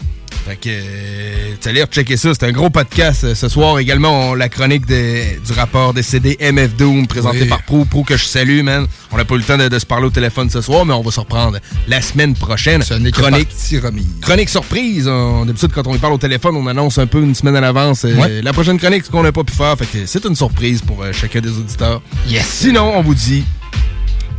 [0.45, 2.29] Fait que, euh, allé rechecker ça.
[2.35, 3.79] C'est un gros podcast euh, ce soir.
[3.79, 7.47] Également, on- la chronique du rapport décédé MF Doom présenté Oui.
[7.47, 7.83] par Pro.
[7.85, 8.85] Pro que je salue, man.
[9.11, 10.93] On n'a pas eu le temps de, de se parler au téléphone ce soir, mais
[10.93, 11.57] on va se reprendre
[11.87, 12.83] la semaine prochaine.
[12.83, 13.49] Ce n'est chronique,
[13.83, 14.05] remise.
[14.21, 15.07] chronique surprise.
[15.07, 17.61] On- D'habitude, quand on y parle au téléphone, on annonce un peu une semaine à
[17.61, 19.75] l'avance euh, la prochaine chronique, ce qu'on n'a pas pu faire.
[19.79, 22.03] Fait que c'est une surprise pour euh, chacun des auditeurs.
[22.27, 22.45] Yes.
[22.47, 23.43] Sinon, on vous dit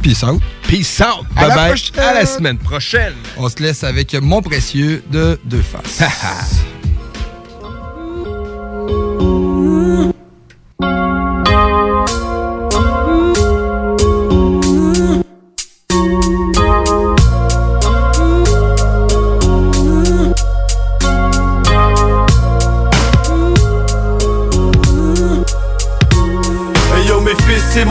[0.03, 0.41] Peace out.
[0.69, 1.27] peace out.
[1.37, 1.83] À Bye la bye.
[1.99, 3.15] À la semaine prochaine.
[3.37, 6.03] On se laisse avec Mon Précieux de Deux Faces.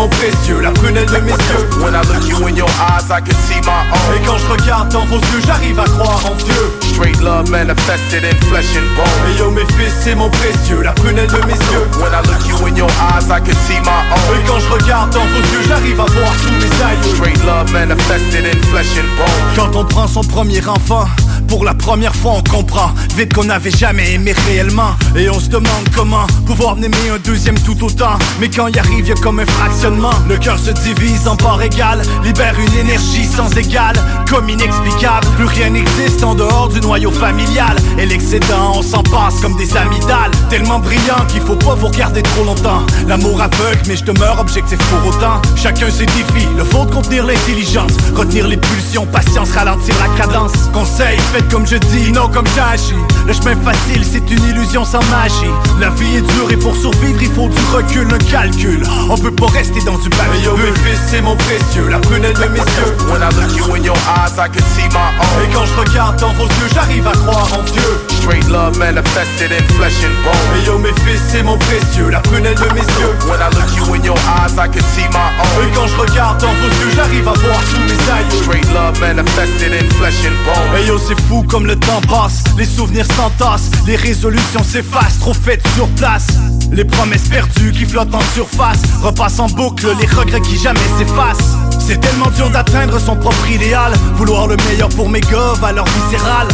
[0.06, 3.22] mon précieux, la prunelle de mes yeux When I look you in your eyes, I
[3.22, 3.82] can see my
[4.14, 4.26] Et own.
[4.26, 8.36] quand je regarde dans vos yeux, j'arrive à croire en Dieu Straight love manifested in
[8.48, 9.06] flesh and bone.
[9.27, 12.48] Hey yo mes fils c'est mon précieux, la prunelle de mes yeux When I look
[12.48, 14.44] you in your eyes, I can see my Et own.
[14.48, 18.45] quand je regarde dans vos yeux, j'arrive à voir tous mes aïeux Straight love manifested
[18.45, 19.56] in flesh and bone.
[19.56, 21.06] Quand on prend son premier enfant
[21.48, 24.96] pour la première fois on comprend Vite qu'on n'avait jamais aimé réellement.
[25.16, 28.18] Et on se demande comment pouvoir aimer un deuxième tout autant.
[28.40, 30.14] Mais quand y arrive y'a comme un fractionnement.
[30.28, 33.96] Le cœur se divise en parts égales Libère une énergie sans égale.
[34.30, 37.78] Comme inexplicable Plus rien n'existe en dehors du noyau familial.
[37.98, 40.32] Et l'excédent on s'en passe comme des amygdales.
[40.50, 42.86] Tellement brillant qu'il faut pas vous regarder trop longtemps.
[43.08, 45.42] L'amour aveugle mais je demeure objectif pour autant.
[45.56, 47.94] Chacun ses défis, le faut de contenir l'intelligence.
[48.14, 50.54] Retenir les pulsions, patience, ralentir la cadence.
[50.74, 52.94] Conseil, faites comme je dis, non comme j'agis.
[53.28, 55.52] Le chemin facile c'est une illusion sans magie.
[55.80, 58.84] La vie est dure et pour survivre il faut du recul, un calcul.
[59.10, 62.34] On peut pas rester dans du papier Yo mes fils c'est mon précieux, la prunelle
[62.34, 65.48] de mes yeux When I look you in your eyes, I can see my Et
[65.48, 65.53] own.
[65.53, 67.90] quand je regarde dans vos yeux j'arrive à croire en Dieu.
[68.22, 70.62] Straight love manifested in flesh and bone.
[70.62, 73.14] Et yo mes fils c'est mon précieux, la prunelle de mes yeux.
[73.28, 75.28] When I look you in your eyes, I can see my
[75.60, 75.72] Et own.
[75.76, 78.44] quand je regarde dans vos yeux j'arrive à voir tous mes aïeux.
[78.44, 80.86] Straight love manifested in flesh and bone.
[80.86, 81.16] Yo c'est
[81.48, 82.44] comme le temps passe.
[82.58, 85.20] Les souvenirs s'entassent Les résolutions s'effacent.
[85.20, 86.28] Trop faites sur place.
[86.72, 88.82] Les promesses perdues qui flottent en surface.
[89.02, 91.56] Repassent en boucle Les regrets qui jamais s'effacent.
[91.80, 93.94] C'est tellement dur d'atteindre son propre idéal.
[94.16, 96.48] Vouloir le meilleur pour mes gars Valeur viscérale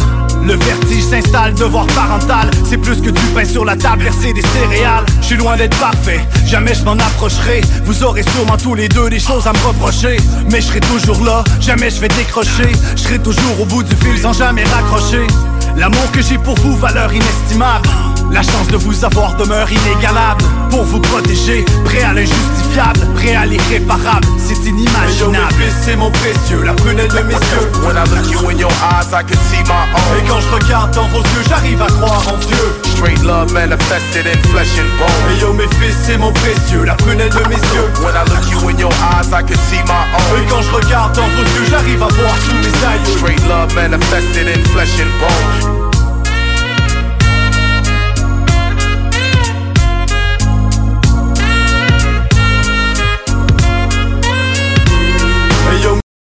[0.44, 2.50] le vertige s'installe, devoir parental.
[2.64, 5.04] C'est plus que du pain sur la table, verser des céréales.
[5.20, 7.60] Je suis loin d'être parfait, jamais je m'en approcherai.
[7.84, 10.16] Vous aurez sûrement tous les deux des choses à me reprocher.
[10.50, 12.72] Mais je serai toujours là, jamais je vais décrocher.
[12.96, 14.61] Je serai toujours au bout du fil sans jamais
[15.76, 17.88] L'amour que j'ai pour vous, valeur inestimable
[18.30, 23.44] La chance de vous avoir demeure inégalable Pour vous protéger, prêt à l'injustifiable Prêt à
[23.46, 25.54] l'irréparable, c'est inimaginable
[25.84, 29.08] c'est mon précieux, la prunelle de mes yeux When I look you in your eyes,
[29.12, 29.84] I can see my
[30.16, 30.28] Et own.
[30.28, 32.56] quand je regarde dans vos yeux, j'arrive à croire en Dieu
[32.96, 35.36] Straight love manifested in flesh and bone.
[35.36, 38.50] Et yo mes fils, c'est mon précieux, la prunelle de mes yeux When I look
[38.50, 40.02] you in your eyes, I can see my
[40.36, 40.46] Et own.
[40.48, 44.48] quand je regarde dans vos yeux, j'arrive à voir tous mes aïeux Straight love manifested
[44.48, 45.91] in flesh and bone.